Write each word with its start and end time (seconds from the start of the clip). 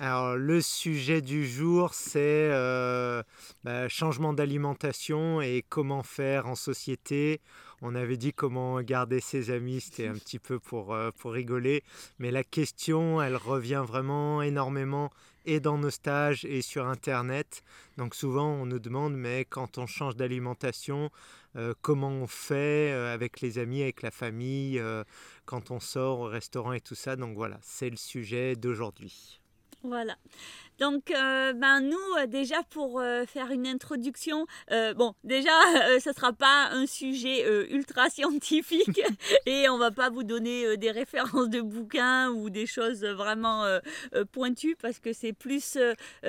Alors, 0.00 0.36
le 0.36 0.60
sujet 0.60 1.20
du 1.20 1.44
jour, 1.44 1.92
c'est 1.92 2.20
euh, 2.52 3.20
bah, 3.64 3.88
changement 3.88 4.32
d'alimentation 4.32 5.40
et 5.40 5.64
comment 5.68 6.04
faire 6.04 6.46
en 6.46 6.54
société. 6.54 7.40
On 7.82 7.96
avait 7.96 8.16
dit 8.16 8.32
comment 8.32 8.80
garder 8.80 9.18
ses 9.18 9.50
amis, 9.50 9.80
c'était 9.80 10.06
un 10.06 10.14
petit 10.14 10.38
peu 10.38 10.60
pour, 10.60 10.94
euh, 10.94 11.10
pour 11.18 11.32
rigoler. 11.32 11.82
Mais 12.20 12.30
la 12.30 12.44
question, 12.44 13.20
elle 13.20 13.34
revient 13.34 13.82
vraiment 13.84 14.40
énormément 14.40 15.10
et 15.46 15.58
dans 15.58 15.78
nos 15.78 15.90
stages 15.90 16.44
et 16.44 16.62
sur 16.62 16.86
Internet. 16.86 17.64
Donc 17.96 18.14
souvent, 18.14 18.52
on 18.52 18.66
nous 18.66 18.78
demande, 18.78 19.16
mais 19.16 19.46
quand 19.46 19.78
on 19.78 19.86
change 19.86 20.14
d'alimentation, 20.14 21.10
euh, 21.56 21.74
comment 21.82 22.10
on 22.10 22.28
fait 22.28 22.92
avec 22.92 23.40
les 23.40 23.58
amis, 23.58 23.82
avec 23.82 24.02
la 24.02 24.12
famille, 24.12 24.80
quand 25.44 25.72
on 25.72 25.80
sort 25.80 26.20
au 26.20 26.26
restaurant 26.26 26.72
et 26.72 26.80
tout 26.80 26.94
ça. 26.94 27.16
Donc 27.16 27.34
voilà, 27.34 27.58
c'est 27.62 27.90
le 27.90 27.96
sujet 27.96 28.54
d'aujourd'hui. 28.54 29.40
Voilà. 29.82 30.16
Donc, 30.78 31.10
euh, 31.10 31.52
ben 31.54 31.80
nous, 31.80 31.96
euh, 32.18 32.26
déjà 32.26 32.62
pour 32.70 33.00
euh, 33.00 33.24
faire 33.26 33.50
une 33.50 33.66
introduction, 33.66 34.46
bon, 34.96 35.14
déjà, 35.24 35.50
ce 36.00 36.08
ne 36.08 36.14
sera 36.14 36.32
pas 36.32 36.68
un 36.70 36.86
sujet 36.86 37.44
ultra 37.70 38.08
scientifique 38.10 39.00
et 39.46 39.68
on 39.68 39.78
va 39.78 39.90
pas 39.90 40.10
vous 40.10 40.22
donner 40.22 40.76
des 40.76 40.90
références 40.90 41.48
de 41.48 41.60
bouquins 41.60 42.30
ou 42.30 42.50
des 42.50 42.66
choses 42.66 43.04
vraiment 43.04 43.64
pointues 44.32 44.76
parce 44.80 44.98
que 44.98 45.12
c'est 45.12 45.32
plus 45.32 45.78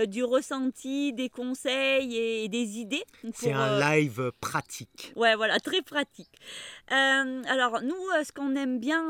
du 0.07 0.23
ressenti, 0.23 1.13
des 1.13 1.29
conseils 1.29 2.15
et, 2.17 2.49
des 2.49 2.79
idées. 2.79 3.03
C'est 3.33 3.53
un 3.53 3.79
live 3.79 4.31
pratique. 4.41 5.13
Ouais, 5.15 5.35
voilà, 5.35 5.59
très 5.59 5.81
pratique. 5.81 6.31
alors, 6.87 7.81
nous, 7.81 8.23
ce 8.23 8.31
qu'on 8.31 8.55
aime 8.55 8.79
bien, 8.79 9.05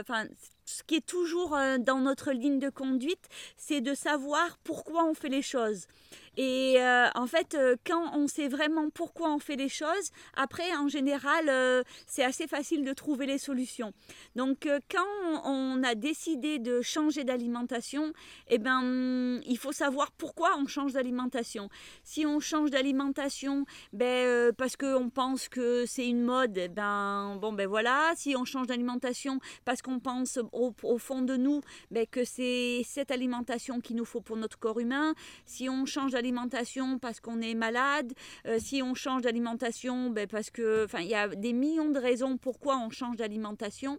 enfin, 0.00 0.26
ce 0.70 0.82
qui 0.84 0.96
est 0.96 1.06
toujours 1.06 1.56
euh, 1.56 1.78
dans 1.78 1.98
notre 1.98 2.32
ligne 2.32 2.58
de 2.58 2.70
conduite, 2.70 3.28
c'est 3.56 3.80
de 3.80 3.94
savoir 3.94 4.58
pourquoi 4.62 5.04
on 5.04 5.14
fait 5.14 5.28
les 5.28 5.42
choses. 5.42 5.86
Et 6.36 6.76
euh, 6.78 7.08
en 7.14 7.26
fait, 7.26 7.54
euh, 7.54 7.76
quand 7.84 8.12
on 8.14 8.28
sait 8.28 8.48
vraiment 8.48 8.88
pourquoi 8.90 9.32
on 9.34 9.38
fait 9.38 9.56
les 9.56 9.68
choses, 9.68 10.10
après, 10.34 10.74
en 10.76 10.88
général, 10.88 11.48
euh, 11.48 11.82
c'est 12.06 12.22
assez 12.22 12.46
facile 12.46 12.84
de 12.84 12.92
trouver 12.92 13.26
les 13.26 13.38
solutions. 13.38 13.92
Donc, 14.36 14.68
quand 14.90 15.42
on 15.44 15.82
a 15.82 15.94
décidé 15.94 16.58
de 16.58 16.82
changer 16.82 17.24
d'alimentation, 17.24 18.12
eh 18.48 18.58
ben, 18.58 19.40
il 19.44 19.58
faut 19.58 19.72
savoir 19.72 20.12
pourquoi 20.12 20.56
on 20.56 20.66
change 20.66 20.92
d'alimentation. 20.92 21.68
Si 22.04 22.24
on 22.26 22.38
change 22.38 22.70
d'alimentation, 22.70 23.64
ben, 23.92 24.52
parce 24.56 24.76
qu'on 24.76 25.10
pense 25.10 25.48
que 25.48 25.84
c'est 25.86 26.06
une 26.06 26.22
mode, 26.22 26.56
eh 26.56 26.68
ben, 26.68 27.38
bon, 27.40 27.52
ben 27.52 27.66
voilà. 27.66 28.12
Si 28.16 28.36
on 28.36 28.44
change 28.44 28.68
d'alimentation 28.68 29.40
parce 29.64 29.82
qu'on 29.82 29.98
pense 29.98 30.38
au, 30.52 30.74
au, 30.82 30.98
fond 30.98 31.22
de 31.22 31.36
nous 31.36 31.60
ben, 31.90 32.06
que 32.06 32.24
c'est 32.24 32.82
cette 32.84 33.10
alimentation 33.10 33.80
qu'il 33.80 33.96
nous 33.96 34.04
faut 34.04 34.20
pour 34.20 34.36
notre 34.36 34.58
corps 34.58 34.78
humain, 34.78 35.14
si 35.44 35.68
on 35.68 35.86
change 35.86 36.14
d'alimentation 36.20 36.98
parce 36.98 37.18
qu'on 37.18 37.40
est 37.40 37.54
malade, 37.54 38.12
euh, 38.46 38.58
si 38.58 38.82
on 38.82 38.94
change 38.94 39.22
d'alimentation 39.22 40.10
ben 40.10 40.26
parce 40.26 40.50
que, 40.50 40.84
enfin, 40.84 41.00
il 41.00 41.08
y 41.08 41.14
a 41.14 41.28
des 41.28 41.54
millions 41.54 41.90
de 41.90 41.98
raisons 41.98 42.36
pourquoi 42.36 42.76
on 42.76 42.90
change 42.90 43.16
d'alimentation. 43.16 43.98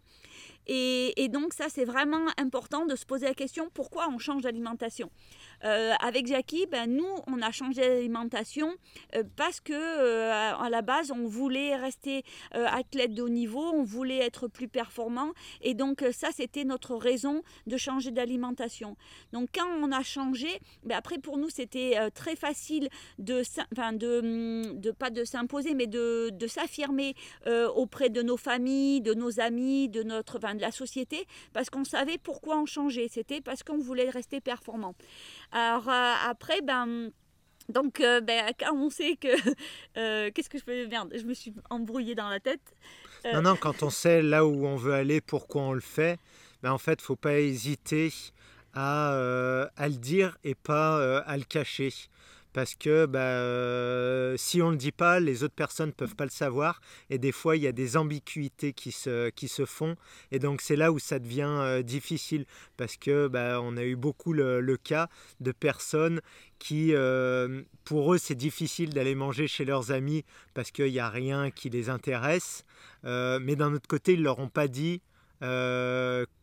Et, 0.68 1.24
et, 1.24 1.28
donc 1.28 1.54
ça, 1.54 1.66
c'est 1.70 1.86
vraiment 1.86 2.28
important 2.38 2.86
de 2.86 2.96
se 2.96 3.06
poser 3.06 3.26
la 3.26 3.34
question 3.34 3.72
pourquoi 3.74 4.08
on 4.10 4.20
change 4.20 4.44
d'alimentation? 4.44 5.10
Euh, 5.64 5.94
avec 6.00 6.28
Jackie, 6.28 6.66
ben, 6.66 6.90
nous, 6.90 7.08
on 7.28 7.42
a 7.42 7.52
changé 7.52 7.82
d'alimentation 7.82 8.74
euh, 9.16 9.24
parce 9.36 9.60
que 9.60 9.74
euh, 9.74 10.32
à 10.32 10.70
la 10.70 10.82
base, 10.82 11.12
on 11.12 11.28
voulait 11.28 11.76
rester 11.76 12.24
athlète 12.52 13.14
de 13.14 13.22
haut 13.22 13.30
niveau, 13.30 13.72
on 13.74 13.84
voulait 13.84 14.20
être 14.20 14.48
plus 14.48 14.68
performant. 14.68 15.32
Et 15.62 15.74
donc, 15.74 16.04
ça, 16.12 16.30
c'était 16.34 16.64
notre 16.64 16.96
raison 16.96 17.44
de 17.68 17.78
changer 17.78 18.12
d'alimentation. 18.12 18.96
Donc, 19.34 19.50
quand 19.54 19.68
on 19.82 19.92
a 19.92 20.04
changé, 20.04 20.48
ben, 20.84 20.96
après, 20.96 21.18
pour 21.18 21.38
nous, 21.38 21.50
c'était 21.50 21.98
très 22.12 22.36
facile 22.36 22.90
de, 23.20 23.44
enfin, 23.72 23.94
de, 23.94 24.74
de 24.74 24.92
pas 24.92 25.10
de 25.10 25.24
s'imposer, 25.24 25.74
mais 25.74 25.88
de, 25.88 26.30
de 26.32 26.48
s'affirmer 26.48 27.16
auprès 27.76 28.10
de 28.10 28.22
nos 28.22 28.38
familles, 28.38 29.02
de 29.02 29.14
nos 29.14 29.40
amis, 29.40 29.90
de 29.90 30.04
notre, 30.04 30.38
enfin, 30.38 30.56
de 30.56 30.62
la 30.62 30.72
société, 30.72 31.26
parce 31.54 31.70
qu'on 31.70 31.84
savait 31.84 32.18
pourquoi 32.18 32.58
on 32.58 32.66
changeait. 32.66 33.08
C'était 33.10 33.42
parce 33.42 33.64
qu'on 33.64 33.78
voulait 33.78 34.10
rester 34.10 34.42
performant. 34.42 34.96
Alors 35.52 35.88
euh, 35.90 36.14
après, 36.28 36.62
ben... 36.62 37.12
Donc, 37.70 38.02
euh, 38.02 38.20
ben, 38.22 38.52
quand 38.60 38.76
on 38.76 38.90
sait 38.90 39.16
que... 39.16 39.28
Euh, 39.98 40.32
qu'est-ce 40.34 40.50
que 40.50 40.58
je 40.58 40.64
fais? 40.64 40.88
Merde, 40.88 41.14
je 41.16 41.24
me 41.24 41.34
suis 41.34 41.54
embrouillée 41.70 42.16
dans 42.16 42.30
la 42.30 42.40
tête. 42.40 42.62
Non, 43.26 43.42
non, 43.42 43.56
quand 43.58 43.84
on 43.84 43.90
sait 43.90 44.22
là 44.22 44.46
où 44.46 44.66
on 44.66 44.78
veut 44.78 44.94
aller, 44.94 45.20
pourquoi 45.20 45.64
on 45.64 45.74
le 45.74 45.82
fait, 45.82 46.18
ben, 46.64 46.72
en 46.72 46.78
fait, 46.78 46.94
il 46.94 47.04
faut 47.04 47.18
pas 47.18 47.40
hésiter 47.40 48.14
à, 48.74 49.10
à, 49.76 49.88
le 49.90 49.96
dire 49.96 50.38
et 50.46 50.56
pas 50.56 51.20
à 51.20 51.36
le 51.36 51.44
cacher 51.44 51.94
parce 52.54 52.76
que 52.76 53.06
bah, 53.06 53.20
euh, 53.20 54.36
si 54.38 54.62
on 54.62 54.68
ne 54.68 54.72
le 54.72 54.78
dit 54.78 54.92
pas, 54.92 55.20
les 55.20 55.44
autres 55.44 55.56
personnes 55.56 55.90
ne 55.90 55.94
peuvent 55.94 56.16
pas 56.16 56.26
le 56.26 56.32
savoir. 56.32 56.82
Et 57.10 57.18
des 57.18 57.32
fois, 57.32 57.56
il 57.56 57.64
y 57.64 57.68
a 57.68 57.72
des 57.72 57.98
ambiguïtés 57.98 58.74
qui 58.74 58.92
se, 58.92 59.30
qui 59.30 59.48
se 59.48 59.66
font. 59.66 59.96
Et 60.32 60.40
donc, 60.40 60.62
c'est 60.62 60.76
là 60.76 60.92
où 60.92 61.00
ça 61.00 61.20
devient 61.20 61.48
euh, 61.48 61.82
difficile. 61.82 62.46
Parce 62.78 62.98
que 62.98 63.28
bah, 63.28 63.60
on 63.62 63.78
a 63.78 63.84
eu 63.84 63.96
beaucoup 63.96 64.34
le, 64.34 64.78
cas 64.84 65.10
de 65.40 65.52
personnes 65.52 66.22
qui, 66.60 66.94
euh, 66.94 67.62
pour 67.84 68.14
eux, 68.14 68.18
c'est 68.18 68.36
difficile 68.36 68.94
d'aller 68.94 69.16
manger 69.16 69.48
chez 69.48 69.66
leurs 69.66 69.92
amis 69.92 70.24
parce 70.54 70.72
qu'il 70.72 70.92
n'y 70.92 71.00
a 71.00 71.10
rien 71.10 71.52
qui 71.52 71.70
les 71.70 71.90
intéresse. 71.90 72.66
mais 73.04 73.56
d'un 73.56 73.74
autre 73.74 73.88
côté, 73.88 74.14
ils 74.14 74.20
ne 74.20 74.26
leur 74.26 74.40
ont 74.40 74.50
pas 74.50 74.68
dit 74.68 75.02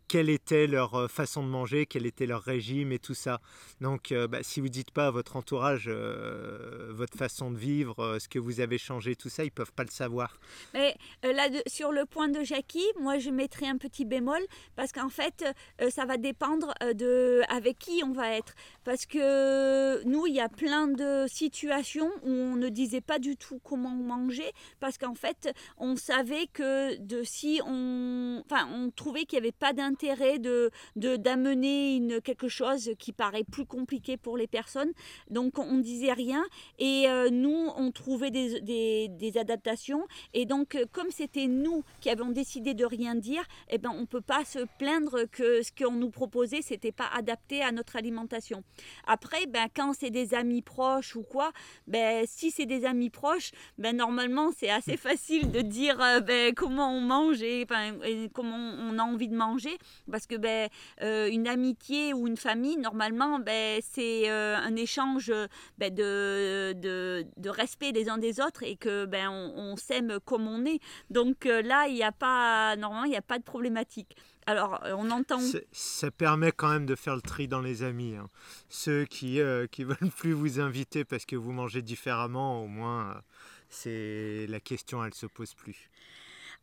quelle 0.09 0.31
était 0.31 0.67
leur 0.67 0.95
euh, 0.95 1.07
façon 1.07 1.43
de 1.43 1.49
manger, 1.49 1.87
quel 1.87 2.07
était 2.07 2.27
leur 2.27 2.43
régime 2.43 2.93
et 2.93 2.99
tout 2.99 3.15
ça. 3.15 3.41
Donc, 3.81 4.11
euh, 4.11 4.27
bah, 4.27 4.39
si 4.43 4.61
vous 4.61 4.71
dites 4.71 4.91
pas 4.91 5.09
à 5.09 5.11
votre 5.11 5.37
entourage 5.37 5.85
euh, 5.87 6.89
votre 6.91 7.17
façon 7.17 7.51
de 7.51 7.59
vivre, 7.59 8.19
ce 8.19 8.29
que 8.29 8.39
vous 8.39 8.61
avez 8.61 8.79
changé, 8.79 9.15
tout 9.15 9.29
ça, 9.29 9.45
ils 9.45 9.53
peuvent 9.53 9.73
pas 9.73 9.85
le 9.85 9.91
savoir. 9.91 10.39
Mais 10.73 10.97
là, 11.23 11.49
sur 11.67 11.93
le 11.93 12.07
point 12.07 12.29
de 12.29 12.43
Jackie, 12.43 12.87
moi, 12.99 13.19
je 13.19 13.31
mettrais 13.31 13.67
un 13.67 13.77
petit 13.77 14.05
bémol 14.05 14.41
parce 14.75 14.93
qu'en 14.93 15.11
fait, 15.11 15.45
ça 15.91 16.07
va 16.07 16.17
dépendre 16.17 16.73
de 16.95 17.43
avec 17.49 17.79
qui 17.79 18.03
on 18.05 18.13
va 18.13 18.37
être. 18.37 18.55
Parce 18.85 19.05
que 19.05 20.03
nous, 20.05 20.27
il 20.27 20.35
y 20.35 20.41
a 20.41 20.49
plein 20.49 20.89
de 20.89 21.27
situations 21.29 22.11
où 22.23 22.31
on 22.31 22.57
ne 22.57 22.69
disait 22.71 23.03
pas 23.03 23.19
du 23.19 23.37
tout 23.37 23.61
comment 23.63 23.91
manger 23.91 24.51
parce 24.81 24.97
qu'en 24.97 25.15
fait, 25.15 25.53
on 25.77 25.97
savait 25.97 26.47
que 26.47 26.97
de 26.97 27.23
si 27.23 27.61
on, 27.67 28.43
enfin, 28.45 28.69
on 28.73 28.91
trouvait 28.91 29.25
qu'il 29.25 29.39
n'y 29.41 29.47
avait 29.47 29.53
pas 29.53 29.73
d'intérêt 29.73 29.98
de 30.03 30.71
d'amener 30.95 31.97
une 31.97 32.21
quelque 32.21 32.49
chose 32.49 32.91
qui 32.99 33.13
paraît 33.13 33.45
plus 33.45 33.67
compliqué 33.67 34.17
pour 34.17 34.37
les 34.37 34.47
personnes. 34.47 34.93
Donc 35.31 35.59
on 35.59 35.79
disait 35.79 36.13
rien 36.13 36.45
et 36.79 37.09
euh, 37.09 37.31
nous 37.31 37.71
on 37.77 37.91
trouvait 37.91 38.31
des, 38.31 38.61
des, 38.61 39.09
des, 39.09 39.39
adaptations 39.39 40.07
et 40.35 40.47
donc 40.47 40.75
euh, 40.75 40.85
comme 40.93 41.11
c'était 41.11 41.47
nous 41.47 41.85
qui 42.01 42.11
avions 42.11 42.31
décidé 42.31 42.75
de 42.75 42.85
rien 42.85 43.15
dire, 43.15 43.43
eh 43.71 43.79
ben 43.79 43.91
on 43.95 44.07
peut 44.07 44.21
pas 44.21 44.45
se 44.45 44.61
plaindre 44.79 45.25
que 45.31 45.63
ce 45.63 45.71
qu'on 45.73 45.93
nous 45.93 46.11
proposait 46.11 46.63
c'était 46.63 46.93
pas 46.93 47.09
adapté 47.15 47.63
à 47.63 47.73
notre 47.73 47.97
alimentation. 47.97 48.63
Après 49.07 49.47
ben 49.47 49.69
quand 49.75 49.93
c'est 49.99 50.11
des 50.11 50.35
amis 50.35 50.63
proches 50.63 51.17
ou 51.17 51.23
quoi, 51.23 51.53
ben 51.87 52.25
si 52.27 52.51
c'est 52.51 52.67
des 52.67 52.85
amis 52.85 53.11
proches, 53.11 53.53
ben 53.79 53.97
normalement 53.97 54.51
c'est 54.57 54.71
assez 54.71 54.97
facile 55.09 55.51
de 55.51 55.61
dire 55.61 56.01
euh, 56.01 56.21
ben, 56.21 56.55
comment 56.55 56.93
on 56.93 57.01
mange 57.01 57.43
et, 57.43 57.67
et 58.05 58.29
comment 58.33 58.57
on 58.57 58.99
a 58.99 59.03
envie 59.03 59.29
de 59.29 59.37
manger 59.37 59.79
parce 60.11 60.27
que 60.27 60.37
ben, 60.37 60.69
euh, 61.03 61.29
une 61.31 61.47
amitié 61.47 62.13
ou 62.15 62.27
une 62.27 62.37
famille, 62.37 62.77
normalement, 62.77 63.39
ben, 63.39 63.81
c'est 63.83 64.31
euh, 64.31 64.57
un 64.57 64.77
échange 64.77 65.33
ben, 65.79 65.95
de, 65.95 66.73
de, 66.75 67.27
de, 67.37 67.51
respect 67.51 67.93
les 67.93 68.09
uns 68.09 68.19
des 68.19 68.41
autres 68.41 68.63
et 68.63 68.77
que 68.77 69.07
ben, 69.07 69.29
on, 69.31 69.77
s'aime 69.77 70.19
comme 70.25 70.47
on 70.47 70.65
est. 70.65 70.81
Donc 71.11 71.47
euh, 71.47 71.63
là, 71.63 71.87
il 71.89 71.95
n'y 71.95 72.03
a 72.03 72.13
pas, 72.13 72.77
normalement, 72.77 73.05
il 73.05 73.11
n'y 73.11 73.17
a 73.17 73.23
pas 73.23 73.39
de 73.39 73.45
problématique. 73.45 74.17
Alors, 74.47 74.83
on 74.97 75.11
entend. 75.11 75.41
Ça 75.73 76.11
permet 76.11 76.53
quand 76.53 76.71
même 76.71 76.87
de 76.87 76.95
faire 76.95 77.15
le 77.15 77.21
tri 77.21 77.49
dans 77.49 77.61
les 77.61 77.83
amis. 77.83 78.17
Hein. 78.17 78.29
Ceux 78.71 79.05
qui 79.05 79.37
ne 79.39 79.67
veulent 79.85 80.11
plus 80.17 80.33
vous 80.33 80.59
inviter 80.59 81.05
parce 81.05 81.27
que 81.27 81.37
vous 81.37 81.53
mangez 81.53 81.83
différemment, 81.83 82.63
au 82.63 82.67
moins, 82.67 83.23
c'est 83.69 84.47
la 84.49 84.61
question, 84.61 85.05
elle 85.05 85.15
se 85.15 85.27
pose 85.27 85.55
plus. 85.55 85.91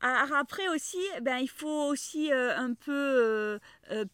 Après 0.02 0.68
aussi, 0.68 1.00
ben, 1.22 1.38
il 1.38 1.50
faut 1.50 1.88
aussi 1.88 2.32
un 2.32 2.74
peu 2.74 3.60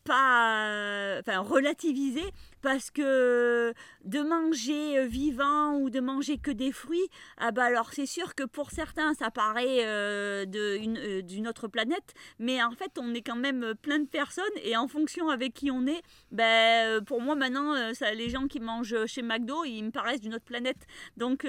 pas, 0.04 1.18
enfin, 1.20 1.40
relativiser 1.40 2.32
parce 2.62 2.92
que 2.92 3.74
de 4.06 4.22
manger 4.22 5.00
euh, 5.00 5.06
vivant 5.06 5.76
ou 5.76 5.90
de 5.90 6.00
manger 6.00 6.38
que 6.38 6.52
des 6.52 6.72
fruits, 6.72 7.08
ah 7.38 7.52
bah 7.52 7.66
alors 7.66 7.92
c'est 7.94 8.06
sûr 8.06 8.36
que 8.36 8.44
pour 8.44 8.72
certains 8.72 9.14
ça 9.14 9.32
paraît 9.32 9.86
euh, 9.86 10.46
euh, 10.56 11.22
d'une 11.22 11.48
autre 11.48 11.68
planète, 11.68 12.14
mais 12.40 12.64
en 12.64 12.72
fait 12.72 12.92
on 13.00 13.14
est 13.14 13.22
quand 13.22 13.36
même 13.36 13.74
plein 13.82 14.00
de 14.00 14.08
personnes 14.08 14.44
et 14.64 14.76
en 14.78 14.88
fonction 14.88 15.30
avec 15.30 15.54
qui 15.54 15.72
on 15.72 15.86
est, 15.88 16.02
ben, 16.32 17.04
pour 17.04 17.22
moi 17.22 17.36
maintenant 17.36 17.94
ça, 17.94 18.14
les 18.14 18.30
gens 18.30 18.48
qui 18.48 18.60
mangent 18.60 19.06
chez 19.06 19.22
McDo 19.22 19.64
ils 19.66 19.84
me 19.84 19.92
paraissent 19.92 20.22
d'une 20.22 20.36
autre 20.36 20.46
planète. 20.46 20.88
Donc 21.18 21.48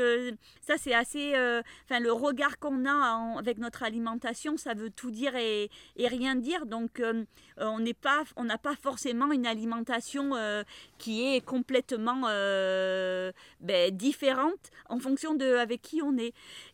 ça 0.61 0.75
c'est 0.79 0.95
assez, 0.95 1.31
enfin 1.85 2.01
le 2.01 2.13
regard 2.13 2.59
qu'on 2.59 2.87
a 2.87 3.39
avec 3.39 3.59
notre 3.59 3.83
alimentation 3.83 4.57
ça 4.57 4.75
veut 4.75 4.91
tout 4.91 5.11
dire 5.11 5.37
et, 5.37 5.71
et 5.97 6.09
rien 6.09 6.35
dire. 6.35 6.67
Donc 6.67 7.03
on 7.59 7.79
n'est 7.79 7.95
pas, 7.95 8.25
on 8.37 8.45
n'a 8.45 8.59
pas 8.59 8.77
forcément 8.77 9.33
une 9.33 9.47
alimentation 9.47 10.35
qui 11.03 11.35
est 11.35 11.41
complètement 11.45 12.29
euh, 12.29 13.33
ben, 13.59 13.91
différente 13.91 14.71
en 14.89 15.01
fonction 15.01 15.35
de 15.35 15.57
avec 15.57 15.83
qui 15.83 16.01
on 16.01 16.17
est. 16.17 16.33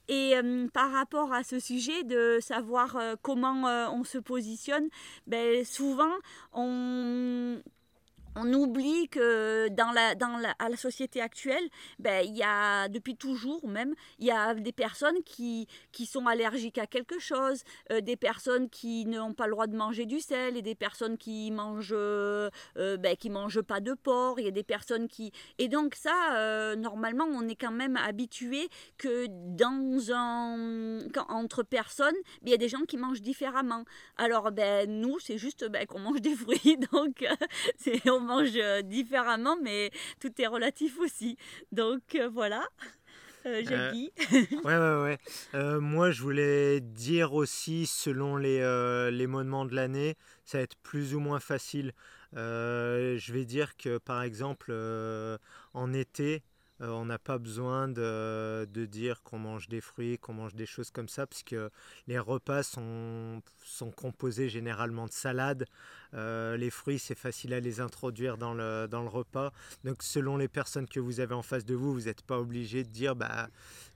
Et 0.09 0.37
euh, 0.37 0.67
par 0.69 0.93
rapport 0.93 1.33
à 1.33 1.45
ce 1.45 1.59
sujet 1.59 2.05
de 2.05 2.37
savoir 2.43 2.97
euh, 2.97 3.15
comment 3.23 3.65
on 3.91 4.05
se 4.05 4.19
positionne, 4.19 4.89
ben, 5.27 5.65
souvent 5.65 6.13
on 6.53 7.63
on 8.39 8.53
oublie 8.53 9.09
que 9.09 9.69
dans 9.69 9.91
la, 9.91 10.15
dans 10.15 10.37
la, 10.39 10.55
à 10.59 10.69
la 10.69 10.77
société 10.77 11.21
actuelle, 11.21 11.69
ben, 11.99 12.25
il 12.25 12.37
y 12.37 12.43
a 12.43 12.89
depuis 12.89 13.17
toujours 13.17 13.67
même, 13.69 13.95
il 14.19 14.27
y 14.27 14.31
a 14.31 14.55
des 14.55 14.73
personnes 14.73 15.23
qui, 15.25 15.67
qui 15.93 16.07
sont 16.07 16.27
allergiques 16.27 16.79
à 16.79 16.87
quelque 16.87 17.19
chose, 17.19 17.63
euh, 17.91 18.01
des 18.01 18.17
personnes 18.17 18.69
qui 18.69 19.07
n'ont 19.07 19.35
pas 19.35 19.47
le 19.47 19.53
droit 19.53 19.67
de 19.67 19.77
manger 19.77 20.07
du 20.07 20.21
sel, 20.21 20.57
et 20.57 20.63
des 20.63 20.75
personnes 20.75 21.19
qui 21.19 21.51
mangent, 21.51 21.93
euh, 21.93 22.51
ben, 22.77 23.17
qui 23.17 23.31
mangent 23.31 23.63
pas 23.63 23.81
de 23.81 23.95
porc, 23.95 24.39
il 24.39 24.45
y 24.45 24.49
a 24.49 24.53
des 24.53 24.63
personnes 24.63 25.09
qui... 25.09 25.33
Et 25.59 25.69
donc 25.69 25.95
ça, 25.95 26.37
euh, 26.37 26.77
normalement, 26.77 27.25
on 27.25 27.49
est 27.49 27.57
quand 27.57 27.73
même 27.73 27.97
habitué 27.97 28.69
que 28.97 29.27
dans 29.29 30.13
un... 30.13 31.01
entre 31.29 31.63
personnes, 31.63 32.17
ben, 32.43 32.49
il 32.49 32.51
y 32.51 32.55
a 32.55 32.59
des 32.59 32.69
gens 32.69 32.83
qui 32.87 32.97
mangent 32.97 33.23
différemment. 33.23 33.85
Alors, 34.17 34.53
ben, 34.53 34.89
nous, 34.89 35.19
c'est 35.19 35.39
juste 35.39 35.69
ben, 35.69 35.87
qu'on 35.87 35.99
mange 35.99 36.21
des 36.21 36.35
fruits, 36.35 36.79
donc 36.93 37.27
c'est 37.77 38.09
mange 38.29 38.51
euh, 38.57 38.83
différemment, 38.83 39.57
mais 39.63 39.91
tout 40.21 40.31
est 40.41 40.47
relatif 40.47 40.99
aussi. 41.01 41.37
Donc 41.73 42.15
euh, 42.15 42.29
voilà. 42.29 42.65
Euh, 43.47 43.63
euh 43.71 43.93
ouais, 44.65 44.77
ouais, 44.77 45.19
ouais. 45.55 45.81
moi, 45.81 46.11
je 46.11 46.23
voulais 46.23 46.81
dire 46.81 47.33
aussi, 47.33 47.87
selon 47.87 48.37
les, 48.37 48.61
les 49.11 49.27
moments 49.27 49.65
de 49.65 49.75
l'année, 49.75 50.17
ça 50.45 50.59
va 50.59 50.65
être 50.65 50.77
plus 50.83 51.15
ou 51.15 51.21
moins 51.21 51.41
facile. 51.41 51.93
je 52.35 53.33
vais 53.33 53.45
dire 53.45 53.77
que, 53.77 53.99
par 53.99 54.23
exemple, 54.23 54.73
en 55.73 55.93
été, 55.93 56.43
on 56.81 57.05
n'a 57.05 57.19
pas 57.19 57.39
besoin 57.39 57.89
de, 57.89 58.69
de 58.73 58.87
dire 58.87 59.23
qu'on 59.23 59.39
mange 59.39 59.69
des 59.69 59.81
fruits, 59.81 60.19
qu'on 60.19 60.35
mange 60.35 60.55
des 60.55 60.67
choses 60.67 60.91
comme 60.91 61.09
ça, 61.09 61.27
puisque 61.27 61.57
les 62.07 62.19
repas 62.19 62.63
sont, 62.63 63.43
sont 63.65 63.91
composés 63.91 64.49
généralement 64.49 65.07
de 65.07 65.13
salades, 65.13 65.67
euh, 66.15 66.57
les 66.57 66.71
fruits, 66.71 66.99
c'est 66.99 67.19
facile 67.19 67.53
à 67.53 67.61
les 67.61 67.81
introduire 67.81 68.39
dans 68.39 68.55
le, 68.55 68.87
dans 68.89 69.03
le 69.03 69.09
repas. 69.09 69.53
Donc, 69.85 70.03
selon 70.03 70.37
les 70.37 70.49
personnes 70.49 70.89
que 70.89 71.01
vous 71.01 71.21
avez 71.21 71.35
en 71.35 71.43
face 71.43 71.65
de 71.65 71.75
vous, 71.75 71.93
vous 71.93 72.03
n'êtes 72.03 72.23
pas 72.23 72.39
obligé 72.39 72.83
de 72.83 72.89
dire 72.89 73.15
bah, 73.15 73.49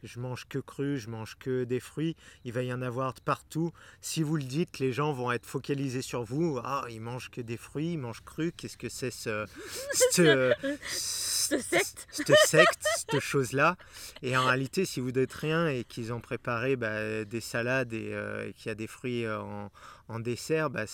je 0.03 0.21
mange 0.21 0.47
que 0.47 0.59
cru, 0.59 0.99
je 0.99 1.09
mange 1.09 1.37
que 1.39 1.65
des 1.65 1.81
fruits. 1.81 2.17
Il 2.45 2.53
va 2.53 2.63
y 2.63 2.73
en 2.73 2.83
avoir 2.83 3.15
partout. 3.15 3.73
Si 4.01 4.23
vous 4.23 4.37
le 4.37 4.43
dites, 4.43 4.79
les 4.79 4.93
gens 4.93 5.13
vont 5.13 5.33
être 5.33 5.47
focalisés 5.47 6.03
sur 6.03 6.23
vous. 6.23 6.61
Ah, 6.63 6.85
ils 6.91 7.01
mangent 7.01 7.31
que 7.31 7.41
des 7.41 7.57
fruits, 7.57 7.93
ils 7.93 7.99
mangent 7.99 8.25
cru. 8.25 8.53
Qu'est-ce 8.53 8.77
que 8.77 8.89
c'est 8.89 9.11
ce, 9.11 9.47
cette, 9.93 11.63
secte 11.63 12.07
Cette 12.11 12.37
secte, 12.47 12.72
cette 12.81 13.21
chose-là. 13.21 13.77
Et 14.23 14.37
en 14.37 14.45
réalité, 14.45 14.85
si 14.85 15.01
vous 15.01 15.13
n'êtes 15.13 15.33
rien 15.33 15.69
et 15.69 15.85
qu'ils 15.85 16.13
ont 16.13 16.21
préparé 16.21 16.77
bah, 16.77 17.25
des 17.25 17.41
salades 17.41 17.93
et, 17.93 18.11
euh, 18.13 18.51
qu'il 18.53 18.67
y 18.67 18.71
a 18.71 18.75
des 18.75 18.87
fruits 18.87 19.29
en, 19.29 19.71
en 20.09 20.21
dessert, 20.21 20.71
bah, 20.71 20.87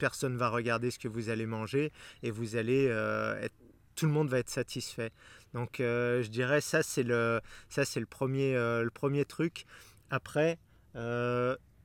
personne 0.00 0.36
va 0.36 0.48
regarder 0.48 0.90
ce 0.90 0.98
que 0.98 1.06
vous 1.06 1.28
allez 1.28 1.46
manger 1.46 1.92
et 2.24 2.32
vous 2.32 2.56
allez 2.56 2.88
euh, 2.88 3.40
être, 3.40 3.54
tout 3.94 4.06
le 4.06 4.12
monde 4.12 4.28
va 4.28 4.38
être 4.38 4.50
satisfait. 4.50 5.12
Donc 5.54 5.78
euh, 5.78 6.22
je 6.22 6.28
dirais 6.28 6.60
ça 6.60 6.82
c'est 6.82 7.02
le 7.02 7.40
le 7.76 8.06
premier 8.06 8.56
euh, 8.56 8.82
le 8.82 8.90
premier 8.90 9.24
truc. 9.24 9.66
Après 10.10 10.58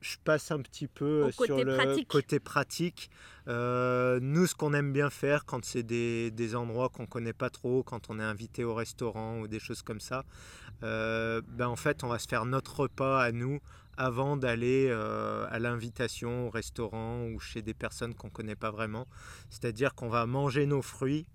je 0.06 0.18
passe 0.24 0.52
un 0.52 0.60
petit 0.60 0.88
peu 0.88 1.32
sur 1.32 1.64
le 1.64 2.04
côté 2.06 2.40
pratique. 2.40 3.10
nous, 3.48 4.48
ce 4.48 4.56
qu'on 4.56 4.74
aime 4.74 4.94
bien 4.94 5.10
faire 5.10 5.46
quand 5.46 5.64
c'est 5.66 5.84
des, 5.84 6.32
des, 6.32 6.56
endroits 6.56 6.90
qu'on 6.90 7.06
connaît 7.06 7.34
pas 7.34 7.50
trop, 7.50 7.84
quand 7.84 8.10
on 8.10 8.20
est 8.20 8.24
invité 8.24 8.64
au 8.64 8.74
restaurant 8.74 9.40
ou 9.40 9.48
des 9.48 9.60
choses 9.60 9.82
comme 9.82 10.00
ça, 10.00 10.26
ben 10.82 11.42
en 11.68 11.76
fait, 11.76 12.04
on 12.04 12.08
va 12.08 12.20
se 12.20 12.28
faire 12.28 12.46
notre 12.46 12.82
repas 12.82 13.22
à 13.22 13.32
nous 13.32 13.60
avant 13.98 14.38
d'aller 14.38 14.88
euh, 14.90 15.46
à 15.50 15.60
l'invitation 15.60 16.48
au 16.48 16.50
restaurant 16.50 17.26
ou 17.28 17.40
chez 17.40 17.62
des 17.62 17.74
personnes 17.74 18.14
qu'on 18.14 18.28
ne 18.28 18.32
connaît 18.32 18.56
pas 18.56 18.72
vraiment. 18.72 19.08
C'est-à-dire 19.50 19.96
qu'on 19.96 20.10
va 20.10 20.26
manger 20.26 20.66
nos 20.66 20.82
fruits 20.82 21.26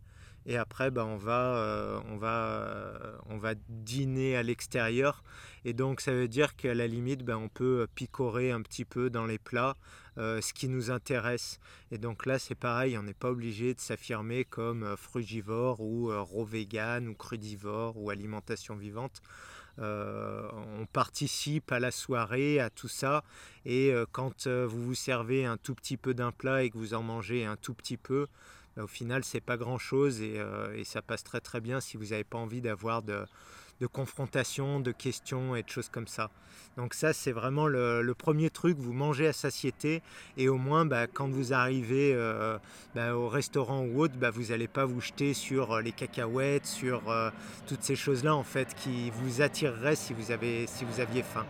et 0.50 0.56
après 0.56 0.90
ben, 0.90 1.04
on, 1.04 1.16
va, 1.16 1.54
euh, 1.54 2.00
on, 2.10 2.16
va, 2.16 2.44
euh, 2.44 3.16
on 3.30 3.38
va 3.38 3.54
dîner 3.68 4.36
à 4.36 4.42
l'extérieur. 4.42 5.22
Et 5.64 5.72
donc 5.72 6.00
ça 6.00 6.12
veut 6.12 6.28
dire 6.28 6.56
qu'à 6.56 6.74
la 6.74 6.86
limite 6.86 7.24
ben, 7.24 7.36
on 7.36 7.48
peut 7.48 7.86
picorer 7.94 8.50
un 8.50 8.60
petit 8.60 8.84
peu 8.84 9.10
dans 9.10 9.26
les 9.26 9.38
plats 9.38 9.76
ce 10.16 10.52
qui 10.52 10.68
nous 10.68 10.90
intéresse. 10.90 11.60
Et 11.90 11.96
donc 11.96 12.26
là 12.26 12.38
c'est 12.38 12.54
pareil, 12.54 12.98
on 12.98 13.04
n'est 13.04 13.14
pas 13.14 13.30
obligé 13.30 13.72
de 13.72 13.80
s'affirmer 13.80 14.44
comme 14.44 14.94
frugivore 14.98 15.80
ou 15.80 16.10
raw 16.10 16.44
vegan 16.44 17.08
ou 17.08 17.14
crudivore 17.14 17.96
ou 17.96 18.10
alimentation 18.10 18.76
vivante. 18.76 19.22
Euh, 19.80 20.48
on 20.78 20.86
participe 20.86 21.72
à 21.72 21.80
la 21.80 21.90
soirée, 21.90 22.60
à 22.60 22.70
tout 22.70 22.88
ça. 22.88 23.24
Et 23.64 23.92
euh, 23.92 24.04
quand 24.10 24.46
euh, 24.46 24.66
vous 24.66 24.82
vous 24.82 24.94
servez 24.94 25.46
un 25.46 25.56
tout 25.56 25.74
petit 25.74 25.96
peu 25.96 26.12
d'un 26.12 26.32
plat 26.32 26.64
et 26.64 26.70
que 26.70 26.76
vous 26.76 26.94
en 26.94 27.02
mangez 27.02 27.46
un 27.46 27.56
tout 27.56 27.74
petit 27.74 27.96
peu, 27.96 28.26
bah, 28.26 28.28
au 28.78 28.86
final, 28.86 29.24
c'est 29.24 29.40
pas 29.40 29.56
grand 29.56 29.78
chose 29.78 30.20
et, 30.20 30.40
et, 30.74 30.84
ça 30.84 31.02
passe 31.02 31.24
très 31.24 31.40
très 31.40 31.60
bien 31.60 31.80
si 31.80 31.96
vous 31.96 32.06
n'avez 32.06 32.24
pas 32.24 32.38
envie 32.38 32.60
d'avoir 32.60 33.02
de, 33.02 33.24
de 33.80 33.86
confrontation, 33.86 34.80
de 34.80 34.92
questions 34.92 35.56
et 35.56 35.62
de 35.62 35.68
choses 35.68 35.88
comme 35.88 36.06
ça. 36.06 36.30
Donc 36.76 36.94
ça, 36.94 37.12
c'est 37.12 37.32
vraiment 37.32 37.66
le, 37.66 38.12
premier 38.16 38.50
truc, 38.50 38.78
vous 38.78 38.92
mangez 38.92 39.26
à 39.26 39.32
satiété 39.32 40.02
et 40.36 40.48
au 40.48 40.56
moins, 40.56 40.84
bah, 40.84 41.06
quand 41.06 41.28
vous 41.28 41.52
arrivez 41.52 42.12
euh, 42.14 42.58
bah, 42.94 43.16
au 43.16 43.28
restaurant 43.28 43.82
ou 43.82 44.02
autre, 44.02 44.14
bah, 44.16 44.30
vous 44.30 44.46
n'allez 44.46 44.68
pas 44.68 44.84
vous 44.84 45.00
jeter 45.00 45.34
sur 45.34 45.72
euh, 45.72 45.80
les 45.80 45.92
cacahuètes, 45.92 46.66
sur 46.66 47.10
euh, 47.10 47.30
toutes 47.66 47.82
ces 47.82 47.96
choses-là 47.96 48.34
en 48.34 48.44
fait 48.44 48.74
qui 48.74 49.10
vous 49.10 49.42
attireraient 49.42 49.96
si 49.96 50.14
vous 50.14 50.30
aviez 50.30 51.22
faim. 51.22 51.46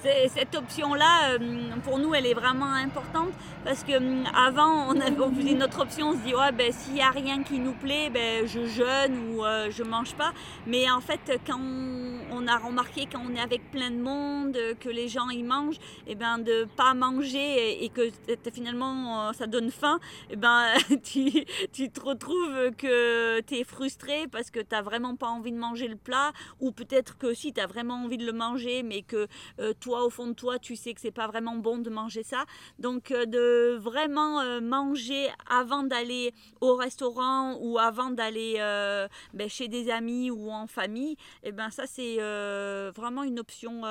Cette 0.00 0.54
option-là, 0.54 1.32
euh, 1.32 1.38
pour 1.82 1.98
nous, 1.98 2.14
elle 2.14 2.26
est 2.26 2.34
vraiment 2.34 2.72
importante 2.72 3.30
parce 3.64 3.82
que 3.82 3.92
euh, 3.92 4.24
avant, 4.34 4.88
on, 4.88 5.00
avait, 5.00 5.54
notre 5.54 5.80
option, 5.80 6.10
on 6.10 6.12
se 6.12 6.18
dit 6.18 6.34
ouais, 6.34 6.52
ben 6.52 6.72
s'il 6.72 6.94
n'y 6.94 7.02
a 7.02 7.10
rien 7.10 7.42
qui 7.42 7.58
nous 7.58 7.72
plaît, 7.72 8.08
ben 8.08 8.46
je 8.46 8.66
jeûne 8.66 9.34
ou 9.34 9.44
euh, 9.44 9.70
je 9.70 9.82
mange 9.82 10.14
pas. 10.14 10.32
Mais 10.66 10.88
en 10.90 11.00
fait, 11.00 11.40
quand 11.46 11.58
on, 11.58 12.46
a 12.46 12.56
remarqué 12.56 13.06
quand 13.10 13.20
on 13.28 13.34
est 13.34 13.40
avec 13.40 13.70
plein 13.70 13.90
de 13.90 14.00
monde, 14.00 14.56
que 14.80 14.88
les 14.88 15.08
gens 15.08 15.28
y 15.28 15.42
mangent, 15.42 15.76
et 16.06 16.12
eh 16.12 16.14
ben 16.14 16.38
de 16.38 16.66
pas 16.76 16.94
manger 16.94 17.84
et, 17.84 17.88
que 17.90 18.10
finalement 18.54 19.32
ça 19.34 19.46
donne 19.46 19.70
faim, 19.70 19.98
et 20.30 20.34
eh 20.34 20.36
ben 20.36 20.64
tu, 21.02 21.44
tu 21.72 21.90
te 21.90 22.00
retrouves 22.00 22.70
que 22.78 23.40
tu 23.40 23.56
es 23.56 23.64
frustré 23.64 24.26
parce 24.30 24.50
que 24.50 24.60
tu 24.60 24.68
n'as 24.72 24.82
vraiment 24.82 25.16
pas 25.16 25.26
envie 25.26 25.52
de 25.52 25.58
manger 25.58 25.88
le 25.88 25.96
plat 25.96 26.32
ou 26.60 26.70
peut-être 26.70 27.18
que 27.18 27.34
si 27.34 27.52
tu 27.52 27.60
as 27.60 27.66
vraiment 27.66 28.02
envie 28.04 28.16
de 28.16 28.24
le 28.24 28.32
manger 28.32 28.82
mais 28.82 29.02
que 29.02 29.26
euh, 29.60 29.72
toi, 29.78 30.04
au 30.04 30.10
fond 30.10 30.28
de 30.28 30.32
toi, 30.32 30.58
tu 30.58 30.76
sais 30.76 30.94
que 30.94 31.00
c'est 31.00 31.10
pas 31.10 31.26
vraiment 31.26 31.56
bon 31.56 31.78
de 31.78 31.90
manger 31.90 32.22
ça. 32.22 32.44
Donc, 32.78 33.10
euh, 33.10 33.26
de 33.26 33.76
vraiment 33.76 34.40
euh, 34.40 34.60
manger 34.60 35.28
avant 35.48 35.82
d'aller 35.82 36.32
au 36.60 36.74
restaurant 36.74 37.56
ou 37.60 37.78
avant 37.78 38.10
d'aller 38.10 38.54
ben, 39.34 39.48
chez 39.48 39.68
des 39.68 39.90
amis 39.90 40.30
ou 40.30 40.50
en 40.50 40.66
famille, 40.66 41.12
et 41.42 41.48
eh 41.48 41.52
ben 41.52 41.70
ça, 41.70 41.86
c'est 41.86 42.16
vraiment 42.90 43.22
une 43.22 43.38
option 43.38 43.82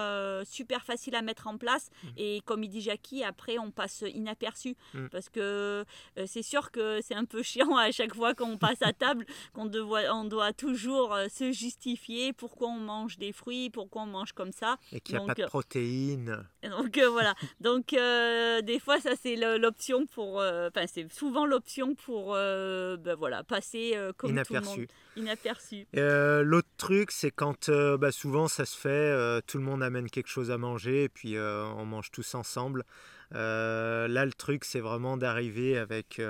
super 0.44 0.84
facile 0.84 1.16
à 1.16 1.22
mettre 1.22 1.48
en 1.48 1.58
place. 1.58 1.90
Mmh. 2.04 2.08
Et 2.18 2.42
comme 2.46 2.64
il 2.64 2.70
dit 2.70 2.82
Jackie, 2.82 3.24
après, 3.24 3.58
on 3.58 3.72
passe 3.72 4.04
inaperçu 4.14 4.76
mmh. 4.94 5.08
parce 5.12 5.30
que 5.30 5.86
c'est 6.26 6.42
sûr 6.42 6.72
que 6.72 7.00
c'est 7.02 7.16
un 7.16 7.26
peu 7.26 7.42
chiant 7.42 7.76
à 7.76 7.92
chaque 7.92 8.16
fois 8.16 8.34
qu'on 8.34 8.58
passe 8.58 8.82
à 8.82 8.94
table, 8.94 9.26
qu'on 9.54 9.66
doit, 9.66 10.14
on 10.14 10.26
doit 10.26 10.54
toujours 10.54 11.16
se 11.30 11.52
justifier 11.52 12.34
pourquoi 12.34 12.70
on 12.70 12.80
mange 12.80 13.18
des 13.18 13.32
fruits, 13.32 13.70
pourquoi 13.70 14.04
on 14.04 14.08
mange 14.08 14.34
comme 14.34 14.52
ça. 14.52 14.78
Et 14.92 15.00
qu'il 15.00 15.16
n'y 15.16 15.22
a 15.22 15.26
pas 15.26 15.36
de 15.42 15.48
protéines. 15.48 16.44
Donc 16.64 16.98
euh, 16.98 17.10
voilà. 17.10 17.34
Donc 17.62 17.94
euh, 17.94 18.62
des 18.62 18.80
fois 18.80 19.00
ça 19.00 19.12
c'est 19.22 19.36
l'option 19.58 20.06
pour, 20.06 20.42
euh, 20.42 20.70
enfin 20.70 20.86
c'est 20.88 21.12
souvent 21.12 21.46
l'option 21.46 21.96
pour, 21.96 22.34
ben, 22.34 23.16
voilà, 23.18 23.44
passer 23.44 23.98
comme 24.18 24.32
Inaperçu. 24.32 24.66
tout 24.66 24.76
le 24.76 24.80
monde. 24.80 24.88
Inaperçu. 25.16 25.88
L'autre 25.94 26.70
truc 26.78 27.12
c'est 27.12 27.32
quand 27.32 27.70
bah, 27.70 28.12
souvent 28.12 28.48
ça 28.48 28.66
se 28.66 28.78
fait, 28.78 29.42
tout 29.44 29.58
le 29.58 29.64
monde 29.64 29.84
amène 29.84 30.10
quelque 30.10 30.30
chose 30.30 30.52
à 30.52 30.58
manger 30.58 31.04
et 31.04 31.10
puis 31.10 31.38
on 31.38 31.86
mange 31.86 32.12
tous 32.12 32.36
ensemble. 32.36 32.84
là 33.32 34.26
le 34.26 34.34
truc 34.34 34.66
c'est 34.66 34.82
vraiment 34.82 35.18
d'arriver 35.18 35.78
avec 35.78 36.22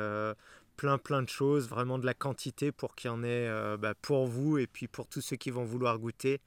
plein 0.75 0.97
plein 0.97 1.23
de 1.23 1.29
choses, 1.29 1.67
vraiment 1.67 1.97
de 1.97 2.05
la 2.05 2.13
quantité 2.13 2.71
pour 2.71 2.95
qu'il 2.95 3.09
y 3.09 3.13
en 3.13 3.23
ait 3.23 3.49
bah, 3.77 3.93
pour 4.01 4.27
vous 4.27 4.57
et 4.57 4.67
puis 4.67 4.87
pour 4.87 5.07
tous 5.07 5.21
ceux 5.21 5.37
qui 5.37 5.51
vont 5.51 5.63
vouloir 5.63 5.97
goûter. 5.99 6.41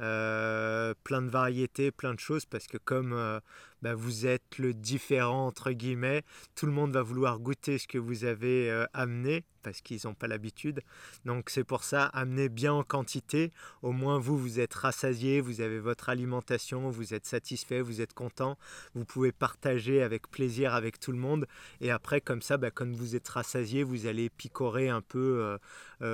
Euh, 0.00 0.92
plein 1.04 1.22
de 1.22 1.30
variétés, 1.30 1.90
plein 1.90 2.12
de 2.12 2.20
choses, 2.20 2.44
parce 2.44 2.66
que 2.66 2.76
comme 2.76 3.14
euh, 3.14 3.40
bah, 3.80 3.94
vous 3.94 4.26
êtes 4.26 4.58
le 4.58 4.74
différent, 4.74 5.46
entre 5.46 5.70
guillemets, 5.70 6.22
tout 6.54 6.66
le 6.66 6.72
monde 6.72 6.92
va 6.92 7.00
vouloir 7.02 7.38
goûter 7.38 7.78
ce 7.78 7.88
que 7.88 7.96
vous 7.96 8.24
avez 8.24 8.70
euh, 8.70 8.84
amené, 8.92 9.44
parce 9.62 9.80
qu'ils 9.80 10.00
n'ont 10.04 10.12
pas 10.12 10.26
l'habitude. 10.26 10.82
Donc 11.24 11.48
c'est 11.48 11.64
pour 11.64 11.82
ça, 11.82 12.04
amenez 12.04 12.50
bien 12.50 12.74
en 12.74 12.84
quantité, 12.84 13.52
au 13.80 13.92
moins 13.92 14.18
vous, 14.18 14.36
vous 14.36 14.60
êtes 14.60 14.74
rassasié, 14.74 15.40
vous 15.40 15.62
avez 15.62 15.78
votre 15.78 16.10
alimentation, 16.10 16.90
vous 16.90 17.14
êtes 17.14 17.24
satisfait, 17.24 17.80
vous 17.80 18.02
êtes 18.02 18.12
content, 18.12 18.58
vous 18.94 19.06
pouvez 19.06 19.32
partager 19.32 20.02
avec 20.02 20.30
plaisir 20.30 20.74
avec 20.74 21.00
tout 21.00 21.12
le 21.12 21.18
monde, 21.18 21.46
et 21.80 21.90
après 21.90 22.20
comme 22.20 22.42
ça, 22.42 22.58
bah, 22.58 22.70
quand 22.70 22.94
vous 22.94 23.16
êtes 23.16 23.28
rassasié, 23.28 23.82
vous 23.82 24.06
allez 24.06 24.28
picorer 24.28 24.90
un 24.90 25.00
peu 25.00 25.56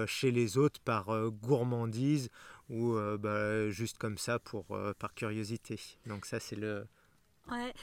chez 0.06 0.30
les 0.30 0.56
autres 0.56 0.80
par 0.80 1.08
gourmandise 1.30 2.30
ou 2.72 2.96
euh, 2.96 3.18
bah, 3.18 3.70
juste 3.70 3.98
comme 3.98 4.18
ça 4.18 4.38
pour, 4.38 4.64
euh, 4.72 4.92
par 4.98 5.14
curiosité. 5.14 5.78
Donc 6.06 6.26
ça 6.26 6.40
c'est 6.40 6.56
le, 6.56 6.86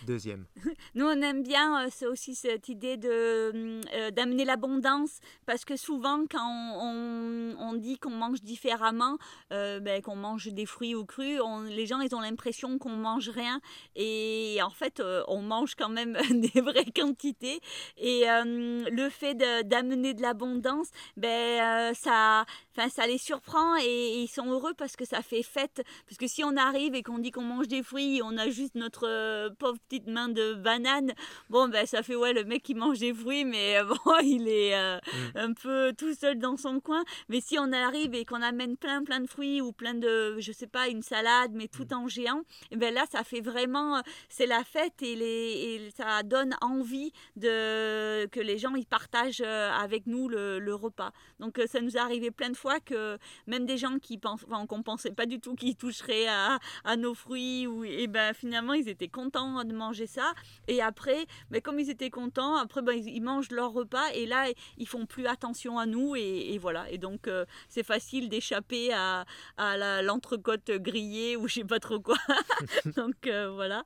Deuxième. 0.06 0.46
Nous, 0.96 1.06
on 1.06 1.22
aime 1.22 1.44
bien 1.44 1.86
euh, 1.86 2.10
aussi 2.10 2.34
cette 2.34 2.70
idée 2.70 2.98
de 2.98 3.62
euh, 3.94 4.12
d'amener 4.12 4.46
l'abondance 4.46 5.20
parce 5.46 5.66
que 5.66 5.76
souvent, 5.76 6.26
quand 6.30 6.40
on, 6.42 7.56
on, 7.60 7.74
dit 7.74 8.00
qu'on 8.00 8.10
mange 8.10 8.42
différemment, 8.42 9.18
euh, 9.52 9.80
ben, 9.80 10.02
qu'on 10.02 10.16
mange 10.16 10.48
des 10.48 10.66
fruits 10.66 10.96
ou 10.96 11.06
crus, 11.06 11.40
les 11.70 11.86
gens 11.86 12.00
ils 12.00 12.16
ont 12.16 12.20
l'impression 12.20 12.78
qu'on 12.78 12.90
mange 12.90 13.30
rien 13.30 13.62
et 13.96 14.60
en 14.64 14.70
fait, 14.70 15.02
on 15.28 15.42
mange 15.42 15.76
quand 15.76 15.90
même 15.90 16.18
des 16.32 16.62
vraies 16.62 16.92
quantités. 16.96 17.62
Et 17.98 18.26
le 18.26 19.10
fait 19.10 19.36
d'amener 19.36 20.14
de, 20.14 20.22
l'abondance, 20.22 20.88
ben 21.16 21.94
ça, 21.94 22.46
ça 22.90 23.08
les 23.08 23.18
surprend 23.18 23.78
et, 23.78 23.84
et, 23.84 24.22
ils 24.22 24.28
sont 24.28 24.48
heureux 24.48 24.74
parce 24.74 24.96
que 24.96 25.06
ça 25.06 25.22
fait 25.22 25.44
fête. 25.44 25.84
Parce 26.08 26.18
que 26.18 26.28
si 26.28 26.44
on 26.44 26.58
arrive 26.58 26.96
et 26.96 27.04
qu'on 27.04 27.20
dit 27.20 27.32
qu'on 27.32 27.44
mange 27.44 27.68
des 27.68 27.84
fruits, 27.84 28.22
on 28.24 28.38
a 28.38 28.50
juste 28.50 28.76
notre 28.76 29.49
pauvre 29.50 29.78
petite 29.88 30.08
main 30.08 30.30
de 30.30 30.54
banane. 30.54 31.14
Bon, 31.50 31.68
ben 31.68 31.86
ça 31.86 32.04
fait 32.04 32.16
ouais 32.16 32.34
le 32.34 32.44
mec 32.44 32.64
qui 32.64 32.76
mange 32.76 33.00
des 33.00 33.14
fruits, 33.14 33.46
mais 33.46 33.78
euh, 33.78 33.84
bon, 34.06 34.18
il 34.24 34.48
est 34.48 34.76
euh, 34.76 34.98
mm. 34.98 35.38
un 35.38 35.54
peu 35.54 35.94
tout 35.98 36.14
seul 36.14 36.40
dans 36.40 36.58
son 36.58 36.80
coin. 36.80 37.04
Mais 37.30 37.42
si 37.42 37.58
on 37.60 37.72
arrive 37.72 38.14
et 38.14 38.26
qu'on 38.26 38.42
amène 38.42 38.78
plein 38.78 39.04
plein 39.04 39.20
de 39.20 39.28
fruits 39.28 39.62
ou 39.62 39.72
plein 39.72 39.94
de, 39.94 40.36
je 40.40 40.52
sais 40.52 40.68
pas, 40.68 40.88
une 40.88 41.02
salade, 41.02 41.52
mais 41.54 41.68
tout 41.68 41.88
mm. 41.92 41.96
en 41.96 42.08
géant, 42.08 42.42
et 42.72 42.78
ben 42.78 42.94
là 42.94 43.06
ça 43.12 43.24
fait 43.24 43.42
vraiment, 43.42 43.98
euh, 43.98 44.02
c'est 44.30 44.48
la 44.48 44.64
fête 44.64 45.02
et, 45.02 45.16
les, 45.16 45.90
ça 45.96 46.24
donne 46.24 46.56
envie 46.62 47.12
de 47.36 48.26
que 48.28 48.40
les 48.40 48.58
gens 48.58 48.76
ils 48.76 48.86
partagent 48.86 49.42
avec 49.42 50.08
nous 50.08 50.30
le, 50.30 50.60
le 50.60 50.76
repas. 50.76 51.12
Donc 51.40 51.62
ça 51.68 51.82
nous 51.82 51.96
est 51.96 52.00
arrivé 52.00 52.32
plein 52.32 52.50
de 52.50 52.58
fois 52.58 52.80
que 52.80 53.18
même 53.48 53.66
des 53.66 53.78
gens 53.78 54.00
qui 54.00 54.18
pensent, 54.18 54.46
enfin, 54.50 54.66
qu'on 54.66 54.84
pensait 54.84 55.12
pas 55.12 55.26
du 55.26 55.40
tout 55.40 55.56
qu'ils 55.56 55.76
toucheraient 55.76 56.28
à, 56.28 56.60
à 56.84 56.96
nos 56.98 57.14
fruits 57.14 57.68
ou 57.68 57.84
et 57.84 58.08
ben 58.08 58.34
finalement 58.34 58.74
ils 58.74 58.90
étaient 58.90 59.08
contents 59.08 59.39
de 59.66 59.74
manger 59.74 60.08
ça. 60.08 60.34
Et 60.68 60.82
après, 60.82 61.26
mais 61.52 61.62
comme 61.62 61.80
ils 61.80 61.90
étaient 61.90 62.10
contents, 62.10 62.56
après 62.56 62.82
ben, 62.82 62.94
ils 62.94 63.22
mangent 63.22 63.52
leur 63.52 63.72
repas 63.72 64.10
et 64.14 64.26
là 64.26 64.48
ils 64.78 64.88
font 64.88 65.06
plus 65.06 65.28
attention 65.28 65.80
à 65.80 65.86
nous 65.86 66.16
et, 66.16 66.58
voilà. 66.62 66.90
Et 66.92 66.98
donc 66.98 67.28
euh, 67.28 67.46
c'est 67.68 67.84
facile 67.84 68.30
d'échapper 68.30 68.94
à, 68.94 69.26
à 69.58 70.02
l'entrecôte 70.02 70.72
grillée 70.72 71.38
ou 71.38 71.48
je 71.48 71.56
sais 71.56 71.64
pas 71.64 71.80
trop 71.80 72.00
quoi. 72.00 72.18
donc 72.96 73.28
euh, 73.28 73.50
voilà. 73.54 73.84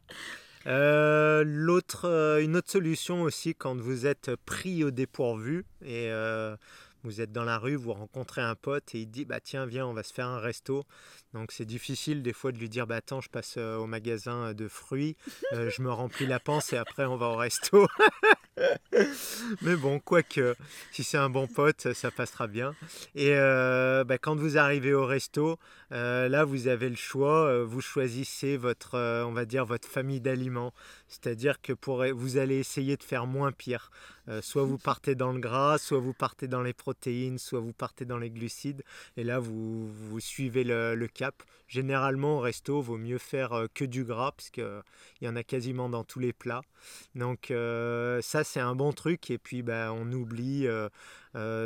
Euh, 0.65 1.43
l'autre, 1.45 2.39
une 2.41 2.55
autre 2.55 2.71
solution 2.71 3.21
aussi 3.23 3.53
quand 3.53 3.75
vous 3.75 4.05
êtes 4.05 4.31
pris 4.45 4.83
au 4.83 4.91
dépourvu 4.91 5.65
et 5.85 6.09
vous 7.03 7.21
êtes 7.21 7.31
dans 7.31 7.43
la 7.43 7.57
rue, 7.57 7.75
vous 7.75 7.93
rencontrez 7.93 8.41
un 8.41 8.55
pote 8.55 8.95
et 8.95 8.99
il 8.99 9.07
dit 9.07 9.25
bah 9.25 9.39
tiens 9.39 9.65
viens 9.65 9.85
on 9.85 9.93
va 9.93 10.03
se 10.03 10.13
faire 10.13 10.27
un 10.27 10.39
resto. 10.39 10.85
Donc 11.33 11.51
c'est 11.51 11.65
difficile 11.65 12.23
des 12.23 12.33
fois 12.33 12.51
de 12.51 12.57
lui 12.57 12.69
dire 12.69 12.87
bah 12.87 12.95
attends 12.95 13.21
je 13.21 13.29
passe 13.29 13.55
euh, 13.57 13.77
au 13.77 13.87
magasin 13.87 14.49
euh, 14.49 14.53
de 14.53 14.67
fruits, 14.67 15.17
euh, 15.53 15.69
je 15.69 15.81
me 15.81 15.91
remplis 15.91 16.25
la 16.25 16.39
panse 16.39 16.73
et 16.73 16.77
après 16.77 17.05
on 17.05 17.17
va 17.17 17.27
au 17.27 17.35
resto. 17.35 17.87
Mais 19.61 19.75
bon, 19.75 19.99
quoique, 19.99 20.55
si 20.91 21.03
c'est 21.03 21.17
un 21.17 21.29
bon 21.29 21.47
pote, 21.47 21.91
ça 21.93 22.11
passera 22.11 22.47
bien. 22.47 22.75
Et 23.15 23.33
bah, 23.33 24.17
quand 24.19 24.35
vous 24.35 24.59
arrivez 24.59 24.93
au 24.93 25.07
resto, 25.07 25.57
là, 25.89 26.43
vous 26.45 26.67
avez 26.67 26.87
le 26.87 26.95
choix. 26.95 27.63
vous 27.63 27.81
choisissez 27.81 28.55
votre, 28.57 28.95
on 29.25 29.31
va 29.31 29.45
dire, 29.45 29.65
votre 29.65 29.87
famille 29.87 30.21
d'aliments. 30.21 30.71
C'est-à-dire 31.13 31.61
que 31.61 31.73
pour, 31.73 32.03
vous 32.13 32.37
allez 32.37 32.57
essayer 32.57 32.97
de 32.97 33.03
faire 33.03 33.25
moins 33.27 33.51
pire. 33.51 33.91
soit 34.41 34.63
vous 34.63 34.77
partez 34.77 35.15
dans 35.15 35.31
le 35.31 35.39
gras, 35.39 35.77
soit 35.77 35.99
vous 35.99 36.13
partez 36.13 36.47
dans 36.47 36.61
les 36.61 36.73
protéines, 36.73 37.37
soit 37.37 37.59
vous 37.59 37.73
partez 37.73 38.05
dans 38.05 38.17
les 38.17 38.29
glucides. 38.29 38.83
Et 39.17 39.23
là, 39.23 39.39
vous, 39.39 40.19
suivez 40.19 40.63
le, 40.63 40.95
le 40.95 41.07
Généralement, 41.73 42.37
au 42.37 42.39
resto, 42.39 42.81
vaut 42.81 42.97
mieux 42.97 43.17
faire 43.17 43.53
euh, 43.53 43.67
que 43.73 43.83
du 43.83 44.03
gras, 44.03 44.31
parce 44.31 44.51
qu'il 44.51 44.83
y 45.21 45.27
en 45.27 45.35
a 45.35 45.43
quasiment 45.43 45.89
dans 45.89 46.03
tous 46.03 46.19
les 46.19 46.31
plats. 46.31 46.61
Donc 47.15 47.49
euh, 47.49 48.21
ça, 48.21 48.43
c'est 48.43 48.59
un 48.59 48.75
bon 48.75 48.93
truc. 48.93 49.31
Et 49.31 49.39
puis, 49.39 49.63
bah, 49.63 49.91
on 49.91 50.11
oublie 50.11 50.67
euh, 50.67 50.89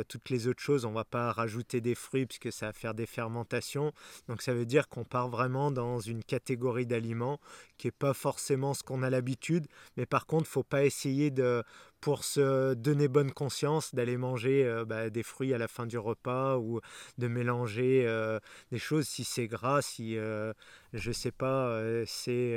toutes 0.08 0.30
les 0.30 0.46
autres 0.46 0.62
choses. 0.62 0.84
On 0.84 0.92
va 0.92 1.04
pas 1.04 1.32
rajouter 1.32 1.80
des 1.80 1.94
fruits, 1.94 2.26
puisque 2.26 2.52
ça 2.52 2.66
va 2.66 2.72
faire 2.72 2.94
des 2.94 3.06
fermentations. 3.06 3.92
Donc 4.28 4.42
ça 4.42 4.54
veut 4.54 4.66
dire 4.66 4.88
qu'on 4.88 5.04
part 5.04 5.28
vraiment 5.28 5.70
dans 5.70 6.00
une 6.00 6.24
catégorie 6.24 6.86
d'aliments 6.86 7.40
qui 7.76 7.86
n'est 7.86 7.92
pas 7.92 8.14
forcément 8.14 8.74
ce 8.74 8.82
qu'on 8.82 9.02
a 9.02 9.10
l'habitude. 9.10 9.66
Mais 9.96 10.06
par 10.06 10.26
contre, 10.26 10.48
faut 10.48 10.62
pas 10.62 10.84
essayer 10.84 11.30
de 11.30 11.62
pour 12.00 12.24
se 12.24 12.74
donner 12.74 13.08
bonne 13.08 13.32
conscience 13.32 13.94
d'aller 13.94 14.16
manger 14.16 14.64
euh, 14.64 14.84
bah, 14.84 15.10
des 15.10 15.22
fruits 15.22 15.52
à 15.52 15.58
la 15.58 15.68
fin 15.68 15.86
du 15.86 15.98
repas 15.98 16.56
ou 16.56 16.80
de 17.18 17.28
mélanger 17.28 18.04
euh, 18.06 18.38
des 18.70 18.78
choses 18.78 19.08
si 19.08 19.24
c'est 19.24 19.48
gras, 19.48 19.82
si 19.82 20.16
euh, 20.16 20.52
je 20.92 21.10
sais 21.12 21.32
pas, 21.32 21.80
c'est 22.06 22.56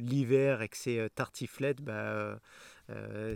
l'hiver 0.00 0.62
et 0.62 0.68
que 0.68 0.76
c'est 0.76 1.08
tartiflette, 1.14 1.80
bah, 1.80 2.38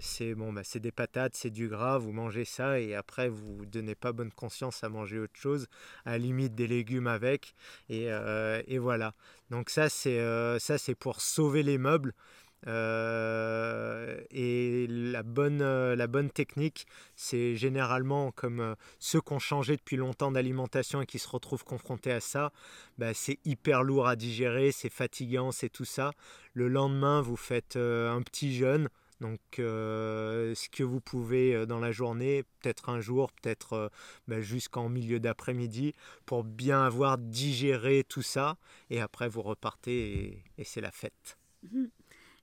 c'est 0.00 0.34
bon, 0.34 0.52
bah, 0.52 0.62
c'est 0.64 0.80
des 0.80 0.92
patates, 0.92 1.34
c'est 1.34 1.50
du 1.50 1.68
gras, 1.68 1.98
vous 1.98 2.12
mangez 2.12 2.44
ça 2.44 2.78
et 2.80 2.94
après 2.94 3.28
vous 3.28 3.64
donnez 3.66 3.94
pas 3.94 4.12
bonne 4.12 4.30
conscience 4.32 4.84
à 4.84 4.88
manger 4.88 5.18
autre 5.18 5.36
chose, 5.36 5.66
à 6.04 6.12
la 6.12 6.18
limite 6.18 6.54
des 6.54 6.66
légumes 6.66 7.06
avec 7.06 7.54
et, 7.88 8.08
et 8.66 8.78
voilà. 8.78 9.14
Donc 9.50 9.70
ça 9.70 9.88
c'est 9.88 10.18
ça 10.58 10.78
c'est 10.78 10.94
pour 10.94 11.20
sauver 11.20 11.62
les 11.62 11.78
meubles. 11.78 12.12
Euh, 12.66 14.20
et 14.30 14.86
la 14.88 15.22
bonne, 15.22 15.62
euh, 15.62 15.94
la 15.94 16.06
bonne 16.06 16.30
technique, 16.30 16.86
c'est 17.14 17.54
généralement 17.54 18.32
comme 18.32 18.60
euh, 18.60 18.74
ceux 18.98 19.20
qui 19.20 19.32
ont 19.34 19.38
changé 19.38 19.76
depuis 19.76 19.96
longtemps 19.96 20.32
d'alimentation 20.32 21.00
et 21.00 21.06
qui 21.06 21.18
se 21.18 21.28
retrouvent 21.28 21.64
confrontés 21.64 22.12
à 22.12 22.20
ça, 22.20 22.52
bah, 22.98 23.14
c'est 23.14 23.38
hyper 23.44 23.82
lourd 23.82 24.08
à 24.08 24.16
digérer, 24.16 24.72
c'est 24.72 24.88
fatigant, 24.88 25.52
c'est 25.52 25.68
tout 25.68 25.84
ça. 25.84 26.12
Le 26.54 26.68
lendemain, 26.68 27.20
vous 27.20 27.36
faites 27.36 27.76
un 27.76 28.22
petit 28.22 28.56
jeûne. 28.56 28.88
Donc, 29.20 29.40
ce 29.56 30.68
que 30.68 30.82
vous 30.82 31.00
pouvez 31.00 31.66
dans 31.66 31.78
la 31.78 31.92
journée, 31.92 32.44
peut-être 32.60 32.88
un 32.90 33.00
jour, 33.00 33.32
peut-être 33.32 33.90
bah, 34.28 34.40
jusqu'en 34.40 34.88
milieu 34.88 35.20
d'après-midi, 35.20 35.94
pour 36.26 36.44
bien 36.44 36.82
avoir 36.84 37.16
digéré 37.18 38.04
tout 38.06 38.22
ça. 38.22 38.58
Et 38.90 39.00
après, 39.00 39.28
vous 39.28 39.42
repartez 39.42 40.44
et, 40.58 40.64
c'est 40.64 40.80
la 40.80 40.90
fête? 40.90 41.38
Mmh. 41.62 41.84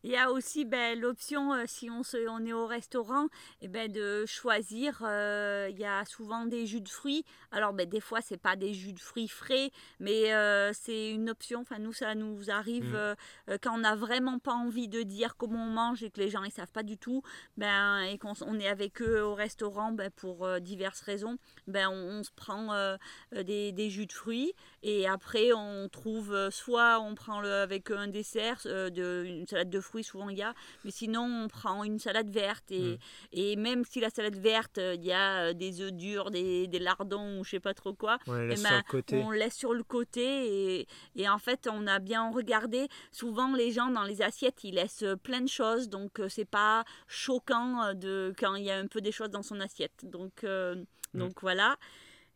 Il 0.04 0.12
y 0.12 0.18
a 0.18 0.32
aussi 0.32 0.66
ben, 0.66 1.00
l'option, 1.00 1.54
euh, 1.54 1.64
si 1.66 1.90
on, 1.90 2.04
se, 2.04 2.28
on 2.28 2.46
est 2.46 2.52
au 2.52 2.68
restaurant, 2.68 3.26
et 3.62 3.66
eh 3.66 3.68
ben, 3.70 3.90
de 3.90 4.26
choisir. 4.26 5.02
Euh, 5.02 5.70
il 5.72 5.80
y 5.80 5.86
a 5.86 6.04
souvent 6.04 6.46
des 6.46 6.66
jus 6.66 6.82
de 6.82 6.90
fruits. 6.90 7.24
Alors, 7.52 7.72
ben, 7.72 7.88
des 7.88 8.02
fois, 8.02 8.20
c'est 8.20 8.38
pas 8.38 8.58
des 8.58 8.74
jus 8.74 8.92
de 8.92 9.00
fruits 9.00 9.30
frais, 9.30 9.72
mais 10.02 10.34
euh, 10.34 10.74
c'est 10.74 11.12
une 11.12 11.30
option. 11.30 11.62
Enfin, 11.62 11.80
nous, 11.80 11.94
ça 11.94 12.16
nous 12.16 12.52
arrive 12.52 12.94
mmh. 12.94 13.58
quand 13.62 13.76
on 13.76 13.80
n'a 13.80 13.96
vraiment 13.96 14.40
pas 14.40 14.54
envie 14.54 14.90
de 14.90 15.04
dire 15.04 15.38
comment 15.38 15.64
on 15.64 15.70
mange 15.70 16.04
et 16.04 16.10
que 16.10 16.20
les 16.20 16.30
gens 16.30 16.42
ne 16.42 16.50
savent 16.50 16.72
pas 16.72 16.84
du 16.84 16.98
tout, 16.98 17.24
ben, 17.56 18.02
et 18.02 18.18
qu'on 18.18 18.34
on 18.46 18.60
est 18.60 18.68
avec 18.68 19.02
eux 19.02 19.22
au 19.22 19.36
restaurant 19.36 19.94
ben, 19.94 20.12
pour 20.12 20.60
diverses 20.60 21.02
raisons. 21.02 21.38
Ben, 21.68 21.88
on, 21.90 22.24
se 22.24 22.32
prend 22.36 22.98
des, 23.32 23.72
des, 23.72 23.90
jus 23.90 24.06
de 24.06 24.14
fruits 24.14 24.54
et 24.84 25.08
après, 25.08 25.54
on 25.54 25.90
trouve 25.90 26.50
soit 26.52 27.00
on 27.00 27.16
prend 27.16 27.42
le, 27.42 27.52
avec 27.52 27.90
un 27.92 28.08
dessert, 28.08 28.62
de, 28.66 29.24
une 29.26 29.48
salade 29.48 29.70
de 29.70 29.80
fruits 29.80 30.04
souvent 30.04 30.30
il 30.30 30.38
y 30.38 30.42
a, 30.42 30.54
mais 30.84 30.92
sinon 30.92 31.24
on 31.24 31.48
prend 31.48 31.84
une 31.84 32.00
salade 32.00 32.30
verte 32.30 32.72
et, 32.72 32.94
mm. 32.94 32.98
et 33.32 33.56
même 33.56 33.86
si 33.86 34.00
la 34.00 34.10
salade 34.10 34.36
verte, 34.36 34.78
euh, 34.78 34.96
il 34.96 35.04
y 35.04 35.12
a 35.12 35.50
euh, 35.50 35.54
des 35.54 35.82
œufs 35.82 35.92
durs, 35.92 36.32
des, 36.32 36.68
des 36.68 36.80
lardons 36.80 37.40
ou 37.40 37.44
je 37.44 37.52
sais 37.52 37.60
pas 37.60 37.74
trop 37.74 37.94
quoi, 37.94 38.18
on 38.28 38.34
laisse, 38.34 38.64
eh 38.92 39.02
ben, 39.12 39.24
on 39.26 39.32
laisse 39.32 39.56
sur 39.56 39.74
le 39.74 39.84
côté 39.84 40.80
et, 40.82 40.88
et, 41.16 41.30
en 41.30 41.40
fait 41.40 41.68
on 41.72 41.88
a 41.88 42.00
bien 42.00 42.32
regardé, 42.32 42.88
souvent 43.12 43.54
les 43.56 43.72
gens 43.72 43.90
dans 43.90 44.04
les 44.04 44.22
assiettes 44.22 44.64
ils 44.64 44.76
laissent 44.76 45.06
plein 45.24 45.42
de 45.42 45.50
choses 45.50 45.90
donc 45.90 46.20
euh, 46.20 46.30
c'est 46.30 46.46
pas 46.46 46.84
choquant 47.08 47.94
de 47.94 48.34
quand 48.38 48.56
il 48.56 48.66
y 48.66 48.72
a 48.72 48.78
un 48.78 48.88
peu 48.88 49.02
des 49.02 49.12
choses 49.12 49.30
dans 49.30 49.44
son 49.44 49.60
assiette. 49.60 50.04
Donc, 50.04 50.44
mm. 50.44 50.84
donc 51.14 51.42
voilà. 51.42 51.78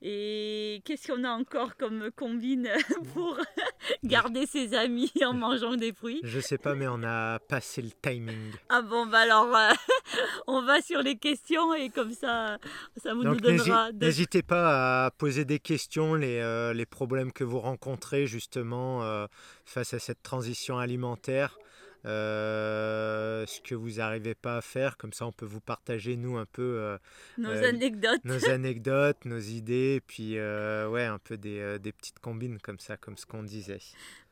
Et 0.01 0.81
qu'est-ce 0.85 1.11
qu'on 1.11 1.23
a 1.23 1.29
encore 1.29 1.75
comme 1.75 2.11
combine 2.15 2.69
pour 3.13 3.39
garder 4.03 4.45
ses 4.45 4.75
amis 4.75 5.11
en 5.25 5.33
mangeant 5.33 5.75
des 5.75 5.91
fruits? 5.91 6.21
Je 6.23 6.39
sais 6.39 6.59
pas, 6.59 6.75
mais 6.75 6.87
on 6.87 7.01
a 7.03 7.39
passé 7.39 7.81
le 7.81 7.89
timing. 7.89 8.51
Ah 8.69 8.83
bon, 8.83 9.07
bah 9.07 9.19
alors, 9.19 9.55
euh, 9.55 9.71
on 10.47 10.61
va 10.61 10.81
sur 10.81 11.01
les 11.01 11.15
questions 11.15 11.73
et 11.73 11.89
comme 11.89 12.11
ça, 12.11 12.59
ça 12.97 13.15
vous 13.15 13.23
nous 13.23 13.39
donnera. 13.39 13.91
N'hésitez 13.91 14.43
pas 14.43 15.05
à 15.05 15.11
poser 15.11 15.45
des 15.45 15.59
questions, 15.59 16.13
les, 16.13 16.39
euh, 16.41 16.73
les 16.73 16.85
problèmes 16.85 17.31
que 17.31 17.43
vous 17.43 17.59
rencontrez 17.59 18.27
justement 18.27 19.03
euh, 19.03 19.25
face 19.65 19.95
à 19.95 19.99
cette 19.99 20.21
transition 20.21 20.77
alimentaire. 20.77 21.57
Euh, 22.07 23.45
ce 23.47 23.59
que 23.59 23.75
vous 23.75 23.95
n'arrivez 23.95 24.33
pas 24.33 24.57
à 24.57 24.61
faire. 24.61 24.97
Comme 24.97 25.11
ça, 25.11 25.25
on 25.25 25.33
peut 25.33 25.45
vous 25.45 25.59
partager, 25.59 26.15
nous, 26.15 26.37
un 26.37 26.45
peu 26.45 26.61
euh, 26.61 26.97
nos 27.37 27.49
euh, 27.49 27.69
anecdotes. 27.69 28.23
Nos 28.23 28.45
anecdotes, 28.49 29.25
nos 29.25 29.39
idées, 29.39 29.95
et 29.95 30.01
puis 30.01 30.35
ouais, 30.35 31.03
un 31.03 31.19
peu 31.19 31.37
des, 31.37 31.77
des, 31.79 31.91
petites 31.91 32.19
combines 32.19 32.59
comme 32.59 32.79
ça, 32.79 32.95
comme 32.95 33.17
ce 33.17 33.25
qu'on 33.25 33.43
disait. 33.43 33.79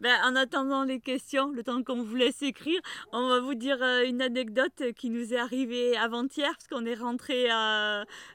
Ben, 0.02 0.16
en 0.24 0.36
attendant 0.36 0.84
les 0.84 1.00
questions, 1.00 1.52
le 1.52 1.64
temps 1.64 1.84
qu'on 1.84 2.04
vous 2.04 2.16
laisse 2.16 2.42
écrire, 2.42 2.80
on 3.12 3.28
va 3.28 3.40
vous 3.40 3.56
dire 3.56 3.78
une 4.06 4.22
anecdote 4.22 4.84
qui 4.96 5.10
nous 5.10 5.34
est 5.34 5.38
arrivée 5.38 5.96
avant-hier, 5.98 6.52
parce 6.52 6.68
qu'on 6.68 6.86
est 6.86 6.96
rentré 6.96 7.46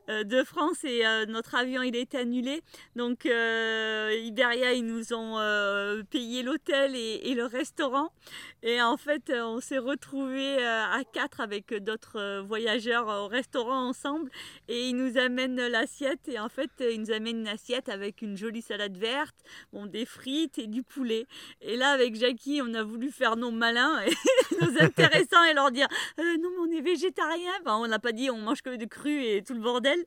de 0.08 0.44
France 0.44 0.84
et 0.84 1.02
notre 1.28 1.54
avion 1.54 1.82
il 1.82 1.96
été 1.96 2.18
annulé. 2.18 2.62
Donc 2.96 3.24
Iberia, 3.24 4.72
ils 4.72 4.86
nous 4.86 5.12
ont 5.12 5.38
payé 6.10 6.42
l'hôtel 6.42 6.96
et, 6.96 7.34
le 7.34 7.44
restaurant. 7.44 8.10
Et 8.62 8.82
en 8.82 8.96
fait, 8.96 9.30
euh, 9.30 9.42
on 9.42 9.60
s'est 9.60 9.78
retrouvés 9.78 10.58
euh, 10.58 10.84
à 10.84 11.02
quatre 11.10 11.40
avec 11.40 11.72
d'autres 11.72 12.18
euh, 12.18 12.42
voyageurs 12.42 13.06
au 13.08 13.26
restaurant 13.26 13.88
ensemble 13.88 14.30
et 14.68 14.88
ils 14.88 14.96
nous 14.96 15.16
amènent 15.16 15.66
l'assiette 15.68 16.28
et 16.28 16.38
en 16.38 16.48
fait 16.48 16.70
ils 16.80 17.00
nous 17.00 17.10
amènent 17.10 17.40
une 17.40 17.48
assiette 17.48 17.88
avec 17.88 18.20
une 18.20 18.36
jolie 18.36 18.60
salade 18.60 18.96
verte, 18.96 19.36
bon, 19.72 19.86
des 19.86 20.04
frites 20.04 20.58
et 20.58 20.66
du 20.66 20.82
poulet. 20.82 21.26
Et 21.60 21.76
là 21.76 21.90
avec 21.90 22.14
Jackie 22.14 22.60
on 22.62 22.74
a 22.74 22.82
voulu 22.82 23.10
faire 23.10 23.36
nos 23.36 23.50
malins 23.50 24.00
et 24.00 24.10
nos 24.60 24.82
intéressants 24.82 25.42
et 25.44 25.54
leur 25.54 25.70
dire 25.70 25.88
non 26.18 26.24
mais 26.50 26.58
on 26.60 26.78
est 26.78 26.80
végétarien, 26.80 27.52
enfin, 27.60 27.76
on 27.76 27.86
n'a 27.86 27.98
pas 27.98 28.12
dit 28.12 28.30
on 28.30 28.38
mange 28.38 28.62
que 28.62 28.76
de 28.76 28.84
cru 28.84 29.22
et 29.22 29.42
tout 29.42 29.54
le 29.54 29.60
bordel. 29.60 29.98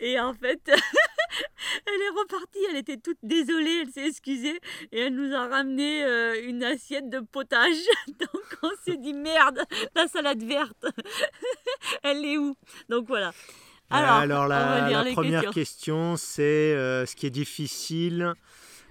Et 0.00 0.18
en 0.20 0.34
fait 0.34 0.60
elle 1.86 2.02
est 2.02 2.20
repartie, 2.20 2.58
elle 2.70 2.76
était 2.76 2.98
toute 2.98 3.18
désolée, 3.22 3.82
elle 3.82 3.90
s'est 3.92 4.08
excusée 4.08 4.60
et 4.92 5.00
elle 5.00 5.14
nous 5.14 5.34
a 5.34 5.48
ramené 5.48 6.02
une 6.42 6.62
assiette 6.64 7.08
de 7.10 7.20
potage. 7.20 7.76
Donc 8.18 8.58
on 8.62 8.70
s'est 8.84 8.96
dit 8.96 9.14
merde, 9.14 9.60
la 9.94 10.08
salade 10.08 10.42
verte, 10.42 10.86
elle 12.02 12.24
est 12.24 12.38
où? 12.38 12.56
Donc 12.88 13.06
voilà. 13.08 13.32
Alors, 13.90 14.48
la, 14.48 15.04
première 15.12 15.50
question, 15.50 16.16
c'est 16.16 16.42
euh, 16.42 17.06
ce 17.06 17.14
qui 17.14 17.26
est 17.26 17.30
difficile, 17.30 18.34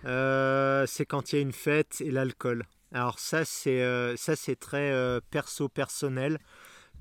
euh, 0.06 0.86
c'est 0.88 1.06
quand 1.06 1.32
il 1.32 1.36
y 1.36 1.40
a 1.40 1.42
une 1.42 1.52
fête 1.52 2.02
et 2.02 2.12
l'alcool. 2.12 2.66
Alors 2.94 3.20
ça, 3.20 3.46
c'est 3.46 3.82
euh, 3.82 4.16
ça 4.16 4.36
c'est 4.36 4.56
très 4.56 5.20
perso 5.32 5.70
personnel 5.70 6.40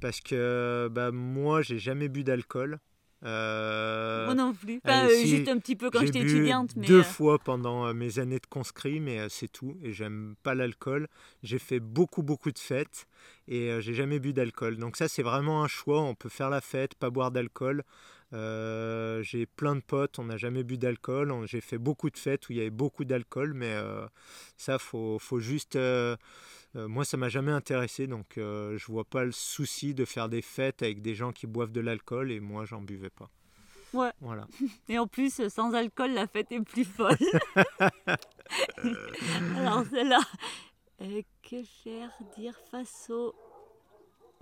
parce 0.01 0.21
que 0.21 0.89
bah, 0.91 1.11
moi, 1.13 1.63
j'ai 1.63 1.79
jamais 1.79 2.09
bu 2.09 2.25
d'alcool. 2.25 2.79
Euh, 3.25 4.27
Moi 4.27 4.35
non 4.35 4.53
plus. 4.53 4.81
Euh, 4.87 5.09
juste 5.25 5.49
un 5.49 5.59
petit 5.59 5.77
peu 5.77 5.91
quand 5.91 6.01
j'étais 6.01 6.21
étudiante. 6.21 6.77
Mais 6.77 6.87
deux 6.87 7.01
euh, 7.01 7.03
fois 7.03 7.39
pendant 7.39 7.93
mes 7.95 8.19
années 8.19 8.39
de 8.39 8.47
conscrit, 8.47 9.01
mais 9.01 9.29
c'est 9.31 9.49
tout. 9.49 9.77
Et 9.83 9.93
j'aime 9.93 10.35
pas 10.43 10.55
l'alcool. 10.55 11.09
J'ai 11.43 11.59
fait 11.59 11.81
beaucoup, 11.81 12.23
beaucoup 12.23 12.53
de 12.53 12.59
fêtes 12.59 13.07
et 13.49 13.81
j'ai 13.81 13.95
jamais 13.95 14.19
bu 14.19 14.33
d'alcool. 14.33 14.77
Donc 14.77 14.97
ça, 14.97 15.09
c'est 15.09 15.23
vraiment 15.23 15.65
un 15.65 15.69
choix. 15.69 16.03
On 16.03 16.15
peut 16.15 16.29
faire 16.29 16.51
la 16.51 16.61
fête, 16.61 16.95
pas 16.95 17.11
boire 17.11 17.31
d'alcool. 17.31 17.83
J'ai 18.33 19.47
plein 19.47 19.77
de 19.77 19.81
potes, 19.81 20.19
on 20.19 20.25
n'a 20.25 20.37
jamais 20.37 20.65
bu 20.65 20.79
d'alcool. 20.79 21.33
J'ai 21.47 21.61
fait 21.61 21.79
beaucoup 21.79 22.11
de 22.11 22.19
fêtes 22.19 22.49
où 22.49 22.53
il 22.53 22.59
y 22.59 22.61
avait 22.61 22.71
beaucoup 22.71 23.05
d'alcool, 23.05 23.55
mais 23.55 23.77
ça, 24.57 24.79
faut, 24.79 25.19
faut 25.19 25.41
juste 25.41 25.79
euh, 26.77 26.89
moi, 26.89 27.05
ça 27.05 27.17
m'a 27.17 27.29
jamais 27.29 27.53
intéressé, 27.53 28.09
donc 28.09 28.37
euh, 28.37 28.77
je 28.77 28.87
vois 28.87 29.05
pas 29.05 29.25
le 29.25 29.33
souci 29.33 29.95
de 29.95 30.05
faire 30.05 30.29
des 30.29 30.43
fêtes 30.43 30.83
avec 30.83 31.03
des 31.03 31.15
gens 31.15 31.33
qui 31.33 31.47
boivent 31.47 31.71
de 31.71 31.81
l'alcool 31.81 32.33
et 32.33 32.41
moi, 32.41 32.65
j'en 32.65 32.81
buvais 32.81 33.11
pas. 33.11 33.31
Ouais. 33.93 34.11
Voilà. 34.21 34.49
Et 34.89 34.99
en 34.99 35.07
plus, 35.07 35.47
sans 35.49 35.73
alcool, 35.73 36.15
la 36.15 36.27
fête 36.27 36.51
est 36.51 36.61
plus 36.61 36.85
folle. 36.85 37.17
Alors, 39.57 39.85
celle-là. 39.87 40.19
Euh, 41.01 41.23
que 41.43 41.63
faire 41.63 42.11
dire 42.37 42.59
face 42.71 43.11
aux, 43.11 43.35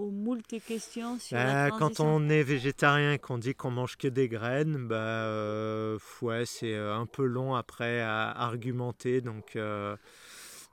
aux 0.03 0.11
moult 0.11 0.43
questions 0.67 1.19
sur 1.19 1.37
la 1.37 1.71
bah, 1.71 1.77
Quand 1.79 2.01
on 2.01 2.29
est 2.29 2.43
végétarien 2.43 3.13
et 3.13 3.19
qu'on 3.19 3.39
dit 3.39 3.55
qu'on 3.55 3.71
mange 3.71 3.97
que 3.97 4.09
des 4.09 4.29
graines, 4.29 4.87
bah, 4.89 5.97
ouais, 6.21 6.45
c'est 6.47 6.77
un 6.77 7.07
peu 7.07 7.25
long 7.25 7.55
après 7.55 8.01
à 8.01 8.31
argumenter. 8.31 9.21
Donc 9.21 9.57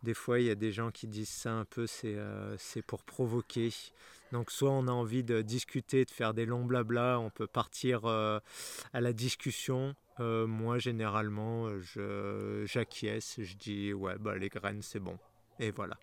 des 0.04 0.14
fois, 0.14 0.40
il 0.40 0.46
y 0.46 0.50
a 0.50 0.56
des 0.56 0.72
gens 0.72 0.92
qui 0.92 1.08
disent 1.08 1.30
ça 1.30 1.52
un 1.52 1.66
peu, 1.66 1.86
c'est 1.86 2.16
euh, 2.16 2.56
pour 2.88 3.04
provoquer. 3.04 3.74
Donc 4.32 4.52
soit 4.52 4.72
on 4.72 4.88
a 4.88 4.92
envie 4.92 5.24
de 5.24 5.42
discuter, 5.42 6.06
de 6.06 6.12
faire 6.12 6.34
des 6.34 6.46
longs 6.46 6.64
blabla, 6.64 7.20
on 7.20 7.30
peut 7.30 7.48
partir 7.48 8.06
euh, 8.06 8.40
à 8.94 9.02
la 9.02 9.12
discussion. 9.12 9.96
Euh, 10.20 10.48
moi, 10.48 10.80
généralement, 10.80 11.68
j'acquiesce, 12.66 13.40
je, 13.42 13.56
dis 13.56 13.94
ouais, 13.94 14.18
bah, 14.20 14.38
les 14.38 14.50
graines, 14.50 14.82
c'est 14.82 15.00
bon. 15.00 15.18
Et 15.60 15.72
voilà 15.72 15.98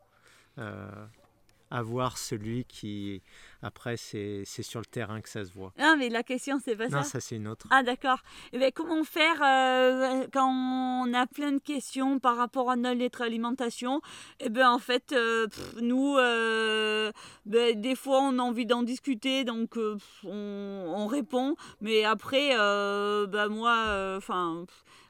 avoir 1.71 2.19
celui 2.19 2.65
qui, 2.65 3.23
après, 3.63 3.97
c'est 3.97 4.45
sur 4.45 4.81
le 4.81 4.87
terrain 4.87 5.21
que 5.21 5.29
ça 5.29 5.45
se 5.45 5.53
voit. 5.53 5.73
Non, 5.79 5.97
mais 5.99 6.09
la 6.09 6.23
question, 6.23 6.61
c'est 6.65 6.77
pas 6.77 6.89
ça. 6.89 6.97
Non, 6.99 7.03
ça, 7.03 7.21
c'est 7.21 7.37
une 7.37 7.49
autre. 7.49 7.67
Ah, 7.71 7.83
d'accord. 7.83 8.21
Eh 8.53 8.59
bien, 8.59 8.71
comment 8.71 9.03
faire 9.05 9.43
euh, 9.43 10.27
quand 10.33 10.49
on 10.49 11.13
a 11.15 11.27
plein 11.27 11.53
de 11.53 11.59
questions 11.59 12.19
par 12.19 12.37
rapport 12.37 12.71
à 12.71 12.77
notre 12.77 13.23
alimentation 13.23 14.01
Eh 14.41 14.49
bien, 14.49 14.71
en 14.71 14.79
fait, 14.79 15.13
euh, 15.13 15.47
nous, 15.81 16.17
euh, 16.17 17.11
ben, 17.45 17.81
des 17.81 17.97
fois, 17.97 18.21
on 18.21 18.39
a 18.39 18.43
envie 18.43 18.67
d'en 18.67 18.83
discuter, 18.83 19.45
donc 19.45 19.77
on, 20.25 21.07
répond. 21.07 21.57
Mais 21.81 22.05
après, 22.05 22.51
ben, 22.57 23.49
moi, 23.49 24.17
enfin 24.17 24.67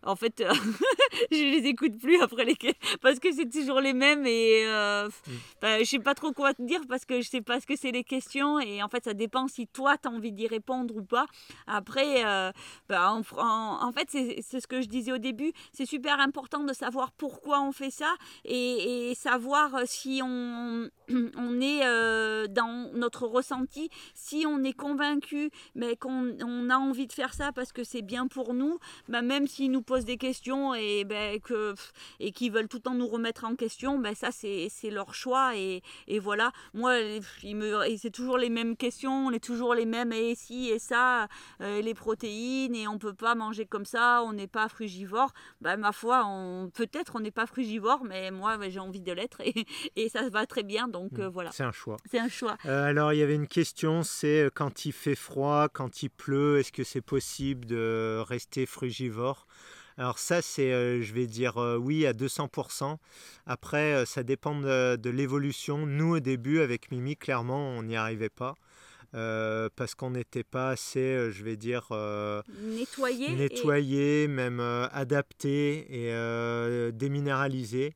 en 0.06 0.16
fait, 0.16 0.40
euh, 0.40 0.52
je 1.30 1.36
les 1.36 1.66
écoute 1.68 1.98
plus 1.98 2.20
après 2.20 2.44
les 2.44 2.56
parce 3.02 3.18
que 3.18 3.32
c'est 3.32 3.50
toujours 3.50 3.80
les 3.80 3.92
mêmes 3.92 4.24
et 4.24 4.64
euh, 4.66 5.08
bah, 5.60 5.80
je 5.80 5.84
sais 5.84 5.98
pas 5.98 6.14
trop 6.14 6.32
quoi 6.32 6.54
te 6.54 6.62
dire 6.62 6.80
parce 6.88 7.04
que 7.04 7.20
je 7.20 7.28
sais 7.28 7.42
pas 7.42 7.60
ce 7.60 7.66
que 7.66 7.76
c'est 7.76 7.90
les 7.90 8.04
questions 8.04 8.58
et 8.60 8.82
en 8.82 8.88
fait 8.88 9.04
ça 9.04 9.14
dépend 9.14 9.48
si 9.48 9.66
toi 9.66 9.96
tu 9.98 10.08
as 10.08 10.10
envie 10.10 10.32
d'y 10.32 10.46
répondre 10.46 10.96
ou 10.96 11.02
pas. 11.02 11.26
Après, 11.66 12.24
euh, 12.24 12.50
bah, 12.88 13.12
en, 13.12 13.92
fait 13.92 14.08
c'est 14.10 14.60
ce 14.60 14.66
que 14.66 14.80
je 14.80 14.86
disais 14.86 15.12
au 15.12 15.18
début, 15.18 15.52
c'est 15.72 15.86
super 15.86 16.20
important 16.20 16.64
de 16.64 16.72
savoir 16.72 17.12
pourquoi 17.12 17.60
on 17.60 17.72
fait 17.72 17.90
ça 17.90 18.14
et, 18.44 19.12
savoir 19.16 19.70
si 19.86 20.20
on, 20.22 20.88
on 21.08 21.60
est 21.60 22.48
dans 22.48 22.90
notre 22.94 23.26
ressenti, 23.26 23.90
si 24.14 24.44
on 24.46 24.62
est 24.62 24.72
convaincu 24.72 25.50
mais 25.74 25.96
qu'on 25.96 26.36
on 26.42 26.70
a 26.70 26.76
envie 26.76 27.06
de 27.06 27.12
faire 27.12 27.34
ça 27.34 27.52
parce 27.52 27.72
que 27.72 27.84
c'est 27.84 28.02
bien 28.02 28.26
pour 28.28 28.54
nous, 28.54 28.78
bah, 29.08 29.22
même 29.22 29.46
s'il 29.46 29.70
nous 29.70 29.82
pose 29.82 29.95
des 30.04 30.16
questions 30.16 30.74
et, 30.74 31.04
ben, 31.04 31.40
que, 31.40 31.74
et 32.20 32.32
qui 32.32 32.50
veulent 32.50 32.68
tout 32.68 32.78
le 32.78 32.82
temps 32.82 32.94
nous 32.94 33.08
remettre 33.08 33.44
en 33.44 33.56
question, 33.56 33.98
ben, 33.98 34.14
ça 34.14 34.30
c'est 34.32 34.90
leur 34.90 35.14
choix. 35.14 35.56
Et, 35.56 35.82
et, 36.08 36.18
voilà, 36.18 36.52
moi, 36.74 36.94
c'est 37.96 38.10
toujours 38.10 38.38
les 38.38 38.50
mêmes 38.50 38.76
questions, 38.76 39.26
on 39.26 39.30
est 39.30 39.42
toujours 39.42 39.74
les 39.74 39.86
mêmes, 39.86 40.12
et 40.12 40.34
si 40.34 40.68
et 40.68 40.78
ça, 40.78 41.28
euh, 41.60 41.80
les 41.80 41.94
protéines, 41.94 42.74
et 42.74 42.88
on 42.88 42.98
peut 42.98 43.14
pas 43.14 43.34
manger 43.34 43.66
comme 43.66 43.84
ça, 43.84 44.22
on 44.24 44.32
n'est 44.32 44.46
pas 44.46 44.68
frugivore. 44.68 45.32
Ben, 45.60 45.76
ma 45.76 45.92
foi, 45.92 46.24
peut-être 46.74 47.16
on 47.16 47.20
n'est 47.20 47.30
pas 47.30 47.46
frugivore, 47.46 48.04
mais 48.04 48.30
moi 48.30 48.56
ben, 48.58 48.70
j'ai 48.70 48.80
envie 48.80 49.00
de 49.00 49.12
l'être 49.12 49.40
et, 49.40 49.66
et, 49.96 50.08
ça 50.08 50.28
va 50.28 50.46
très 50.46 50.62
bien. 50.62 50.88
Donc 50.88 51.18
euh, 51.18 51.28
voilà. 51.28 51.50
C'est 51.52 51.64
un 51.64 51.72
choix. 51.72 51.96
C'est 52.10 52.18
un 52.18 52.28
choix. 52.28 52.56
Euh, 52.66 52.84
alors 52.84 53.12
il 53.12 53.18
y 53.18 53.22
avait 53.22 53.34
une 53.34 53.48
question, 53.48 54.02
c'est 54.02 54.50
quand 54.54 54.84
il 54.84 54.92
fait 54.92 55.14
froid, 55.14 55.68
quand 55.68 56.02
il 56.02 56.10
pleut, 56.10 56.58
est-ce 56.58 56.72
que 56.72 56.84
c'est 56.84 57.00
possible 57.00 57.66
de 57.66 58.22
rester 58.26 58.66
frugivore? 58.66 59.45
Alors 59.98 60.18
ça, 60.18 60.42
c'est, 60.42 60.72
euh, 60.72 61.00
je 61.00 61.14
vais 61.14 61.26
dire 61.26 61.56
euh, 61.56 61.76
oui 61.76 62.06
à 62.06 62.12
200%. 62.12 62.98
Après, 63.46 63.94
euh, 63.94 64.04
ça 64.04 64.22
dépend 64.22 64.54
de, 64.54 65.10
l'évolution. 65.10 65.86
Nous, 65.86 66.16
au 66.16 66.20
début, 66.20 66.60
avec 66.60 66.90
Mimi, 66.90 67.16
clairement, 67.16 67.70
on 67.70 67.82
n'y 67.82 67.96
arrivait 67.96 68.28
pas. 68.28 68.56
parce 69.12 69.94
qu'on 69.94 70.10
n'était 70.10 70.44
pas 70.44 70.70
assez, 70.70 71.30
je 71.30 71.42
vais 71.42 71.56
dire, 71.56 71.88
nettoyé, 72.60 73.34
nettoyé 73.34 74.28
même 74.28 74.60
adapté 74.92 75.86
et 75.90 76.92
déminéralisé. 76.92 77.94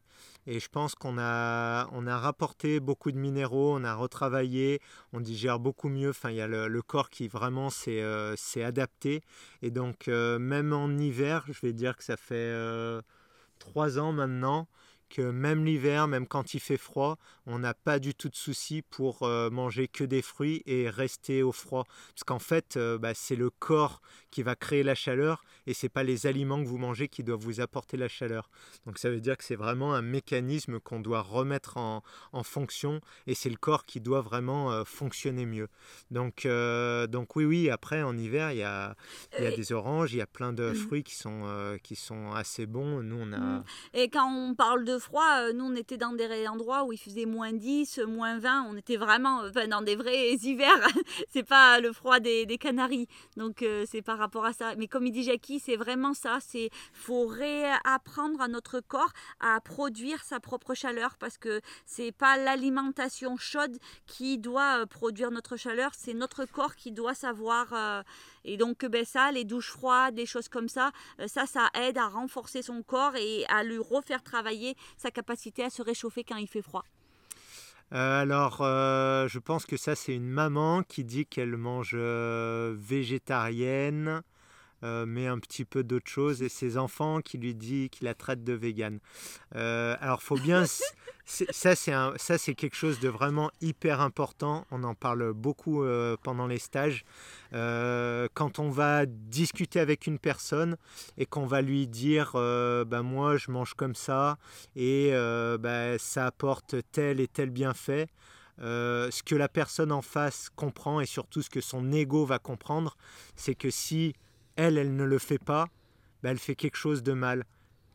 Et 0.53 0.59
je 0.59 0.69
pense 0.69 0.97
qu'on 0.97 1.17
a, 1.17 1.89
on 1.93 2.09
a 2.09 2.19
rapporté 2.19 2.81
beaucoup 2.81 3.13
de 3.13 3.17
minéraux, 3.17 3.77
on 3.79 3.85
a 3.85 3.95
retravaillé, 3.95 4.81
on 5.13 5.21
digère 5.21 5.61
beaucoup 5.61 5.89
mieux. 5.89 6.11
Enfin, 6.11 6.31
il 6.31 6.39
y 6.39 6.41
a 6.41 6.49
le, 6.49 6.83
corps 6.83 7.09
qui 7.09 7.29
vraiment 7.29 7.71
s'est 7.71 8.03
euh, 8.03 8.35
adapté. 8.57 9.23
Et 9.63 9.71
donc, 9.71 10.09
euh, 10.09 10.41
même 10.41 10.73
en 10.73 10.89
hiver, 10.91 11.45
je 11.47 11.61
vais 11.65 11.73
dire 11.73 11.97
que 11.97 12.03
ça 12.03 12.17
fait 12.17 12.35
euh, 12.35 13.01
trois 13.61 14.01
ans 14.01 14.11
maintenant 14.13 14.67
que 15.11 15.23
même 15.23 15.65
l'hiver, 15.65 16.09
même 16.09 16.27
quand 16.27 16.55
il 16.55 16.61
fait 16.61 16.79
froid, 16.79 17.19
on 17.47 17.59
n'a 17.59 17.75
pas 17.75 17.99
du 17.99 18.15
tout 18.15 18.29
de 18.29 18.37
souci 18.37 18.83
pour 18.83 19.25
euh, 19.25 19.51
manger 19.51 19.89
que 19.89 20.05
des 20.05 20.23
fruits 20.23 20.63
et 20.67 20.89
rester 20.89 21.43
au 21.43 21.53
froid. 21.53 21.85
Parce 22.15 22.25
qu'en 22.25 22.39
fait, 22.39 22.77
euh, 22.77 22.97
bah, 22.97 23.13
c'est 23.13 23.37
le 23.37 23.51
corps 23.51 24.01
qui 24.31 24.43
va 24.43 24.55
créer 24.55 24.85
la 24.85 24.95
chaleur 24.95 25.43
et 25.67 25.75
c'est 25.75 25.89
pas 25.89 26.05
les 26.05 26.27
aliments 26.27 26.63
que 26.63 26.69
vous 26.69 26.79
mangez 26.79 27.09
qui 27.09 27.25
doivent 27.25 27.41
vous 27.41 27.61
apporter 27.61 27.97
la 27.97 28.07
chaleur. 28.09 28.49
Donc 28.87 28.99
ça 28.99 29.11
veut 29.11 29.21
dire 29.21 29.37
que 29.37 29.45
c'est 29.45 29.57
vraiment 29.57 29.95
un 29.95 30.03
mécanisme 30.03 30.79
qu'on 30.79 31.01
doit 31.01 31.23
remettre 31.23 31.77
en, 31.77 32.03
fonction 32.45 33.01
et 33.27 33.35
c'est 33.35 33.51
le 33.51 33.57
corps 33.57 33.85
qui 33.85 34.01
doit 34.01 34.21
vraiment 34.21 34.73
euh, 34.73 34.85
fonctionner 34.85 35.45
mieux. 35.45 35.69
Donc, 36.11 36.47
donc 36.47 37.37
oui, 37.37 37.45
oui, 37.45 37.71
après 37.71 38.03
en 38.03 38.17
hiver, 38.17 38.53
il 38.53 38.59
y 38.59 38.63
a, 38.63 38.95
y 39.39 39.45
a 39.45 39.51
des 39.51 39.73
oranges, 39.73 40.15
il 40.15 40.19
y 40.19 40.23
a 40.23 40.27
plein 40.27 40.53
de 40.53 40.71
mmh. 40.71 40.75
fruits 40.75 41.03
qui 41.03 41.15
sont, 41.17 41.79
qui 41.83 41.97
sont 41.97 42.33
assez 42.33 42.67
bons. 42.67 43.03
Nous, 43.03 43.17
on 43.21 43.33
a... 43.33 43.39
Mmh. 43.39 43.65
Et 43.95 44.09
quand 44.09 44.33
on 44.33 44.55
parle 44.55 44.85
de 44.85 44.99
froid, 45.01 45.27
euh, 45.41 45.53
nous 45.53 45.65
on 45.65 45.75
était 45.75 45.97
dans 45.97 46.13
des 46.13 46.47
endroits 46.47 46.85
où 46.85 46.93
il 46.93 46.99
faisait 46.99 47.27
moins 47.27 47.53
10, 47.53 47.99
moins 48.07 48.39
20, 48.39 48.67
on 48.69 48.77
était 48.77 48.97
vraiment 48.97 49.41
enfin, 49.41 49.67
dans 49.67 49.83
des 49.83 49.97
vrais 49.97 50.35
hivers, 50.43 50.87
c'est 51.31 51.43
pas 51.43 51.81
le 51.81 51.93
froid 51.93 52.21
des, 52.21 52.47
Canaries, 52.61 53.09
donc 53.37 53.63
euh, 53.63 53.85
c'est 53.91 54.03
par 54.03 54.19
rapport 54.19 54.45
à 54.45 54.53
ça. 54.53 54.75
Mais 54.77 54.87
comme 54.87 55.07
il 55.07 55.13
dit 55.13 55.23
Jackie, 55.23 55.59
c'est 55.59 55.77
vraiment 55.77 56.15
ça, 56.15 56.39
c'est 56.41 56.71
faut 56.93 57.27
réapprendre 57.27 58.41
à 58.41 58.49
notre 58.49 58.81
corps 58.81 59.13
à 59.41 59.61
produire 59.61 60.23
sa 60.23 60.41
propre 60.41 60.75
chaleur 60.75 61.17
parce 61.19 61.39
que 61.39 61.61
c'est 61.87 62.13
pas 62.13 62.37
l'alimentation 62.37 63.37
chaude 63.37 63.79
qui 64.07 64.39
doit 64.39 64.83
euh, 64.83 64.87
produire 64.87 65.31
notre 65.31 65.57
chaleur, 65.57 65.93
c'est 65.97 66.15
notre 66.15 66.45
corps 66.45 66.77
qui 66.77 66.93
doit 66.93 67.15
savoir 67.15 68.05
et 68.45 68.57
donc, 68.57 68.85
ben, 68.87 69.05
ça, 69.05 69.31
les 69.33 69.45
douches 69.45 69.71
froides, 69.71 70.15
des 70.15 70.27
choses 70.27 70.49
comme 70.49 70.69
ça, 70.69 70.93
euh, 71.21 71.29
ça, 71.29 71.47
ça 71.47 71.69
aide 71.75 71.99
à 71.99 72.09
renforcer 72.09 72.63
son 72.63 72.83
corps 72.83 73.15
et 73.17 73.45
à 73.49 73.63
lui 73.63 73.79
refaire 73.79 74.23
travailler 74.23 74.77
sa 74.97 75.11
capacité 75.11 75.65
à 75.65 75.71
se 75.71 75.83
réchauffer 75.83 76.25
quand 76.25 76.37
il 76.37 76.49
fait 76.49 76.63
froid. 76.63 76.85
Euh, 77.93 78.23
alors, 78.23 78.61
euh, 78.61 79.29
je 79.29 79.39
pense 79.39 79.67
que 79.67 79.77
ça, 79.77 79.95
c'est 79.95 80.15
une 80.15 80.29
maman 80.29 80.83
qui 80.83 81.05
dit 81.05 81.27
qu'elle 81.27 81.57
mange 81.57 81.95
végétarienne, 81.95 84.23
mais 84.83 85.27
un 85.27 85.39
petit 85.39 85.65
peu 85.65 85.83
d'autre 85.83 86.11
chose, 86.11 86.43
et 86.43 86.49
ses 86.49 86.77
enfants 86.77 87.21
qui 87.21 87.39
lui 87.39 87.55
dit 87.55 87.91
qu'il 87.91 88.07
la 88.07 88.15
traite 88.15 88.45
de 88.45 88.53
vegan. 88.53 88.99
alors, 89.53 90.23
faut 90.23 90.37
bien, 90.37 90.65
ça, 91.25 91.77
c'est 91.77 91.93
ça, 92.17 92.39
c'est 92.39 92.55
quelque 92.55 92.77
chose 92.77 93.01
de 93.01 93.09
vraiment 93.09 93.51
hyper 93.61 94.01
important. 94.01 94.67
On 94.71 94.83
en 94.85 94.95
parle 94.95 95.33
beaucoup 95.33 95.85
pendant 96.23 96.47
les 96.47 96.59
stages. 96.59 97.05
Euh, 97.53 98.29
quand 98.35 98.59
on 98.59 98.71
va 98.71 99.07
discuter 99.07 99.81
avec 99.81 100.07
une 100.07 100.19
personne 100.19 100.77
et 101.19 101.27
qu'on 101.27 101.47
va 101.47 101.63
lui 101.63 101.89
dire 101.89 102.33
euh, 102.35 102.85
ben 102.85 103.03
moi 103.03 103.37
je 103.37 103.51
mange 103.51 103.75
comme 103.75 103.95
ça 103.95 104.39
et 104.77 105.11
euh, 105.13 105.59
ben, 105.59 105.99
ça 105.99 106.27
apporte 106.27 106.77
tel 106.93 107.21
et 107.21 107.27
tel 107.27 107.51
bienfait, 107.51 108.09
ce 108.59 109.23
que 109.23 109.35
la 109.35 109.49
personne 109.49 109.91
en 109.91 110.03
face 110.03 110.51
comprend 110.55 111.01
et 111.01 111.07
surtout 111.07 111.43
ce 111.43 111.51
que 111.51 111.61
son 111.61 111.93
ego 111.93 112.25
va 112.27 112.39
comprendre, 112.39 112.97
c'est 113.35 113.55
que 113.55 113.71
si 113.71 114.15
elle, 114.57 114.79
elle 114.79 114.95
ne 114.95 115.05
le 115.05 115.19
fait 115.19 115.39
pas, 115.39 115.69
ben, 116.23 116.31
elle 116.31 116.39
fait 116.39 116.55
quelque 116.55 116.77
chose 116.77 117.03
de 117.03 117.13
mal. 117.13 117.45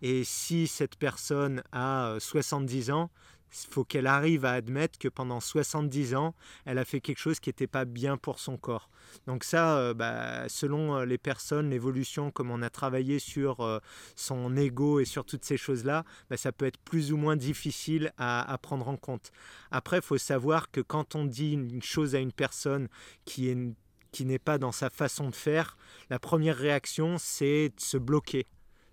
Et 0.01 0.23
si 0.23 0.67
cette 0.67 0.97
personne 0.97 1.63
a 1.71 2.17
70 2.19 2.91
ans, 2.91 3.09
il 3.63 3.73
faut 3.73 3.83
qu'elle 3.85 4.07
arrive 4.07 4.45
à 4.45 4.53
admettre 4.53 4.99
que 4.99 5.07
pendant 5.07 5.39
70 5.39 6.15
ans, 6.15 6.35
elle 6.65 6.77
a 6.77 6.85
fait 6.85 6.99
quelque 6.99 7.19
chose 7.19 7.39
qui 7.39 7.49
n'était 7.49 7.67
pas 7.67 7.85
bien 7.85 8.17
pour 8.17 8.39
son 8.39 8.57
corps. 8.57 8.89
Donc 9.27 9.43
ça, 9.43 9.77
euh, 9.77 9.93
bah, 9.93 10.49
selon 10.49 10.95
euh, 10.95 11.05
les 11.05 11.17
personnes, 11.17 11.69
l'évolution, 11.69 12.31
comme 12.31 12.51
on 12.51 12.61
a 12.61 12.69
travaillé 12.69 13.19
sur 13.19 13.61
euh, 13.61 13.79
son 14.15 14.57
ego 14.57 14.99
et 14.99 15.05
sur 15.05 15.25
toutes 15.25 15.45
ces 15.45 15.57
choses-là, 15.57 16.03
bah, 16.29 16.37
ça 16.37 16.51
peut 16.51 16.65
être 16.65 16.79
plus 16.79 17.13
ou 17.13 17.17
moins 17.17 17.37
difficile 17.37 18.11
à, 18.17 18.57
prendre 18.61 18.87
en 18.87 18.97
compte. 18.97 19.31
Après, 19.71 19.97
il 19.97 20.03
faut 20.03 20.17
savoir 20.17 20.71
que 20.71 20.81
quand 20.81 21.15
on 21.15 21.25
dit 21.25 21.53
une 21.53 21.81
chose 21.81 22.15
à 22.15 22.19
une 22.19 22.31
personne 22.31 22.87
qui 23.25 23.49
est 23.49 23.57
qui 24.15 24.23
n'est 24.23 24.39
pas 24.39 24.57
dans 24.57 24.71
sa 24.71 24.89
façon 24.89 25.29
de 25.29 25.35
faire, 25.35 25.75
la 26.09 26.19
première 26.19 26.55
réaction, 26.55 27.17
c'est 27.17 27.73
de 27.75 27.81
se 27.81 27.97
bloquer. 27.97 28.45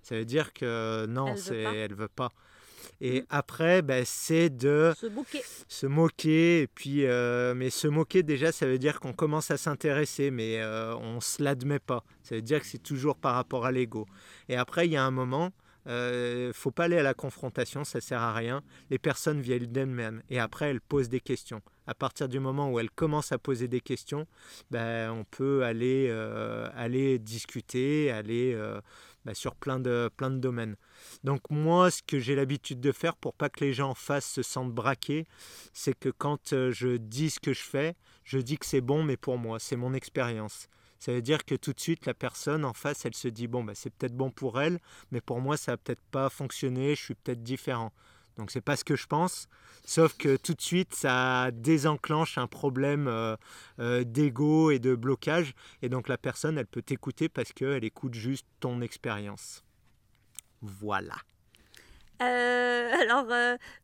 Ça 0.02 0.16
veut 0.16 0.24
dire 0.24 0.52
que 0.52 1.06
non, 1.06 1.37
elle 1.48 1.92
ne 1.92 1.94
veut 1.94 2.08
pas. 2.08 2.32
Et 3.00 3.22
après, 3.30 3.82
ben, 3.82 4.02
c'est 4.04 4.50
de 4.50 4.92
se 4.98 5.06
moquer. 5.06 5.42
Se 5.68 5.87
moquer. 5.87 6.62
Et 6.62 6.66
puis, 6.66 7.06
euh, 7.06 7.54
mais 7.54 7.70
se 7.70 7.87
moquer, 7.87 8.24
déjà, 8.24 8.50
ça 8.50 8.66
veut 8.66 8.78
dire 8.78 8.98
qu'on 8.98 9.12
commence 9.12 9.52
à 9.52 9.56
s'intéresser, 9.56 10.32
mais 10.32 10.61
euh, 10.61 10.96
on 10.96 11.14
ne 11.14 11.20
se 11.20 11.40
l'admet 11.40 11.78
pas. 11.78 12.02
Ça 12.24 12.35
veut 12.35 12.42
dire 12.42 12.61
que 12.61 12.66
c'est 12.66 12.82
toujours 12.82 13.16
par 13.16 13.37
rapport 13.37 13.64
à 13.64 13.70
l'ego. 13.70 14.06
Et 14.48 14.56
après, 14.56 14.88
il 14.88 14.90
y 14.90 14.96
a 14.96 15.04
un 15.04 15.12
moment, 15.12 15.52
euh, 15.87 16.53
faut 16.55 16.71
pas 16.71 16.85
aller 16.85 16.99
à 16.99 17.03
la 17.03 17.14
confrontation, 17.14 17.85
ça 17.85 18.01
sert 18.01 18.21
à 18.21 18.33
rien. 18.33 18.62
Les 18.90 18.99
personnes 18.99 19.40
viennent 19.40 19.66
d'elles-mêmes 19.66 20.23
et 20.31 20.38
après 20.38 20.71
elles 20.71 20.81
posent 20.81 21.09
des 21.09 21.21
questions. 21.21 21.62
À 21.87 21.95
partir 21.95 22.29
du 22.29 22.38
moment 22.38 22.71
où 22.71 22.79
elles 22.79 22.90
commencent 22.90 23.33
à 23.33 23.38
poser 23.38 23.66
des 23.66 23.81
questions, 23.81 24.27
ben, 24.71 25.11
on 25.11 25.25
peut 25.25 25.64
aller, 25.64 26.11
aller 26.77 27.18
discuter, 27.18 28.12
aller 28.12 28.57
bah, 29.25 29.35
sur 29.35 29.55
plein 29.55 29.79
de, 29.79 30.11
plein 30.16 30.31
de 30.31 30.38
domaines. 30.38 30.77
Donc 31.23 31.42
moi, 31.51 31.92
ce 31.92 32.03
que 32.03 32.18
j'ai 32.18 32.35
l'habitude 32.35 32.81
de 32.81 32.90
faire 32.90 33.14
pour 33.14 33.35
pas 33.35 33.49
que 33.49 33.64
les 33.64 33.73
gens 33.73 33.90
en 33.90 33.95
face 33.95 34.27
se 34.27 34.42
sentent 34.42 34.73
braqués, 34.73 35.27
c'est 35.73 35.97
que 35.97 36.09
quand 36.09 36.53
euh, 36.53 36.73
je 36.73 36.97
dis 36.97 37.31
ce 37.31 37.38
que 37.38 37.53
je 37.53 37.62
fais, 37.62 37.95
je 38.25 38.38
dis 38.38 38.59
que 38.59 38.66
c'est 38.66 38.81
bon, 38.81 39.05
mais 39.05 39.16
pour 39.16 39.38
moi, 39.38 39.61
c'est 39.61 39.77
mon 39.77 39.95
expérience. 39.95 40.68
Ça 41.03 41.12
veut 41.12 41.21
dire 41.21 41.45
que 41.45 41.57
tout 41.57 41.73
de 41.73 41.81
suite, 41.81 42.07
la 42.07 42.15
personne 42.15 42.65
en 42.65 42.75
face, 42.75 43.05
elle 43.05 43.17
se 43.17 43.27
dit, 43.27 43.49
bon, 43.49 43.65
bah, 43.65 43.73
c'est 43.75 43.91
peut-être 43.91 44.17
bon 44.17 44.31
pour 44.31 44.61
elle, 44.61 44.79
mais 45.11 45.21
pour 45.21 45.41
moi, 45.41 45.57
ça 45.57 45.73
va 45.73 45.77
peut-être 45.77 46.05
pas 46.12 46.31
fonctionner, 46.31 46.95
je 46.95 47.03
suis 47.03 47.15
peut-être 47.17 47.43
différent. 47.43 47.91
Donc 48.37 48.53
c'est 48.53 48.61
pas 48.61 48.77
ce 48.77 48.85
que 48.85 48.95
je 48.95 49.09
pense, 49.09 49.49
sauf 49.85 50.17
que 50.17 50.37
tout 50.37 50.55
de 50.55 50.61
suite 50.61 50.95
ça 50.95 51.51
désenclenche 51.51 52.38
un 52.38 52.47
problème 52.47 53.09
euh, 53.09 53.37
euh, 53.81 54.05
d'ego 54.05 54.71
et 54.71 54.79
de 54.79 54.95
blocage, 54.95 55.55
et 55.83 55.88
donc 55.88 56.07
la 56.07 56.17
personne 56.17 56.57
elle 56.57 56.67
peut 56.67 56.81
t'écouter 56.83 57.29
parce 57.29 57.53
qu'elle 57.53 57.85
écoute 57.85 58.15
juste 58.15 58.47
ton 58.61 58.81
expérience. 58.81 59.65
Voilà. 60.62 61.17
Euh, 62.23 62.91
alors, 63.03 63.27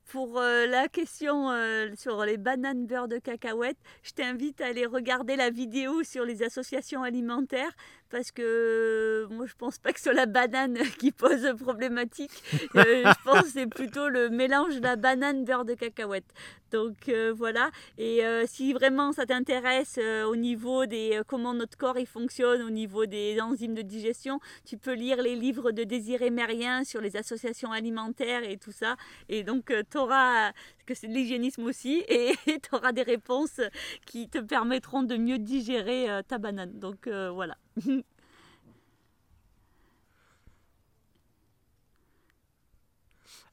pour 0.08 0.40
la 0.40 0.88
question 0.88 1.50
sur 1.96 2.24
les 2.24 2.36
bananes 2.36 2.86
beurre 2.86 3.08
de 3.08 3.18
cacahuète, 3.18 3.76
je 4.02 4.12
t'invite 4.12 4.60
à 4.60 4.66
aller 4.66 4.86
regarder 4.86 5.36
la 5.36 5.50
vidéo 5.50 6.02
sur 6.02 6.24
les 6.24 6.42
associations 6.42 7.02
alimentaires 7.02 7.72
parce 8.10 8.30
que 8.30 9.26
moi 9.30 9.46
je 9.46 9.54
pense 9.54 9.78
pas 9.78 9.92
que 9.92 10.00
c'est 10.00 10.12
la 10.12 10.26
banane 10.26 10.78
qui 10.98 11.12
pose 11.12 11.46
problématique. 11.58 12.30
Euh, 12.74 13.04
je 13.04 13.12
pense 13.24 13.42
que 13.42 13.48
c'est 13.48 13.66
plutôt 13.66 14.08
le 14.08 14.30
mélange 14.30 14.76
de 14.76 14.82
la 14.82 14.96
banane 14.96 15.44
beurre 15.44 15.64
de 15.64 15.74
cacahuète. 15.74 16.24
Donc 16.70 17.08
euh, 17.08 17.32
voilà. 17.34 17.70
Et 17.96 18.24
euh, 18.24 18.44
si 18.46 18.72
vraiment 18.72 19.12
ça 19.12 19.26
t'intéresse 19.26 19.98
au 20.26 20.36
niveau 20.36 20.86
des 20.86 21.20
comment 21.26 21.54
notre 21.54 21.76
corps 21.76 21.98
il 21.98 22.06
fonctionne, 22.06 22.62
au 22.62 22.70
niveau 22.70 23.06
des 23.06 23.40
enzymes 23.40 23.74
de 23.74 23.82
digestion, 23.82 24.40
tu 24.64 24.76
peux 24.76 24.94
lire 24.94 25.22
les 25.22 25.34
livres 25.34 25.72
de 25.72 25.84
Désiré 25.84 26.30
Mérien 26.30 26.84
sur 26.84 27.00
les 27.00 27.16
associations 27.16 27.72
alimentaires 27.72 28.42
et 28.44 28.56
tout 28.56 28.72
ça. 28.72 28.96
Et 29.28 29.42
donc 29.42 29.72
tu 29.98 30.02
auras 30.02 30.52
que 30.86 30.94
c'est 30.94 31.08
de 31.08 31.12
l'hygiénisme 31.12 31.64
aussi 31.64 32.04
et 32.08 32.34
tu 32.46 32.74
auras 32.74 32.92
des 32.92 33.02
réponses 33.02 33.60
qui 34.06 34.28
te 34.28 34.38
permettront 34.38 35.02
de 35.02 35.16
mieux 35.16 35.38
digérer 35.38 36.06
ta 36.28 36.38
banane. 36.38 36.78
Donc 36.78 37.08
voilà. 37.08 37.56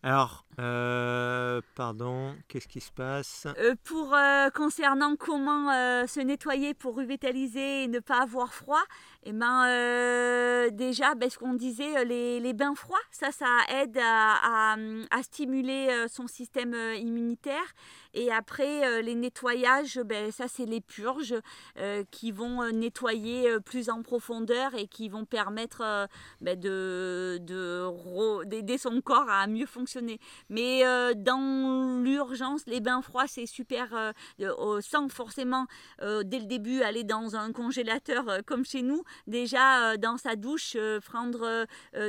Alors, 0.03 0.44
euh, 0.59 1.59
pardon, 1.75 2.33
qu'est-ce 2.47 2.67
qui 2.67 2.79
se 2.79 2.91
passe? 2.91 3.45
Euh, 3.59 3.75
Pour 3.83 4.13
euh, 4.13 4.49
concernant 4.51 5.15
comment 5.15 5.65
se 6.07 6.19
nettoyer 6.21 6.73
pour 6.73 6.95
revitaliser 6.95 7.83
et 7.83 7.87
ne 7.87 7.99
pas 7.99 8.21
avoir 8.21 8.53
froid, 8.53 8.83
eh 9.23 9.33
ben 9.33 10.69
déjà, 10.71 11.15
ben, 11.15 11.29
ce 11.29 11.37
qu'on 11.37 11.53
disait, 11.53 12.05
les, 12.05 12.53
bains 12.53 12.75
froids, 12.75 12.99
ça, 13.11 13.31
ça 13.31 13.47
aide 13.69 13.97
à 14.01 14.75
stimuler 15.23 16.05
son 16.07 16.27
système 16.27 16.75
immunitaire 16.97 17.73
et 18.13 18.31
après, 18.31 19.01
les 19.01 19.15
nettoyages, 19.15 19.99
ben, 20.05 20.31
ça 20.31 20.47
c'est 20.47 20.65
les 20.65 20.81
purges 20.81 21.35
qui 22.11 22.31
vont 22.31 22.71
nettoyer 22.71 23.59
plus 23.61 23.89
en 23.89 24.03
profondeur 24.03 24.73
et 24.75 24.87
qui 24.87 25.09
vont 25.09 25.25
permettre 25.25 26.07
ben, 26.41 26.57
de, 26.59 27.39
d'aider 28.45 28.77
son 28.77 29.01
corps 29.01 29.29
à 29.29 29.47
mieux 29.47 29.65
fonctionner. 29.65 30.19
Mais 30.49 30.83
dans 31.15 32.01
l'urgence, 32.03 32.65
les 32.67 32.79
bains 32.79 33.01
froids, 33.01 33.27
c'est 33.27 33.45
super, 33.45 34.13
sans 34.81 35.09
forcément 35.09 35.65
dès 36.01 36.39
le 36.39 36.45
début 36.45 36.81
aller 36.81 37.03
dans 37.03 37.35
un 37.35 37.51
congélateur 37.51 38.25
comme 38.45 38.65
chez 38.65 38.81
nous. 38.81 39.03
Déjà 39.27 39.97
dans 39.97 40.17
sa 40.17 40.35
douche, 40.35 40.77
prendre, 41.05 41.65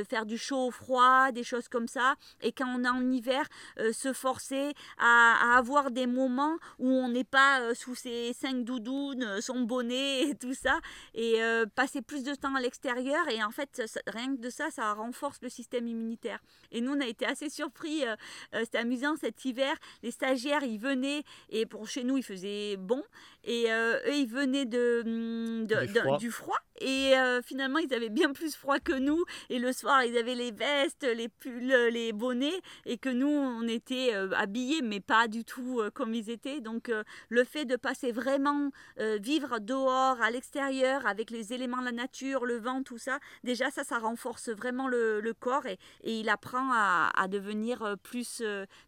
faire 0.07 0.25
du 0.25 0.37
chaud 0.37 0.67
au 0.67 0.71
froid, 0.71 1.31
des 1.31 1.43
choses 1.43 1.67
comme 1.67 1.87
ça. 1.87 2.15
Et 2.41 2.51
quand 2.51 2.67
on 2.67 2.83
est 2.83 2.89
en 2.89 3.11
hiver, 3.11 3.45
se 3.91 4.13
forcer 4.13 4.73
à, 4.97 5.57
avoir 5.57 5.91
des 5.91 6.07
moments 6.07 6.57
où 6.79 6.89
on 6.89 7.09
n'est 7.09 7.23
pas 7.23 7.61
euh, 7.61 7.73
sous 7.73 7.95
ses 7.95 8.33
cinq 8.33 8.63
doudounes, 8.63 9.23
euh, 9.23 9.41
son 9.41 9.61
bonnet 9.61 10.29
et 10.29 10.35
tout 10.35 10.53
ça, 10.53 10.79
et 11.13 11.41
euh, 11.41 11.65
passer 11.65 12.01
plus 12.01 12.23
de 12.23 12.33
temps 12.35 12.55
à 12.55 12.61
l'extérieur. 12.61 13.27
Et 13.29 13.43
en 13.43 13.51
fait, 13.51 13.81
rien 14.07 14.35
que 14.35 14.41
de 14.41 14.49
ça, 14.49 14.69
ça 14.71 14.93
renforce 14.93 15.37
le 15.41 15.49
système 15.49 15.87
immunitaire. 15.87 16.39
Et 16.71 16.81
nous, 16.81 16.93
on 16.93 17.01
a 17.01 17.07
été 17.07 17.25
assez 17.25 17.49
surpris 17.49 18.05
euh, 18.05 18.15
c'était 18.53 18.77
amusant 18.77 19.15
cet 19.15 19.45
hiver. 19.45 19.75
Les 20.03 20.11
stagiaires, 20.11 20.63
ils 20.63 20.79
venaient 20.79 21.23
et 21.49 21.65
pour 21.65 21.87
chez 21.87 22.03
nous, 22.03 22.17
il 22.17 22.23
faisait 22.23 22.77
bon. 22.77 23.03
Et 23.43 23.67
eux, 23.69 24.13
ils 24.13 24.27
venaient 24.27 24.65
de, 24.65 25.03
hum, 25.05 26.17
du 26.17 26.31
froid 26.31 26.57
et 26.79 27.13
finalement, 27.43 27.79
ils 27.79 27.93
avaient 27.93 28.09
bien 28.09 28.33
plus 28.33 28.55
froid 28.55 28.79
que 28.79 28.93
nous. 28.93 29.23
Et 29.49 29.59
le 29.59 29.71
soir, 29.71 30.03
ils 30.03 30.17
avaient 30.17 30.35
les 30.35 30.51
vestes, 30.51 31.03
les 31.03 31.29
pulls, 31.29 31.89
les 31.91 32.13
bonnets. 32.13 32.59
Et 32.85 32.97
que 32.97 33.09
nous, 33.09 33.27
on 33.27 33.67
était 33.67 34.13
habillés, 34.35 34.81
mais 34.81 34.99
pas 34.99 35.27
du 35.27 35.43
tout 35.43 35.81
comme 35.93 36.13
ils 36.13 36.29
étaient. 36.29 36.61
Donc, 36.61 36.91
le 37.29 37.43
fait 37.43 37.65
de 37.65 37.75
passer 37.75 38.11
vraiment 38.11 38.71
vivre 38.97 39.59
dehors, 39.59 40.21
à 40.21 40.31
l'extérieur, 40.31 41.05
avec 41.05 41.31
les 41.31 41.53
éléments 41.53 41.79
de 41.79 41.85
la 41.85 41.91
nature, 41.91 42.45
le 42.45 42.57
vent, 42.57 42.83
tout 42.83 42.97
ça, 42.97 43.19
déjà, 43.43 43.69
ça, 43.69 43.83
ça 43.83 43.99
renforce 43.99 44.49
vraiment 44.49 44.87
le, 44.87 45.33
corps. 45.39 45.65
Et, 45.65 45.77
il 46.03 46.29
apprend 46.29 46.71
à, 46.71 47.11
à 47.15 47.27
devenir 47.27 47.95
plus 48.03 48.43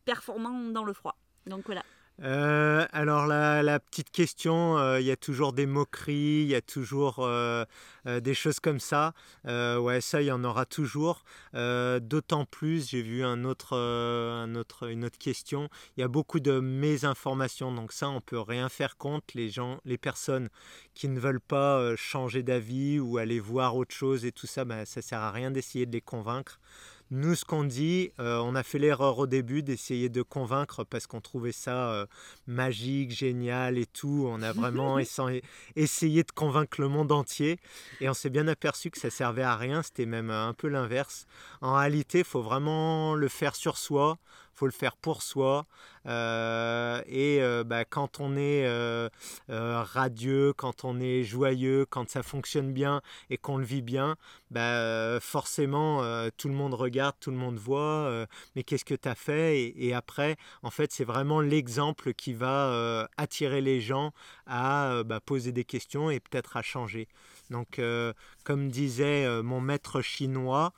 performant 0.06 0.70
dans 0.72 0.84
le 0.84 0.94
froid. 0.94 1.18
Donc, 1.46 1.66
voilà. 1.66 1.84
Euh, 2.22 2.86
alors 2.92 3.28
la, 3.28 3.80
petite 3.80 4.12
question, 4.12 4.78
euh, 4.78 5.00
il 5.00 5.06
y 5.06 5.12
a 5.12 5.16
toujours 5.16 5.54
des 5.54 5.66
moqueries, 5.66 6.42
il 6.42 6.48
y 6.48 6.56
a 6.56 6.62
toujours 6.62 7.20
euh, 7.20 7.64
des 8.06 8.34
choses 8.34 8.60
comme 8.60 8.80
ça. 8.80 9.14
ouais, 9.46 10.02
ça, 10.02 10.22
il 10.22 10.26
y 10.26 10.32
en 10.32 10.44
aura 10.44 10.66
toujours. 10.66 11.24
D'autant 11.54 12.46
plus, 12.46 12.90
j'ai 12.90 13.02
vu 13.02 13.24
un 13.24 13.40
une 13.40 14.58
autre 14.58 15.18
question. 15.18 15.70
Il 15.98 16.02
y 16.02 16.04
a 16.04 16.08
beaucoup 16.08 16.40
de 16.40 16.60
mésinformations, 16.60 17.72
donc 17.72 17.94
ça, 17.94 18.10
on 18.10 18.22
peut 18.22 18.40
rien 18.40 18.70
faire 18.70 18.98
contre. 18.98 19.28
Les 19.36 19.50
gens, 19.50 19.80
les 19.86 19.98
personnes 19.98 20.50
qui 20.94 21.08
ne 21.08 21.20
veulent 21.20 21.42
pas 21.42 21.96
changer 21.96 22.44
d'avis 22.44 23.00
ou 23.00 23.18
aller 23.18 23.40
voir 23.40 23.76
autre 23.76 23.96
chose 23.96 24.26
et 24.26 24.32
tout 24.32 24.48
ça, 24.48 24.66
ben, 24.66 24.86
ça 24.86 25.02
sert 25.02 25.20
à 25.20 25.32
rien 25.32 25.52
d'essayer 25.52 25.86
de 25.86 25.92
les 25.92 26.02
convaincre. 26.02 26.60
Nous, 27.12 27.34
ce 27.34 27.44
qu'on 27.44 27.64
dit, 27.64 28.12
euh, 28.20 28.38
on 28.38 28.54
a 28.54 28.62
fait 28.62 28.78
l'erreur 28.78 29.18
au 29.18 29.26
début 29.26 29.64
d'essayer 29.64 30.10
de 30.10 30.22
convaincre 30.22 30.84
parce 30.84 31.08
qu'on 31.08 31.22
trouvait 31.22 31.52
ça 31.52 31.92
euh, 31.92 32.06
magique, 32.46 33.10
génial 33.10 33.80
et 33.80 33.88
tout. 33.88 34.28
On 34.30 34.44
a 34.44 34.54
vraiment 34.54 35.00
essayé 35.76 36.24
de 36.24 36.32
convaincre 36.32 36.80
le 36.80 36.88
monde 36.88 37.12
entier 37.12 37.60
et 38.00 38.10
on 38.10 38.14
s'est 38.14 38.30
bien 38.30 38.48
aperçu 38.48 38.92
que 38.92 39.00
ça 39.00 39.10
servait 39.10 39.42
à 39.42 39.56
rien. 39.56 39.82
C'était 39.82 40.06
même 40.06 40.30
un 40.30 40.54
peu 40.54 40.68
l'inverse. 40.68 41.26
En 41.62 41.74
réalité, 41.74 42.20
il 42.20 42.26
faut 42.26 42.44
vraiment 42.44 43.16
le 43.16 43.28
faire 43.28 43.56
sur 43.56 43.80
soi 43.80 44.20
faut 44.60 44.66
le 44.66 44.74
faire 44.74 44.98
pour 44.98 45.24
soi. 45.24 45.66
Euh, 46.06 47.02
et 47.08 47.42
euh, 47.42 47.64
bah, 47.64 47.86
quand 47.86 48.20
on 48.20 48.36
est 48.36 48.66
euh, 48.66 49.10
radieux, 49.48 50.54
quand 50.54 50.84
on 50.84 51.00
est 51.00 51.24
joyeux, 51.24 51.86
quand 51.90 52.10
ça 52.10 52.24
fonctionne 52.24 52.74
bien 52.74 53.02
et 53.30 53.38
qu'on 53.38 53.58
le 53.58 53.64
vit 53.64 53.82
bien, 53.82 54.18
bah, 54.52 55.20
forcément 55.22 56.02
tout 56.38 56.50
le 56.50 56.56
monde 56.56 56.74
regarde, 56.74 57.16
tout 57.20 57.32
le 57.32 57.38
monde 57.38 57.58
voit, 57.58 58.28
mais 58.56 58.64
qu'est-ce 58.64 58.86
que 58.86 58.96
tu 58.96 59.08
as 59.08 59.16
fait 59.16 59.74
et, 59.78 59.94
après, 59.94 60.36
en 60.64 60.72
fait, 60.72 60.92
c'est 60.92 61.04
vraiment 61.04 61.40
l'exemple 61.42 62.14
qui 62.14 62.34
va 62.34 63.08
attirer 63.18 63.62
les 63.62 63.80
gens 63.80 64.12
à 64.46 65.04
bah, 65.06 65.20
poser 65.20 65.52
des 65.52 65.64
questions 65.64 66.10
et 66.10 66.20
peut-être 66.20 66.58
à 66.58 66.62
changer. 66.62 67.08
Donc, 67.50 67.82
comme 68.44 68.70
disait 68.70 69.42
mon 69.44 69.62
maître 69.62 70.02
chinois, 70.02 70.74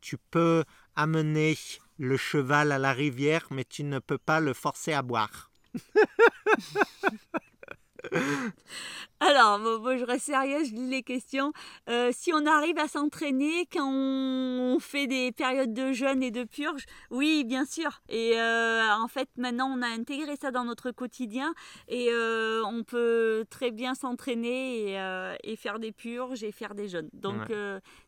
tu 0.00 0.18
peux 0.30 0.64
amener 0.96 1.56
le 1.98 2.16
cheval 2.16 2.72
à 2.72 2.78
la 2.78 2.92
rivière, 2.92 3.46
mais 3.50 3.64
tu 3.64 3.84
ne 3.84 3.98
peux 3.98 4.18
pas 4.18 4.40
le 4.40 4.54
forcer 4.54 4.92
à 4.92 5.02
boire. 5.02 5.50
Alors, 9.20 9.58
je 9.58 10.04
reste 10.04 10.26
sérieuse, 10.26 10.68
je 10.68 10.74
lis 10.74 10.88
les 10.88 11.02
questions. 11.02 11.52
Euh, 11.88 12.10
si 12.12 12.32
on 12.32 12.46
arrive 12.46 12.78
à 12.78 12.86
s'entraîner 12.86 13.66
quand 13.72 13.90
on 13.90 14.78
fait 14.78 15.08
des 15.08 15.32
périodes 15.32 15.74
de 15.74 15.92
jeûne 15.92 16.22
et 16.22 16.30
de 16.30 16.44
purge, 16.44 16.84
oui, 17.10 17.42
bien 17.44 17.64
sûr. 17.64 18.00
Et 18.08 18.38
euh, 18.38 18.88
en 18.92 19.08
fait, 19.08 19.28
maintenant, 19.36 19.74
on 19.76 19.82
a 19.82 19.88
intégré 19.88 20.36
ça 20.36 20.52
dans 20.52 20.64
notre 20.64 20.92
quotidien 20.92 21.52
et 21.88 22.10
euh, 22.12 22.62
on 22.64 22.84
peut 22.84 23.44
très 23.50 23.72
bien 23.72 23.96
s'entraîner 23.96 24.92
et, 25.42 25.56
faire 25.56 25.80
des 25.80 25.90
purges 25.90 26.44
et 26.44 26.52
faire 26.52 26.76
des 26.76 26.88
jeûnes. 26.88 27.10
Donc, 27.12 27.52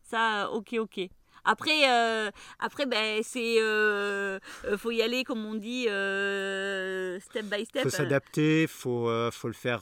ça, 0.03 0.49
ok, 0.51 0.75
ok. 0.79 1.09
Après, 1.43 1.89
euh, 1.89 2.29
après 2.59 2.85
ben, 2.85 3.21
c'est. 3.23 3.55
Euh, 3.59 4.39
euh, 4.65 4.77
faut 4.77 4.91
y 4.91 5.01
aller, 5.01 5.23
comme 5.23 5.45
on 5.45 5.55
dit, 5.55 5.83
step 5.83 7.45
by 7.45 7.65
step. 7.65 7.75
Il 7.75 7.81
faut 7.83 7.89
s'adapter, 7.89 8.63
il 8.63 8.67
faut, 8.67 9.09
faut 9.31 9.47
le 9.47 9.53
faire 9.53 9.81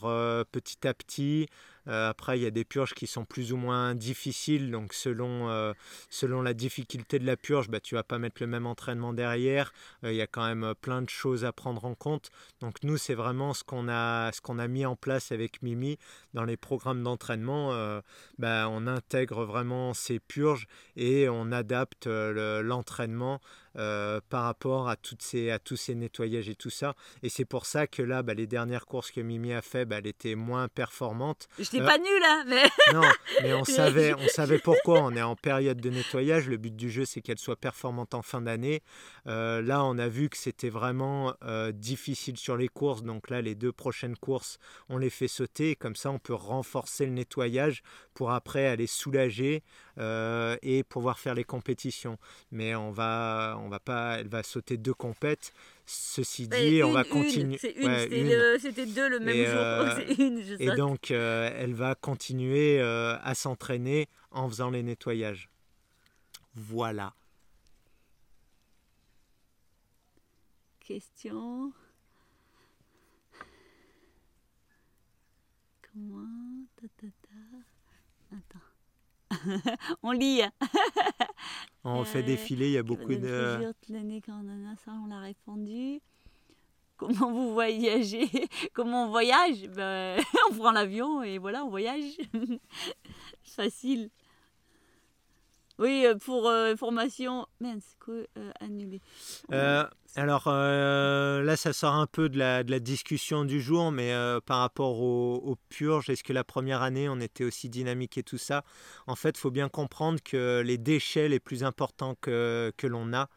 petit 0.51 0.87
à 0.87 0.93
petit. 0.93 1.47
Euh, 1.87 2.09
après, 2.09 2.37
il 2.39 2.43
y 2.43 2.45
a 2.45 2.51
des 2.51 2.65
purges 2.65 2.93
qui 2.93 3.07
sont 3.07 3.25
plus 3.25 3.53
ou 3.53 3.57
moins 3.57 3.95
difficiles. 3.95 4.71
Donc, 4.71 4.93
selon, 4.93 5.49
euh, 5.49 5.73
selon 6.09 6.41
la 6.41 6.53
difficulté 6.53 7.19
de 7.19 7.25
la 7.25 7.37
purge, 7.37 7.69
bah, 7.69 7.79
tu 7.79 7.95
vas 7.95 8.03
pas 8.03 8.19
mettre 8.19 8.41
le 8.41 8.47
même 8.47 8.65
entraînement 8.65 9.13
derrière. 9.13 9.71
Euh, 10.03 10.11
il 10.11 10.17
y 10.17 10.21
a 10.21 10.27
quand 10.27 10.45
même 10.45 10.73
plein 10.81 11.01
de 11.01 11.09
choses 11.09 11.45
à 11.45 11.51
prendre 11.51 11.85
en 11.85 11.95
compte. 11.95 12.29
Donc, 12.61 12.83
nous, 12.83 12.97
c'est 12.97 13.15
vraiment 13.15 13.53
ce 13.53 13.63
qu'on 13.63 13.87
a, 13.89 14.31
ce 14.31 14.41
qu'on 14.41 14.59
a 14.59 14.67
mis 14.67 14.85
en 14.85 14.95
place 14.95 15.31
avec 15.31 15.61
Mimi 15.61 15.97
dans 16.33 16.45
les 16.45 16.57
programmes 16.57 17.03
d'entraînement. 17.03 17.49
Bah, 18.37 18.67
on 18.69 18.87
intègre 18.87 19.45
vraiment 19.45 19.93
ces 19.93 20.19
purges 20.19 20.67
et 20.95 21.29
on 21.29 21.51
adapte 21.51 22.07
l'entraînement 22.07 23.39
par 23.73 24.43
rapport 24.43 24.89
à, 24.89 24.95
toutes 24.95 25.21
ces, 25.21 25.51
à 25.51 25.59
tous 25.59 25.77
ces 25.77 25.95
nettoyages 25.95 26.49
et 26.49 26.55
tout 26.55 26.69
ça. 26.69 26.95
Et 27.23 27.29
c'est 27.29 27.45
pour 27.45 27.65
ça 27.65 27.87
que 27.87 28.01
là, 28.01 28.23
bah, 28.23 28.33
les 28.33 28.47
dernières 28.47 28.85
courses 28.85 29.11
que 29.11 29.21
Mimi 29.21 29.53
a 29.53 29.61
fait, 29.61 29.85
bah, 29.85 29.97
elle 29.99 30.07
était 30.07 30.35
moins 30.35 30.67
performante. 30.67 31.47
Je 31.71 31.77
n'étais 31.77 31.87
pas 31.87 31.97
nulle, 31.97 32.23
hein, 32.25 32.43
mais... 32.47 32.63
non, 32.93 33.01
mais 33.41 33.53
on 33.53 33.63
savait, 33.63 34.13
on 34.13 34.27
savait 34.27 34.59
pourquoi. 34.59 35.01
On 35.01 35.15
est 35.15 35.21
en 35.21 35.35
période 35.35 35.79
de 35.79 35.89
nettoyage. 35.89 36.47
Le 36.47 36.57
but 36.57 36.75
du 36.75 36.89
jeu, 36.89 37.05
c'est 37.05 37.21
qu'elle 37.21 37.37
soit 37.37 37.55
performante 37.55 38.13
en 38.13 38.21
fin 38.21 38.41
d'année. 38.41 38.81
Euh, 39.27 39.61
là, 39.61 39.83
on 39.83 39.97
a 39.97 40.07
vu 40.07 40.29
que 40.29 40.37
c'était 40.37 40.69
vraiment 40.69 41.33
euh, 41.43 41.71
difficile 41.71 42.37
sur 42.37 42.57
les 42.57 42.67
courses. 42.67 43.03
Donc 43.03 43.29
là, 43.29 43.41
les 43.41 43.55
deux 43.55 43.71
prochaines 43.71 44.17
courses, 44.17 44.57
on 44.89 44.97
les 44.97 45.09
fait 45.09 45.27
sauter. 45.27 45.75
comme 45.75 45.95
ça, 45.95 46.11
on 46.11 46.19
peut 46.19 46.33
renforcer 46.33 47.05
le 47.05 47.11
nettoyage 47.11 47.83
pour 48.13 48.31
après 48.31 48.67
aller 48.67 48.87
soulager 48.87 49.63
et 49.99 50.83
pouvoir 50.83 51.19
faire 51.19 51.35
les 51.35 51.43
compétitions. 51.43 52.17
Mais 52.51 52.75
on 52.75 52.91
va 52.91 53.59
on 53.59 53.69
va 53.69 53.79
pas, 53.79 54.19
elle 54.19 54.27
va 54.27 54.43
sauter 54.43 54.77
deux 54.77 54.93
compètes. 54.93 55.53
Ceci 55.85 56.47
dit, 56.47 56.83
on 56.83 56.91
va 56.91 57.03
continuer. 57.03 57.57
C'était 57.57 58.85
deux 58.85 59.09
le 59.09 59.19
même 59.19 59.35
et, 59.35 59.45
jour. 59.45 59.55
Euh, 59.57 60.57
et 60.59 60.75
donc, 60.75 61.09
euh, 61.09 61.51
elle 61.55 61.73
va 61.73 61.95
continuer 61.95 62.79
euh, 62.79 63.17
à 63.23 63.33
s'entraîner 63.33 64.07
en 64.31 64.47
faisant 64.47 64.69
les 64.69 64.83
nettoyages. 64.83 65.49
Voilà. 66.53 67.13
Question. 70.79 71.73
Comment 75.81 76.27
Attends. 78.31 78.58
on 80.03 80.11
lit. 80.11 80.41
on 81.83 82.03
fait 82.03 82.23
défiler, 82.23 82.67
il 82.67 82.73
y 82.73 82.77
a 82.77 82.83
beaucoup 82.83 83.15
de. 83.15 83.73
ça, 84.85 84.91
on 85.03 85.07
l'a 85.07 85.19
répondu. 85.19 86.01
Comment 86.99 87.31
vous 87.31 87.53
voyagez? 87.53 88.29
Comment 88.73 89.05
on 89.05 89.09
voyage? 89.09 89.69
Ben, 89.69 90.21
On 90.51 90.53
prend 90.53 90.71
l'avion 90.71 91.23
et 91.23 91.37
voilà, 91.37 91.63
on 91.63 91.69
voyage. 91.69 92.17
Facile. 93.41 94.09
Oui, 95.79 96.05
euh, 96.05 96.15
pour 96.15 96.49
euh, 96.49 96.75
formation. 96.75 97.47
Mince, 97.61 97.95
quoi, 98.03 98.15
euh, 98.37 98.51
annulé. 98.59 99.01
alors 100.15 100.47
là, 100.47 101.55
ça 101.55 101.71
sort 101.71 101.93
un 101.93 102.05
peu 102.05 102.27
de 102.27 102.37
la, 102.37 102.63
discussion 102.79 103.45
du 103.45 103.61
jour, 103.61 103.91
mais 103.91 104.13
par 104.45 104.59
rapport 104.59 104.99
aux, 104.99 105.57
purges, 105.69 106.09
est-ce 106.09 106.23
que 106.23 106.33
la 106.33 106.43
première 106.43 106.81
année, 106.81 107.07
on 107.07 107.19
était 107.21 107.45
aussi 107.45 107.69
dynamique 107.69 108.17
et 108.17 108.23
tout 108.23 108.37
ça? 108.37 108.63
En 109.07 109.15
fait, 109.15 109.37
il 109.37 109.39
faut 109.39 109.51
bien 109.51 109.69
comprendre 109.69 110.19
que 110.23 110.61
les 110.65 110.77
déchets 110.77 111.29
les 111.29 111.39
plus 111.39 111.63
importants 111.63 112.15
que 112.19 112.73
l'on 112.83 113.13
a, 113.13 113.29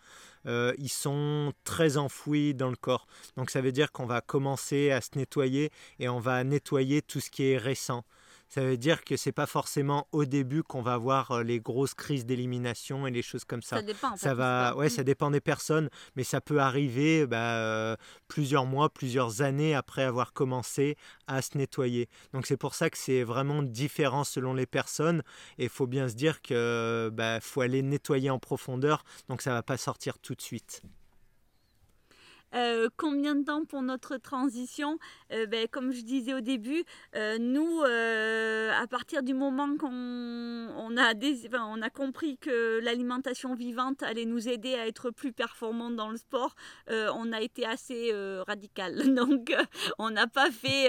ils 0.45 0.89
sont 0.89 1.53
très 1.63 1.97
enfouis 1.97 2.55
dans 2.55 2.71
le 2.71 2.77
corps. 2.77 3.07
Donc 3.37 3.51
ça 3.51 3.61
veut 3.61 3.73
dire 3.73 3.93
qu'on 3.93 4.07
va 4.07 4.21
commencer 4.21 4.91
à 4.91 5.01
se 5.01 5.11
nettoyer 5.17 5.71
et 6.01 6.09
on 6.09 6.19
va 6.19 6.43
nettoyer 6.43 7.03
tout 7.03 7.21
ce 7.21 7.31
qui 7.31 7.45
est 7.45 7.59
récent. 7.59 8.05
Ça 8.53 8.61
veut 8.61 8.77
dire 8.77 9.03
que 9.03 9.17
c'est 9.17 9.33
pas 9.33 9.47
forcément 9.47 10.09
au 10.13 10.27
début 10.27 10.63
qu'on 10.63 10.83
va 10.83 10.93
avoir 10.93 11.31
euh, 11.31 11.43
les 11.43 11.59
grosses 11.59 11.95
crises 11.95 12.27
d'élimination 12.27 13.07
et 13.07 13.11
les 13.11 13.23
choses 13.23 13.47
comme 13.47 13.63
ça. 13.63 13.77
Ça 13.77 13.83
dépend. 13.83 14.15
Ça 14.19 14.35
va, 14.35 14.77
ouais, 14.77 14.91
ça 14.91 15.05
dépend 15.05 15.31
des 15.31 15.41
personnes, 15.41 15.89
mais 16.17 16.23
ça 16.23 16.43
peut 16.43 16.61
arriver 16.61 17.27
bah, 17.27 17.57
euh, 17.57 17.97
plusieurs 18.29 18.67
mois, 18.67 18.91
plusieurs 18.91 19.41
années 19.41 19.75
après 19.75 20.03
avoir 20.03 20.35
commencé 20.35 20.99
à 21.27 21.41
se 21.41 21.57
nettoyer. 21.57 22.11
Donc 22.35 22.45
c'est 22.45 22.59
pour 22.59 22.75
ça 22.75 22.91
que 22.91 22.99
c'est 22.99 23.23
vraiment 23.23 23.63
différent 23.63 24.23
selon 24.23 24.53
les 24.53 24.67
personnes 24.67 25.23
et 25.57 25.65
il 25.65 25.71
faut 25.71 25.87
bien 25.87 26.07
se 26.11 26.15
dire 26.15 26.43
que 26.43 27.09
bah, 27.11 27.41
faut 27.41 27.63
aller 27.63 27.81
nettoyer 27.81 28.29
en 28.29 28.39
profondeur, 28.39 29.03
donc 29.31 29.41
ça 29.41 29.55
va 29.55 29.63
pas 29.63 29.79
sortir 29.79 30.19
tout 30.19 30.35
de 30.35 30.43
suite. 30.43 30.83
Euh, 32.55 32.89
combien 32.97 33.35
de 33.35 33.45
temps 33.45 33.65
pour 33.65 33.83
notre 33.83 34.17
transition? 34.17 34.99
Euh, 35.33 35.47
ben, 35.47 35.67
Comme 35.69 35.93
je 35.93 36.03
disais 36.03 36.35
au 36.35 36.41
début, 36.41 36.85
euh, 37.17 37.39
nous, 37.39 37.83
à 37.83 38.87
partir 38.87 39.23
du 39.23 39.35
moment 39.35 39.77
qu'on 39.77 39.89
on 39.91 40.97
a, 40.97 41.13
on 41.67 41.83
a 41.83 41.91
compris 41.91 42.37
que 42.39 42.81
l'alimentation 42.83 43.55
vivante 43.55 44.03
allait 44.03 44.25
nous 44.25 44.49
aider 44.49 44.75
à 44.75 44.87
être 44.87 45.11
plus 45.11 45.33
performantes 45.33 45.97
dans 45.97 46.11
le 46.11 46.17
sport, 46.17 46.55
on 46.89 47.33
a 47.33 47.41
été 47.41 47.65
assez 47.65 48.13
radical. 48.47 48.97
Donc, 49.15 49.55
on 49.99 50.11
n'a 50.11 50.27
pas 50.27 50.51
fait. 50.51 50.89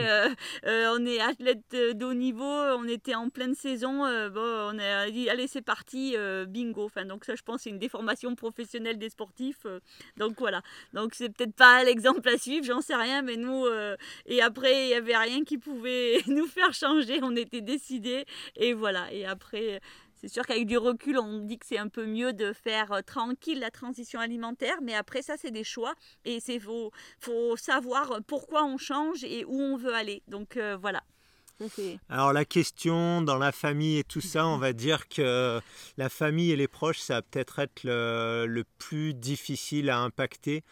on 0.66 1.06
est 1.06 1.20
athlète 1.20 1.64
de 1.72 2.06
haut 2.06 2.14
niveau, 2.14 2.44
on 2.44 2.88
était 2.88 3.16
en 3.16 3.30
pleine 3.30 3.56
saison. 3.56 4.00
bon, 4.30 4.74
on 4.74 4.80
a 4.80 5.10
dit 5.10 5.30
allez, 5.30 5.48
c'est 5.48 5.62
parti, 5.62 6.16
bingo. 6.48 6.86
Enfin, 6.86 7.06
donc, 7.06 7.26
ça, 7.26 7.36
je 7.36 7.44
pense, 7.44 7.62
c'est 7.62 7.70
une 7.70 7.80
déformation 7.80 8.36
professionnelle 8.36 8.98
des 8.98 9.10
sportifs. 9.10 9.66
donc, 10.18 10.40
voilà. 10.40 10.62
Donc, 10.94 11.14
c'est 11.14 11.30
peut-être 11.30 11.53
pas 11.56 11.84
l'exemple 11.84 12.28
à 12.30 12.38
suivre, 12.38 12.66
j'en 12.66 12.82
sais 12.82 12.96
rien, 12.96 13.22
mais 13.22 13.38
nous, 13.38 13.66
euh, 13.66 13.96
et 14.26 14.42
après, 14.42 14.86
il 14.86 14.88
n'y 14.88 14.94
avait 14.94 15.18
rien 15.18 15.44
qui 15.44 15.58
pouvait 15.58 16.22
nous 16.28 16.48
faire 16.48 16.74
changer, 16.74 17.20
on 17.22 17.36
était 17.36 17.62
décidés, 17.62 18.26
et 18.56 18.74
voilà. 18.74 19.12
Et 19.12 19.26
après, 19.26 19.82
c'est 20.16 20.28
sûr 20.28 20.46
qu'avec 20.46 20.66
du 20.66 20.78
recul, 20.78 21.18
on 21.18 21.40
dit 21.40 21.58
que 21.58 21.66
c'est 21.66 21.78
un 21.78 21.90
peu 21.90 22.06
mieux 22.06 22.34
de 22.34 22.54
faire 22.54 22.92
euh, 22.92 23.02
tranquille 23.02 23.60
la 23.60 23.72
transition 23.72 24.20
alimentaire, 24.20 24.78
mais 24.82 24.96
après, 24.96 25.22
ça, 25.22 25.36
c'est 25.38 25.52
des 25.52 25.64
choix, 25.64 25.94
et 26.26 26.40
il 26.46 26.62
faut, 26.62 26.92
faut 27.20 27.58
savoir 27.58 28.20
pourquoi 28.28 28.64
on 28.64 28.78
change 28.78 29.24
et 29.24 29.46
où 29.46 29.60
on 29.60 29.78
veut 29.78 29.94
aller. 29.94 30.24
Donc, 30.28 30.58
euh, 30.58 30.78
voilà. 30.80 31.04
Alors 32.10 32.34
la 32.34 32.44
question 32.44 33.22
dans 33.22 33.38
la 33.38 33.54
famille 33.54 34.00
et 34.00 34.04
tout 34.04 34.20
ça, 34.20 34.46
on 34.46 34.58
va 34.58 34.74
dire 34.74 35.08
que 35.08 35.62
la 35.98 36.10
famille 36.10 36.52
et 36.52 36.58
les 36.58 36.68
proches, 36.68 37.00
ça 37.00 37.16
va 37.16 37.22
peut-être 37.22 37.60
être 37.60 37.84
le 37.86 38.64
plus 38.80 39.14
difficile 39.14 39.90
à 39.90 40.00
impacter 40.00 40.64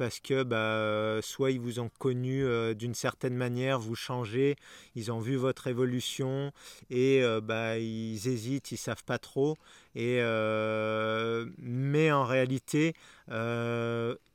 parce 0.00 0.18
que 0.18 0.44
bah, 0.44 1.20
soit 1.20 1.50
ils 1.50 1.60
vous 1.60 1.78
ont 1.78 1.90
connu 1.98 2.42
euh, 2.42 2.72
d'une 2.72 2.94
certaine 2.94 3.34
manière, 3.34 3.78
vous 3.78 3.94
changez, 3.94 4.56
ils 4.94 5.12
ont 5.12 5.18
vu 5.18 5.36
votre 5.36 5.66
évolution 5.66 6.52
et 6.88 7.22
euh, 7.22 7.42
bah, 7.42 7.76
ils 7.76 8.26
hésitent, 8.26 8.72
ils 8.72 8.78
savent 8.78 9.04
pas 9.04 9.18
trop. 9.18 9.58
Euh, 9.98 11.44
mais 11.58 12.10
en 12.12 12.24
réalité, 12.24 12.94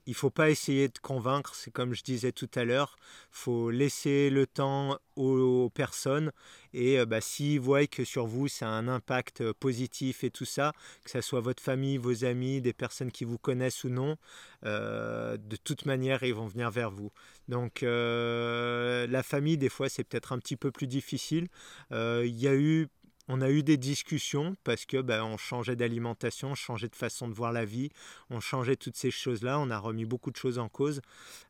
il 0.08 0.14
faut 0.14 0.30
pas 0.30 0.50
essayer 0.50 0.88
de 0.88 0.98
convaincre, 1.00 1.56
c'est 1.56 1.72
comme 1.72 1.94
je 1.94 2.04
disais 2.04 2.32
tout 2.32 2.50
à 2.56 2.64
l'heure, 2.64 2.96
faut 3.32 3.72
laisser 3.72 4.30
le 4.30 4.46
temps 4.46 5.00
aux, 5.16 5.72
personnes 5.74 6.32
et 6.74 7.00
euh, 7.00 7.06
bah, 7.06 7.22
s'ils 7.22 7.60
voient 7.60 7.88
que 7.88 8.04
sur 8.04 8.28
vous 8.28 8.48
ça 8.48 8.68
a 8.68 8.72
un 8.72 8.88
impact 8.88 9.42
euh, 9.42 9.54
positif 9.60 10.24
et 10.24 10.30
tout 10.30 10.46
ça, 10.46 10.74
que 11.04 11.10
ce 11.10 11.22
soit 11.22 11.40
votre 11.40 11.64
famille, 11.64 11.98
vos 11.98 12.24
amis, 12.26 12.62
des 12.62 12.74
personnes 12.74 13.12
qui 13.12 13.26
vous 13.26 13.38
connaissent 13.38 13.84
ou 13.84 13.90
non, 13.90 14.18
euh, 14.66 15.38
de 15.38 15.56
toute 15.56 15.86
manière 15.86 16.24
ils 16.24 16.34
vont 16.34 16.48
venir 16.48 16.70
vers 16.70 16.92
vous. 16.92 17.12
Donc 17.48 17.82
la 17.82 19.24
famille 19.24 19.58
des 19.58 19.70
fois 19.70 19.90
c'est 19.90 20.04
peut-être 20.04 20.34
un 20.34 20.40
petit 20.40 20.58
peu 20.58 20.72
plus 20.72 20.88
difficile. 20.88 21.48
Il 21.92 22.36
y 22.40 22.48
a 22.48 22.56
eu 22.56 22.90
on 23.28 23.42
a 23.42 23.50
eu 23.50 23.64
des 23.64 23.78
discussions 23.78 24.56
parce 24.64 24.86
que 24.86 25.02
ben, 25.02 25.24
on 25.24 25.38
changeait 25.38 25.76
d'alimentation, 25.76 26.52
on 26.52 26.56
changeait 26.56 26.90
de 26.90 26.96
façon 26.96 27.28
de 27.28 27.34
voir 27.34 27.52
la 27.52 27.66
vie, 27.66 27.90
on 28.30 28.40
changeait 28.40 28.76
toutes 28.76 28.96
ces 28.96 29.12
choses-là, 29.12 29.60
on 29.60 29.70
a 29.70 29.78
remis 29.78 30.06
beaucoup 30.06 30.32
de 30.32 30.38
choses 30.38 30.60
en 30.60 30.70
cause, 30.70 31.02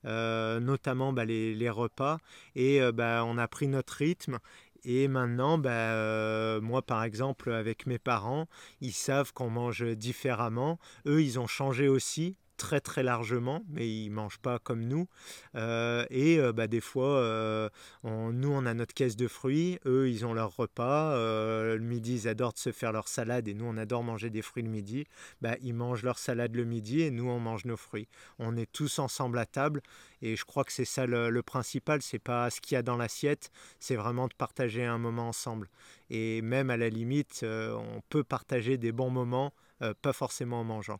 euh, 0.06 0.60
notamment 0.60 1.14
ben, 1.14 1.26
les, 1.26 1.70
repas, 1.70 2.18
et 2.56 2.82
euh, 2.82 2.92
ben, 2.92 3.24
on 3.24 3.38
a 3.38 3.48
pris 3.48 3.68
notre 3.68 3.94
rythme. 3.94 4.40
Et 4.88 5.08
maintenant, 5.08 5.60
euh, 5.66 6.62
moi 6.62 6.82
par 6.84 7.04
exemple, 7.04 7.52
avec 7.52 7.88
mes 7.88 7.98
parents, 7.98 8.48
ils 8.82 8.94
savent 8.94 9.34
qu'on 9.34 9.50
mange 9.50 9.84
différemment. 9.84 10.80
Eux, 11.08 11.24
ils 11.24 11.40
ont 11.40 11.48
changé 11.48 11.88
aussi 11.88 12.36
très 12.58 12.80
très 12.80 13.04
largement, 13.04 13.64
mais 13.70 13.90
ils 13.90 14.10
mangent 14.10 14.40
pas 14.40 14.60
comme 14.60 14.84
nous. 14.86 15.08
Euh, 15.56 16.06
et 16.10 16.40
euh, 16.40 16.54
bah, 16.54 16.68
des 16.68 16.82
fois, 16.82 17.18
euh, 17.20 17.70
nous 18.04 18.52
on 18.52 18.66
a 18.66 18.74
notre 18.74 18.94
caisse 18.94 19.16
de 19.16 19.28
fruits, 19.28 19.80
eux 19.86 20.10
ils 20.10 20.26
ont 20.26 20.34
leur 20.34 20.56
repas. 20.56 21.16
le 21.16 21.80
midi, 21.80 22.16
ils 22.16 22.28
adorent 22.28 22.58
se 22.58 22.72
faire 22.72 22.92
leur 22.92 23.08
salade 23.08 23.48
et 23.48 23.54
nous 23.54 23.66
on 23.66 23.78
adore 23.78 24.04
manger 24.04 24.30
des 24.30 24.42
fruits 24.42 24.64
le 24.64 24.70
midi. 24.70 25.06
Bah, 25.42 25.56
ils 25.62 25.74
mangent 25.74 26.04
leur 26.04 26.18
salade 26.18 26.56
le 26.56 26.66
midi 26.66 27.02
et 27.02 27.12
nous 27.12 27.30
on 27.30 27.40
mange 27.40 27.66
nos 27.66 27.78
fruits. 27.78 28.08
On 28.40 28.56
est 28.58 28.72
tous 28.72 29.00
ensemble 29.00 29.38
à 29.40 29.46
table 29.46 29.82
et 30.22 30.36
je 30.36 30.46
crois 30.46 30.64
que 30.64 30.72
c'est 30.72 30.86
ça 30.86 31.06
le, 31.06 31.30
le 31.30 31.44
principal. 31.44 32.02
C'est 32.02 32.20
pas 32.20 32.50
ce 32.50 32.62
qu'il 32.62 32.76
y 32.76 32.78
a 32.78 32.84
dans 32.84 32.98
l'assiette, 32.98 33.52
c'est 33.80 33.96
vraiment 33.96 34.28
de 34.28 34.34
partager 34.34 34.86
un 34.86 34.98
moment 34.98 35.30
ensemble. 35.30 35.70
Et 36.10 36.42
même 36.42 36.70
à 36.70 36.78
la 36.78 36.90
limite, 36.90 37.44
on 37.44 38.02
peut 38.10 38.24
partager 38.24 38.78
des 38.78 38.92
bons 38.92 39.10
moments, 39.10 39.54
pas 40.02 40.14
forcément 40.14 40.62
en 40.62 40.64
mangeant. 40.64 41.00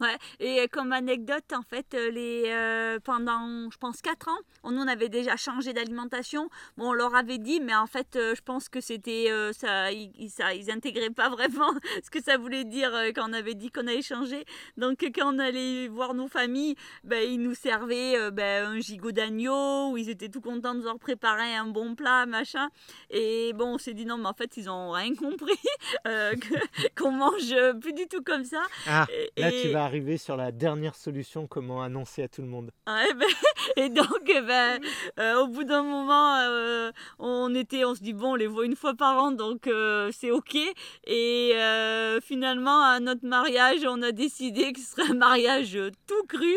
Ouais, 0.00 0.16
et 0.40 0.68
comme 0.68 0.92
anecdote, 0.92 1.52
en 1.54 1.62
fait, 1.62 1.94
euh, 1.94 2.10
les, 2.10 2.44
euh, 2.48 2.98
pendant, 3.02 3.70
je 3.70 3.78
pense, 3.78 4.02
4 4.02 4.28
ans, 4.28 4.38
on, 4.62 4.76
on 4.76 4.86
avait 4.86 5.08
déjà 5.08 5.36
changé 5.36 5.72
d'alimentation. 5.72 6.50
Bon, 6.76 6.90
on 6.90 6.92
leur 6.92 7.14
avait 7.14 7.38
dit, 7.38 7.60
mais 7.60 7.74
en 7.74 7.86
fait, 7.86 8.14
euh, 8.16 8.34
je 8.34 8.42
pense 8.42 8.68
que 8.68 8.82
c'était, 8.82 9.30
ça, 9.52 9.90
ils, 9.92 10.28
ça, 10.28 10.54
ils 10.54 10.70
intégraient 10.70 11.10
pas 11.10 11.28
vraiment 11.30 11.72
ce 12.04 12.10
que 12.10 12.22
ça 12.22 12.36
voulait 12.36 12.64
dire 12.64 12.92
quand 13.14 13.30
on 13.30 13.32
avait 13.32 13.54
dit 13.54 13.70
qu'on 13.70 13.86
allait 13.86 14.02
changer. 14.02 14.44
Donc, 14.76 14.98
quand 15.14 15.34
on 15.34 15.38
allait 15.38 15.88
voir 15.88 16.12
nos 16.12 16.28
familles, 16.28 16.74
ben, 17.02 17.22
ils 17.26 17.40
nous 17.40 17.54
servaient 17.54 18.30
ben, 18.32 18.66
un 18.66 18.80
gigot 18.80 19.12
d'agneau, 19.12 19.92
où 19.92 19.96
ils 19.96 20.10
étaient 20.10 20.28
tout 20.28 20.42
contents 20.42 20.74
de 20.74 20.80
nous 20.80 20.86
avoir 20.86 20.98
préparé 20.98 21.54
un 21.54 21.66
bon 21.66 21.94
plat, 21.94 22.26
machin. 22.26 22.68
Et 23.08 23.52
bon, 23.54 23.74
on 23.74 23.78
s'est 23.78 23.94
dit, 23.94 24.04
non, 24.04 24.18
mais 24.18 24.28
en 24.28 24.34
fait, 24.34 24.58
ils 24.58 24.68
ont 24.68 24.90
rien 24.90 25.14
compris, 25.14 25.58
qu'on 26.96 27.12
mange 27.12 27.54
plus 27.80 27.94
du 27.94 28.06
tout 28.08 28.22
comme 28.22 28.44
ça. 28.44 28.62
Ah, 28.86 29.06
là, 29.38 29.50
tu 29.50 29.68
vas 29.70 29.85
arriver 29.86 30.18
sur 30.18 30.36
la 30.36 30.52
dernière 30.52 30.94
solution, 30.94 31.46
comment 31.46 31.80
annoncer 31.80 32.22
à 32.22 32.28
tout 32.28 32.42
le 32.42 32.48
monde. 32.48 32.70
Ouais, 32.86 33.14
ben, 33.14 33.26
et 33.76 33.88
donc, 33.88 34.22
eh 34.28 34.40
ben, 34.42 34.80
euh, 35.18 35.40
au 35.40 35.46
bout 35.46 35.64
d'un 35.64 35.82
moment, 35.82 36.36
euh, 36.36 36.90
on 37.18 37.54
était, 37.54 37.84
on 37.84 37.94
se 37.94 38.02
dit 38.02 38.12
bon, 38.12 38.32
on 38.32 38.34
les 38.34 38.48
voit 38.48 38.66
une 38.66 38.76
fois 38.76 38.94
par 38.94 39.16
an, 39.16 39.30
donc 39.30 39.66
euh, 39.66 40.10
c'est 40.12 40.30
ok. 40.30 40.56
Et 41.06 41.52
finalement, 42.22 42.82
à 42.82 43.00
notre 43.00 43.24
mariage, 43.24 43.80
on 43.86 44.02
a 44.02 44.12
décidé 44.12 44.72
que 44.72 44.80
ce 44.80 44.86
serait 44.86 45.10
un 45.10 45.14
mariage 45.14 45.78
tout 46.06 46.26
cru. 46.28 46.54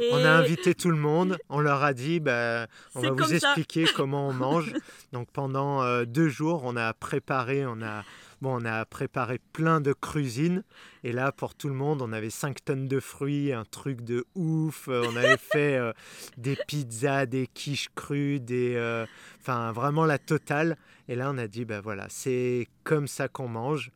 On 0.12 0.24
a 0.24 0.30
invité 0.30 0.74
tout 0.74 0.90
le 0.90 0.96
monde, 0.96 1.38
on 1.48 1.60
leur 1.60 1.82
a 1.82 1.92
dit, 1.92 2.20
ben, 2.20 2.66
on 2.94 3.00
va 3.00 3.10
vous 3.10 3.34
expliquer 3.34 3.84
comment 3.96 4.28
on 4.28 4.32
mange. 4.32 4.72
Donc 5.12 5.28
pendant 5.32 6.04
deux 6.04 6.28
jours, 6.28 6.62
on 6.64 6.76
a 6.76 6.92
préparé, 6.92 7.64
on 7.66 7.82
a 7.82 8.04
Bon, 8.42 8.60
on 8.60 8.64
a 8.64 8.84
préparé 8.84 9.38
plein 9.52 9.80
de 9.80 9.92
cuisines. 9.92 10.64
Et 11.04 11.12
là, 11.12 11.30
pour 11.30 11.54
tout 11.54 11.68
le 11.68 11.76
monde, 11.76 12.02
on 12.02 12.12
avait 12.12 12.28
5 12.28 12.64
tonnes 12.64 12.88
de 12.88 12.98
fruits, 12.98 13.52
un 13.52 13.64
truc 13.64 14.00
de 14.00 14.24
ouf. 14.34 14.88
Euh, 14.88 15.04
on 15.08 15.14
avait 15.14 15.36
fait 15.36 15.76
euh, 15.76 15.92
des 16.38 16.58
pizzas, 16.66 17.26
des 17.26 17.46
quiches 17.46 17.90
crues, 17.94 18.40
des, 18.40 18.74
euh, 18.74 19.06
enfin, 19.40 19.70
vraiment 19.70 20.06
la 20.06 20.18
totale. 20.18 20.76
Et 21.06 21.14
là, 21.14 21.30
on 21.32 21.38
a 21.38 21.46
dit, 21.46 21.64
ben 21.64 21.80
voilà, 21.80 22.06
c'est 22.08 22.66
comme 22.82 23.06
ça 23.06 23.28
qu'on 23.28 23.46
mange. 23.46 23.92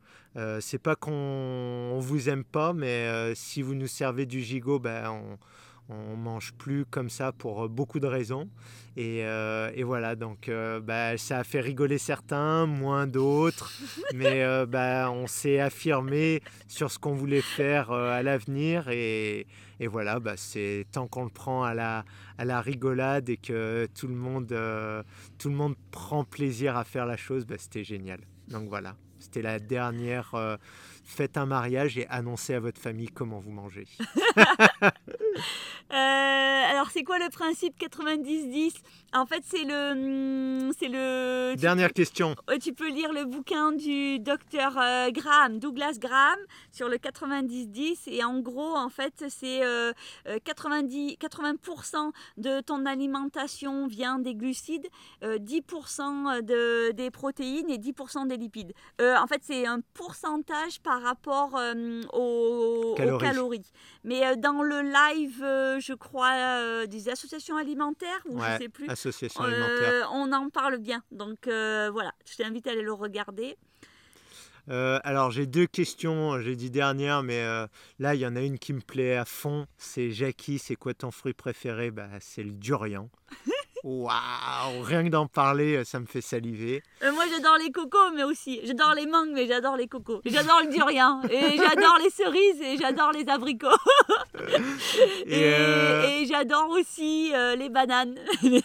c'est 0.61 0.81
pas 0.81 0.95
qu'on 0.95 1.99
vous 1.99 2.29
aime 2.29 2.45
pas, 2.45 2.71
mais 2.71 3.33
si 3.35 3.61
vous 3.61 3.75
nous 3.75 3.87
servez 3.87 4.25
du 4.25 4.41
gigot, 4.41 4.79
ben 4.79 5.09
on 5.09 5.37
on 5.89 6.17
mange 6.17 6.53
plus 6.53 6.85
comme 6.85 7.09
ça 7.09 7.31
pour 7.31 7.63
euh, 7.63 7.67
beaucoup 7.67 7.99
de 7.99 8.07
raisons. 8.07 8.49
Et, 8.95 9.23
euh, 9.23 9.71
voilà, 9.85 10.15
donc 10.15 10.49
euh, 10.49 10.79
bah, 10.79 11.17
ça 11.17 11.39
a 11.39 11.43
fait 11.43 11.61
rigoler 11.61 11.97
certains, 11.97 12.65
moins 12.65 13.07
d'autres. 13.07 13.71
mais 14.15 14.43
bah, 14.65 15.11
on 15.11 15.27
s'est 15.27 15.59
affirmé 15.59 16.41
sur 16.67 16.91
ce 16.91 16.99
qu'on 16.99 17.13
voulait 17.13 17.41
faire 17.41 17.91
à 17.91 18.23
l'avenir. 18.23 18.89
Et, 18.89 19.47
voilà, 19.79 20.19
bah, 20.19 20.33
c'est 20.35 20.85
tant 20.91 21.07
qu'on 21.07 21.23
le 21.23 21.29
prend 21.29 21.63
à 21.63 21.73
la, 21.73 22.03
à 22.37 22.45
la 22.45 22.61
rigolade 22.61 23.29
et 23.29 23.37
que 23.37 23.87
tout 23.97 24.07
le, 24.07 24.15
monde, 24.15 24.47
tout 25.37 25.49
le 25.49 25.55
monde 25.55 25.75
prend 25.91 26.23
plaisir 26.23 26.75
à 26.75 26.83
faire 26.83 27.05
la 27.05 27.17
chose, 27.17 27.45
bah, 27.45 27.55
c'était 27.57 27.83
génial. 27.83 28.19
Donc 28.47 28.67
voilà, 28.69 28.95
c'était 29.19 29.41
la 29.41 29.59
dernière 29.59 30.33
faites 31.07 31.37
un 31.37 31.45
mariage 31.45 31.97
et 31.97 32.05
annoncez 32.09 32.53
à 32.53 32.59
votre 32.59 32.79
famille 32.79 33.07
comment 33.07 33.39
vous 33.39 33.51
mangez. 33.51 33.87
Euh, 35.89 35.95
alors, 35.95 36.89
c'est 36.91 37.03
quoi 37.03 37.17
le 37.17 37.29
principe 37.29 37.79
90-10 37.79 38.73
En 39.13 39.25
fait, 39.25 39.41
c'est 39.45 39.63
le, 39.63 40.69
c'est 40.77 40.89
le. 40.89 41.55
Dernière 41.55 41.93
question. 41.93 42.35
Tu 42.61 42.73
peux 42.73 42.89
lire 42.89 43.13
le 43.13 43.23
bouquin 43.23 43.71
du 43.71 44.19
docteur 44.19 44.77
euh, 44.77 45.09
Graham, 45.11 45.59
Douglas 45.59 45.97
Graham, 45.97 46.37
sur 46.73 46.89
le 46.89 46.97
90-10. 46.97 47.99
Et 48.07 48.21
en 48.23 48.39
gros, 48.39 48.75
en 48.75 48.89
fait, 48.89 49.13
c'est 49.29 49.61
90, 50.43 51.17
euh, 51.21 51.25
80% 51.25 52.11
de 52.35 52.59
ton 52.59 52.85
alimentation 52.85 53.87
vient 53.87 54.19
des 54.19 54.35
glucides, 54.35 54.87
10% 55.23 56.41
de, 56.43 56.91
des 56.91 57.11
protéines 57.11 57.69
et 57.69 57.77
10% 57.77 58.27
des 58.27 58.35
lipides. 58.35 58.73
en 58.99 59.25
fait, 59.27 59.41
c'est 59.41 59.65
un 59.65 59.79
pourcentage 59.93 60.81
par 60.83 61.01
rapport 61.01 61.55
euh, 61.55 62.01
aux, 62.13 62.95
calories. 62.95 63.71
Mais 64.03 64.35
dans 64.37 64.61
le 64.61 64.81
live, 64.81 65.26
euh, 65.41 65.79
je 65.79 65.93
crois, 65.93 66.85
des 66.87 67.09
associations 67.09 67.57
alimentaires, 67.57 68.21
ou 68.25 68.39
je 68.39 68.57
sais 68.57 68.69
plus, 68.69 68.89
associations 68.89 69.43
alimentaires. 69.43 70.09
on 70.13 70.31
en 70.31 70.49
parle 70.49 70.77
bien. 70.77 71.03
Donc 71.11 71.39
voilà, 71.45 72.13
je 72.25 72.35
t'invite 72.37 72.67
à 72.67 72.71
aller 72.71 72.81
le 72.81 72.93
regarder. 72.93 73.57
Euh, 74.69 74.99
alors 75.03 75.31
j'ai 75.31 75.45
deux 75.45 75.65
questions, 75.65 76.41
j'ai 76.41 76.55
dit 76.55 76.69
dernière, 76.69 77.23
mais 77.23 77.41
euh, 77.41 77.67
là 77.99 78.15
il 78.15 78.21
y 78.21 78.25
en 78.25 78.35
a 78.35 78.41
une 78.41 78.59
qui 78.59 78.73
me 78.73 78.81
plaît 78.81 79.15
à 79.15 79.25
fond. 79.25 79.65
C'est 79.77 80.11
Jackie, 80.11 80.59
c'est 80.59 80.75
quoi 80.75 80.93
ton 80.93 81.11
fruit 81.11 81.33
préféré? 81.33 81.91
Bah, 81.91 82.09
C'est 82.19 82.43
le 82.43 82.51
durian. 82.51 83.09
Waouh 83.89 84.81
Rien 84.83 85.05
que 85.05 85.09
d'en 85.09 85.27
parler, 85.27 85.85
ça 85.85 86.01
me 86.01 86.05
fait 86.05 86.19
saliver. 86.19 86.83
Euh, 87.03 87.11
moi 87.13 87.23
j'adore 87.31 87.57
les 87.57 87.71
cocos, 87.71 88.11
mais 88.13 88.23
aussi. 88.23 88.59
J'adore 88.65 88.93
les 88.93 89.05
mangues, 89.05 89.31
mais 89.33 89.47
j'adore 89.47 89.77
les 89.77 89.87
cocos. 89.87 90.21
J'adore 90.25 90.61
le 90.65 90.71
durian. 90.73 91.21
Et 91.29 91.57
j'adore 91.57 91.97
les 92.03 92.09
cerises 92.09 92.61
et 92.61 92.77
j'adore 92.77 93.13
les 93.13 93.27
abricots. 93.29 93.67
et, 95.25 96.21
et 96.21 96.25
j'adore 96.25 96.69
aussi 96.71 97.31
les 97.57 97.69
bananes. 97.69 98.15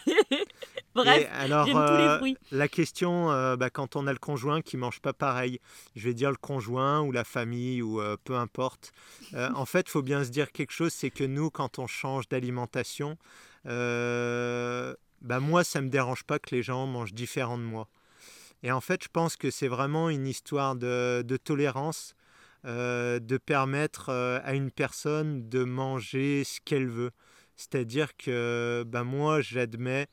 Bref, 0.95 1.27
alors, 1.33 1.65
j'aime 1.65 1.73
tous 1.75 1.97
les 1.97 2.03
euh, 2.03 2.17
fruits. 2.17 2.37
La 2.51 2.67
question, 2.67 3.31
euh, 3.31 3.55
bah, 3.55 3.69
quand 3.69 3.95
on 3.95 4.05
a 4.05 4.13
le 4.13 4.19
conjoint 4.19 4.61
qui 4.61 4.77
mange 4.77 4.99
pas 4.99 5.13
pareil, 5.13 5.59
je 5.95 6.07
vais 6.07 6.13
dire 6.13 6.29
le 6.29 6.37
conjoint 6.37 7.01
ou 7.01 7.11
la 7.11 7.23
famille 7.23 7.81
ou 7.81 7.99
euh, 7.99 8.15
peu 8.23 8.35
importe. 8.35 8.93
en 9.33 9.65
fait, 9.65 9.87
il 9.87 9.89
faut 9.89 10.03
bien 10.03 10.23
se 10.23 10.29
dire 10.29 10.51
quelque 10.51 10.71
chose, 10.71 10.93
c'est 10.93 11.09
que 11.09 11.23
nous, 11.23 11.49
quand 11.49 11.79
on 11.79 11.87
change 11.87 12.27
d'alimentation, 12.29 13.17
bah, 15.23 15.39
moi, 15.39 15.63
ça 15.63 15.81
me 15.81 15.89
dérange 15.89 16.23
pas 16.23 16.39
que 16.39 16.53
les 16.53 16.63
gens 16.63 16.85
mangent 16.85 17.13
différent 17.13 17.57
de 17.57 17.63
moi. 17.63 17.87
Et 18.61 18.71
en 18.71 18.81
fait, 18.81 19.03
je 19.03 19.09
pense 19.09 19.35
que 19.35 19.51
c'est 19.51 19.67
vraiment 19.67 20.09
une 20.09 20.27
histoire 20.27 20.75
de, 20.75 21.21
de 21.21 21.37
tolérance, 21.37 22.15
de 22.63 23.37
permettre 23.37 24.09
à 24.09 24.53
une 24.53 24.71
personne 24.71 25.49
de 25.49 25.65
manger 25.65 26.45
ce 26.45 26.61
qu'elle 26.61 26.87
veut. 26.87 27.11
C'est-à-dire 27.57 28.15
que 28.15 28.85
bah, 28.87 29.03
moi, 29.03 29.41
j'admets 29.41 30.07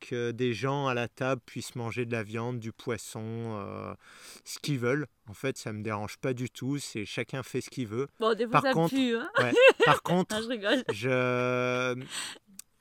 que 0.00 0.32
des 0.32 0.52
gens 0.52 0.86
à 0.86 0.94
la 0.94 1.08
table 1.08 1.40
puissent 1.44 1.74
manger 1.76 2.04
de 2.04 2.12
la 2.12 2.22
viande, 2.22 2.58
du 2.58 2.72
poisson, 2.72 3.22
euh, 3.24 3.94
ce 4.44 4.58
qu'ils 4.58 4.78
veulent. 4.78 5.06
En 5.28 5.34
fait, 5.34 5.56
ça 5.56 5.72
me 5.72 5.82
dérange 5.82 6.18
pas 6.18 6.34
du 6.34 6.50
tout. 6.50 6.78
C'est 6.78 7.06
chacun 7.06 7.42
fait 7.42 7.60
ce 7.60 7.70
qu'il 7.70 7.86
veut. 7.86 8.08
Bon, 8.20 8.34
des 8.34 8.44
fois, 8.44 8.52
par, 8.52 8.62
ça 8.62 8.72
contre, 8.72 8.94
hein 8.94 9.52
par 9.84 10.02
contre, 10.02 10.36
je 10.92 11.94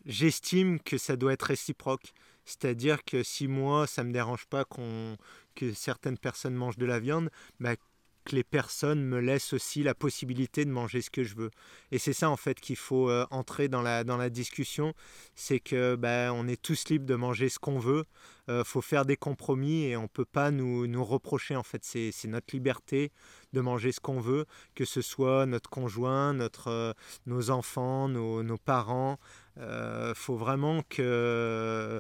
j'estime 0.06 0.80
que 0.80 0.98
ça 0.98 1.16
doit 1.16 1.34
être 1.34 1.44
réciproque. 1.44 2.14
C'est-à-dire 2.46 3.04
que 3.06 3.24
si 3.24 3.48
moi, 3.48 3.88
ça 3.88 4.04
me 4.04 4.12
dérange 4.12 4.46
pas 4.48 4.66
que 4.66 5.74
certaines 5.74 6.18
personnes 6.18 6.56
mangent 6.56 6.78
de 6.78 6.86
la 6.86 7.00
viande, 7.00 7.30
bah, 7.60 7.76
que 8.24 8.36
les 8.36 8.44
personnes 8.44 9.04
me 9.04 9.20
laissent 9.20 9.54
aussi 9.54 9.84
la 9.84 9.94
possibilité 9.94 10.66
de 10.66 10.72
manger 10.72 11.02
ce 11.02 11.10
que 11.10 11.24
je 11.24 11.36
veux. 11.36 11.52
Et 11.92 12.00
c'est 12.00 12.14
ça 12.14 12.30
en 12.30 12.38
fait 12.38 12.60
qu'il 12.60 12.76
faut 12.76 13.10
euh, 13.10 13.26
entrer 13.32 13.68
dans 13.68 13.82
la, 13.82 14.04
dans 14.04 14.18
la 14.18 14.30
discussion, 14.30 14.94
c'est 15.36 15.60
que 15.60 15.96
ben, 15.96 16.32
on 16.32 16.48
est 16.48 16.62
tous 16.62 16.90
libres 16.90 17.06
de 17.06 17.16
manger 17.16 17.50
ce 17.50 17.60
qu'on 17.60 17.80
veut, 17.80 18.06
euh, 18.50 18.64
faut 18.64 18.82
faire 18.82 19.06
des 19.06 19.18
compromis 19.18 19.84
et 19.86 19.98
on 19.98 20.04
ne 20.04 20.08
peut 20.08 20.26
pas 20.26 20.52
nous, 20.52 20.88
nous 20.88 21.04
reprocher 21.04 21.56
en 21.56 21.64
fait, 21.64 21.84
c'est 21.84 22.28
notre 22.28 22.54
liberté 22.56 23.12
de 23.54 23.62
manger 23.62 23.92
ce 23.92 24.00
qu'on 24.00 24.20
veut, 24.20 24.46
que 24.76 24.86
ce 24.86 25.02
soit 25.02 25.46
notre 25.46 25.70
conjoint, 25.70 26.38
euh, 26.68 26.94
nos 27.26 27.50
enfants, 27.50 28.08
nos, 28.08 28.44
nos 28.44 28.58
parents, 28.58 29.20
il 29.58 30.14
faut 30.16 30.36
vraiment 30.36 30.82
que 30.90 32.00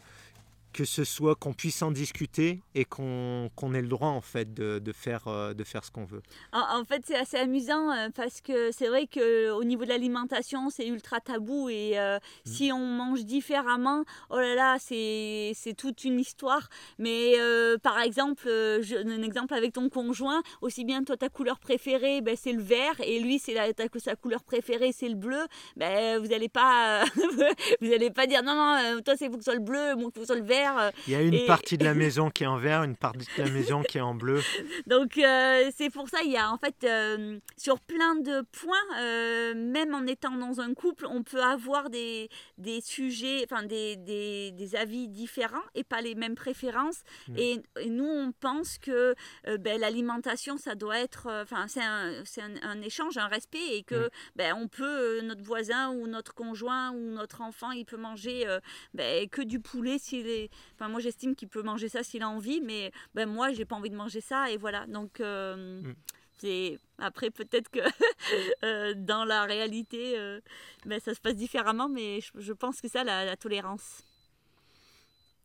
que 0.73 0.85
ce 0.85 1.03
soit 1.03 1.35
qu'on 1.35 1.53
puisse 1.53 1.81
en 1.81 1.91
discuter 1.91 2.61
et 2.75 2.83
qu'on 2.83 3.49
ait 3.73 3.81
le 3.81 3.87
droit 3.87 4.09
en 4.09 4.21
fait 4.21 4.53
de, 4.53 4.79
de 4.79 4.91
faire, 4.91 5.27
euh, 5.27 5.53
de 5.53 5.63
faire 5.63 5.85
ce 5.85 5.91
qu'on 5.91 6.03
veut. 6.03 6.21
En, 6.51 6.83
fait, 6.83 7.03
c'est 7.05 7.15
assez 7.15 7.37
amusant 7.37 7.91
euh, 7.91 8.09
parce 8.13 8.41
que 8.41 8.71
c'est 8.71 8.87
vrai 8.87 9.07
qu'au 9.07 9.63
niveau 9.63 9.83
de 9.83 9.89
l'alimentation, 9.89 10.69
c'est 10.69 10.87
ultra 10.87 11.19
tabou 11.19 11.69
et 11.69 11.99
euh, 11.99 12.17
mm. 12.17 12.49
si 12.49 12.71
on 12.73 12.85
mange 12.85 13.23
différemment, 13.23 14.03
oh 14.31 14.39
là 14.39 14.55
là, 14.55 14.77
c'est 14.79 15.53
toute 15.77 16.03
une 16.03 16.19
histoire. 16.19 16.67
Mais 16.97 17.35
par 17.83 17.99
exemple, 17.99 18.47
je, 18.47 18.95
un 19.07 19.21
exemple 19.21 19.53
avec 19.53 19.73
ton 19.73 19.89
conjoint, 19.89 20.41
aussi 20.61 20.83
bien 20.83 21.03
toi 21.03 21.15
ta 21.15 21.29
couleur 21.29 21.59
préférée, 21.59 22.21
ben, 22.21 22.35
c'est 22.35 22.51
le 22.51 22.61
vert 22.61 22.99
et 23.03 23.19
lui 23.19 23.37
c'est 23.37 23.55
sa 23.99 24.15
couleur 24.15 24.43
préférée, 24.43 24.91
c'est 24.91 25.09
le 25.09 25.15
bleu. 25.15 25.45
Ben, 25.77 26.19
vous 26.19 26.27
n'allez 26.27 26.49
pas, 26.49 27.03
vous 27.81 27.93
allez 27.93 28.09
pas 28.09 28.25
dire 28.25 28.41
non 28.43 28.55
non, 28.55 29.01
toi 29.01 29.15
c'est 29.15 29.27
faut 29.27 29.37
que 29.37 29.43
ce 29.43 29.51
soit 29.51 29.59
le 29.59 29.59
bleu, 29.59 29.95
moi 29.95 30.05
faut 30.05 30.11
que 30.11 30.19
ce 30.21 30.25
soit 30.25 30.35
le 30.35 30.43
vert 30.43 30.62
euh, 30.71 30.91
Il 31.07 31.13
y 31.13 31.15
a 31.15 31.21
une 31.21 31.45
partie 31.45 31.77
de 31.77 31.83
la 31.83 31.93
maison 32.03 32.29
qui 32.29 32.43
est 32.43 32.47
en 32.47 32.57
vert, 32.57 32.83
une 32.83 32.95
partie 32.95 33.27
de 33.37 33.43
la 33.43 33.49
maison 33.49 33.83
qui 33.83 33.97
est 33.97 34.01
en 34.01 34.15
bleu. 34.15 34.41
Donc 34.87 35.17
euh, 35.17 35.69
c'est 35.75 35.89
pour 35.89 36.09
ça, 36.09 36.19
il 36.23 36.31
y 36.31 36.37
a 36.37 36.51
en 36.51 36.57
fait 36.57 36.75
euh, 36.83 37.39
sur 37.57 37.79
plein 37.79 38.15
de 38.15 38.41
points, 38.51 39.53
même 39.55 39.93
en 39.93 40.05
étant 40.07 40.35
dans 40.37 40.61
un 40.61 40.73
couple, 40.73 41.05
on 41.09 41.23
peut 41.23 41.41
avoir 41.41 41.89
des, 41.89 42.29
des 42.57 42.81
sujets, 42.81 43.45
enfin 43.49 43.63
des, 43.63 43.95
des, 43.95 44.51
des, 44.51 44.75
avis 44.75 45.07
différents 45.07 45.63
et 45.75 45.83
pas 45.83 46.01
les 46.01 46.15
mêmes 46.15 46.35
préférences. 46.35 47.01
Mm. 47.27 47.37
Et, 47.37 47.61
nous, 47.87 48.05
on 48.05 48.31
pense 48.31 48.77
que 48.77 49.13
ben, 49.59 49.79
l'alimentation, 49.79 50.57
ça 50.57 50.75
doit 50.75 50.99
être, 50.99 51.27
enfin 51.41 51.67
c'est 51.67 51.83
un, 51.83 52.23
un, 52.37 52.69
un, 52.69 52.81
échange, 52.81 53.17
un 53.17 53.27
respect 53.27 53.77
et 53.77 53.83
que 53.83 54.07
mm. 54.07 54.09
ben, 54.35 54.55
on 54.59 54.67
peut, 54.67 55.21
notre 55.21 55.43
voisin 55.43 55.91
ou 55.91 56.07
notre 56.07 56.33
conjoint 56.33 56.91
ou 56.91 57.11
notre 57.11 57.41
enfant, 57.41 57.71
il 57.71 57.85
peut 57.85 57.97
manger 57.97 58.45
ben, 58.93 59.27
que 59.29 59.41
du 59.41 59.59
poulet 59.59 59.97
s'il 59.99 60.27
est 60.27 60.49
Enfin, 60.75 60.89
moi, 60.89 60.99
j'estime 60.99 61.35
qu'il 61.35 61.47
peut 61.47 61.61
manger 61.61 61.89
ça 61.89 62.03
s'il 62.03 62.23
a 62.23 62.29
envie, 62.29 62.61
mais 62.61 62.91
ben, 63.13 63.27
moi, 63.27 63.51
j'ai 63.51 63.65
pas 63.65 63.75
envie 63.75 63.89
de 63.89 63.95
manger 63.95 64.21
ça, 64.21 64.49
et 64.49 64.57
voilà. 64.57 64.85
Donc, 64.87 65.19
euh, 65.19 65.81
mm. 65.81 65.95
c'est 66.39 66.79
après, 66.97 67.29
peut-être 67.31 67.69
que 67.69 67.79
euh, 68.63 68.93
dans 68.95 69.25
la 69.25 69.45
réalité, 69.45 70.17
euh, 70.17 70.39
ben, 70.85 70.99
ça 70.99 71.13
se 71.13 71.21
passe 71.21 71.35
différemment, 71.35 71.89
mais 71.89 72.19
je, 72.37 72.53
pense 72.53 72.81
que 72.81 72.87
ça, 72.87 73.03
la, 73.03 73.35
tolérance. 73.37 74.03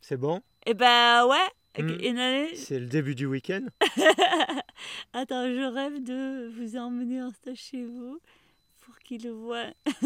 C'est 0.01 0.17
bon? 0.17 0.43
Eh 0.67 0.75
ben, 0.75 1.27
ouais. 1.27 1.83
Mm. 1.83 2.55
C'est 2.55 2.81
le 2.81 2.87
début 2.87 3.15
du 3.15 3.27
week-end? 3.27 3.65
Attends, 5.13 5.47
je 5.47 5.73
rêve 5.73 6.03
de 6.03 6.49
vous 6.49 6.77
emmener 6.77 7.23
en 7.23 7.31
stage 7.31 7.59
chez 7.59 7.85
vous 7.85 8.21
pour 8.89 8.99
qu'ils 9.01 9.23
le 9.23 9.33
voient. 9.33 9.71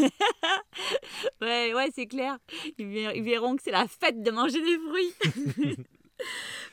ouais, 1.40 1.72
ouais, 1.72 1.88
c'est 1.94 2.06
clair. 2.06 2.36
Ils, 2.78 3.22
verront 3.22 3.54
que 3.54 3.62
c'est 3.62 3.70
la 3.70 3.86
fête 3.86 4.22
de 4.22 4.30
manger 4.32 4.60
des 4.60 4.78
fruits. 4.78 5.76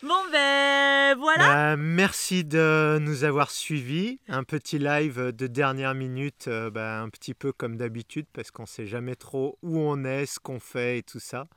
Bon 0.04 0.14
ben 0.32 1.18
voilà. 1.18 1.48
Bah, 1.48 1.76
merci 1.76 2.44
de 2.44 3.00
nous 3.02 3.24
avoir 3.24 3.50
suivis. 3.50 4.20
Un 4.28 4.44
petit 4.44 4.78
live 4.78 5.32
de 5.32 5.48
dernière 5.48 5.96
minute, 5.96 6.48
euh, 6.48 6.70
bah, 6.70 7.02
un 7.02 7.10
petit 7.10 7.34
peu 7.34 7.52
comme 7.52 7.76
d'habitude, 7.76 8.28
parce 8.32 8.52
qu'on 8.52 8.64
ne 8.64 8.68
sait 8.68 8.86
jamais 8.86 9.16
trop 9.16 9.58
où 9.64 9.80
on 9.80 10.04
est, 10.04 10.28
ce 10.28 10.40
qu'on 10.40 10.60
fait 10.60 11.00
et 11.00 11.04
tout 11.04 11.20
ça. 11.20 11.48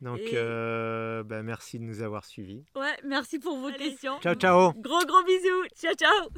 Donc 0.00 0.20
euh, 0.32 1.22
bah, 1.22 1.44
merci 1.44 1.78
de 1.78 1.84
nous 1.84 2.02
avoir 2.02 2.24
suivis. 2.24 2.64
Ouais, 2.74 2.96
merci 3.04 3.38
pour 3.38 3.56
vos 3.58 3.70
questions. 3.70 4.18
Ciao 4.20 4.34
ciao. 4.34 4.72
Gros 4.72 5.06
gros 5.06 5.22
bisous. 5.22 5.66
Ciao 5.80 5.94
ciao. 5.94 6.28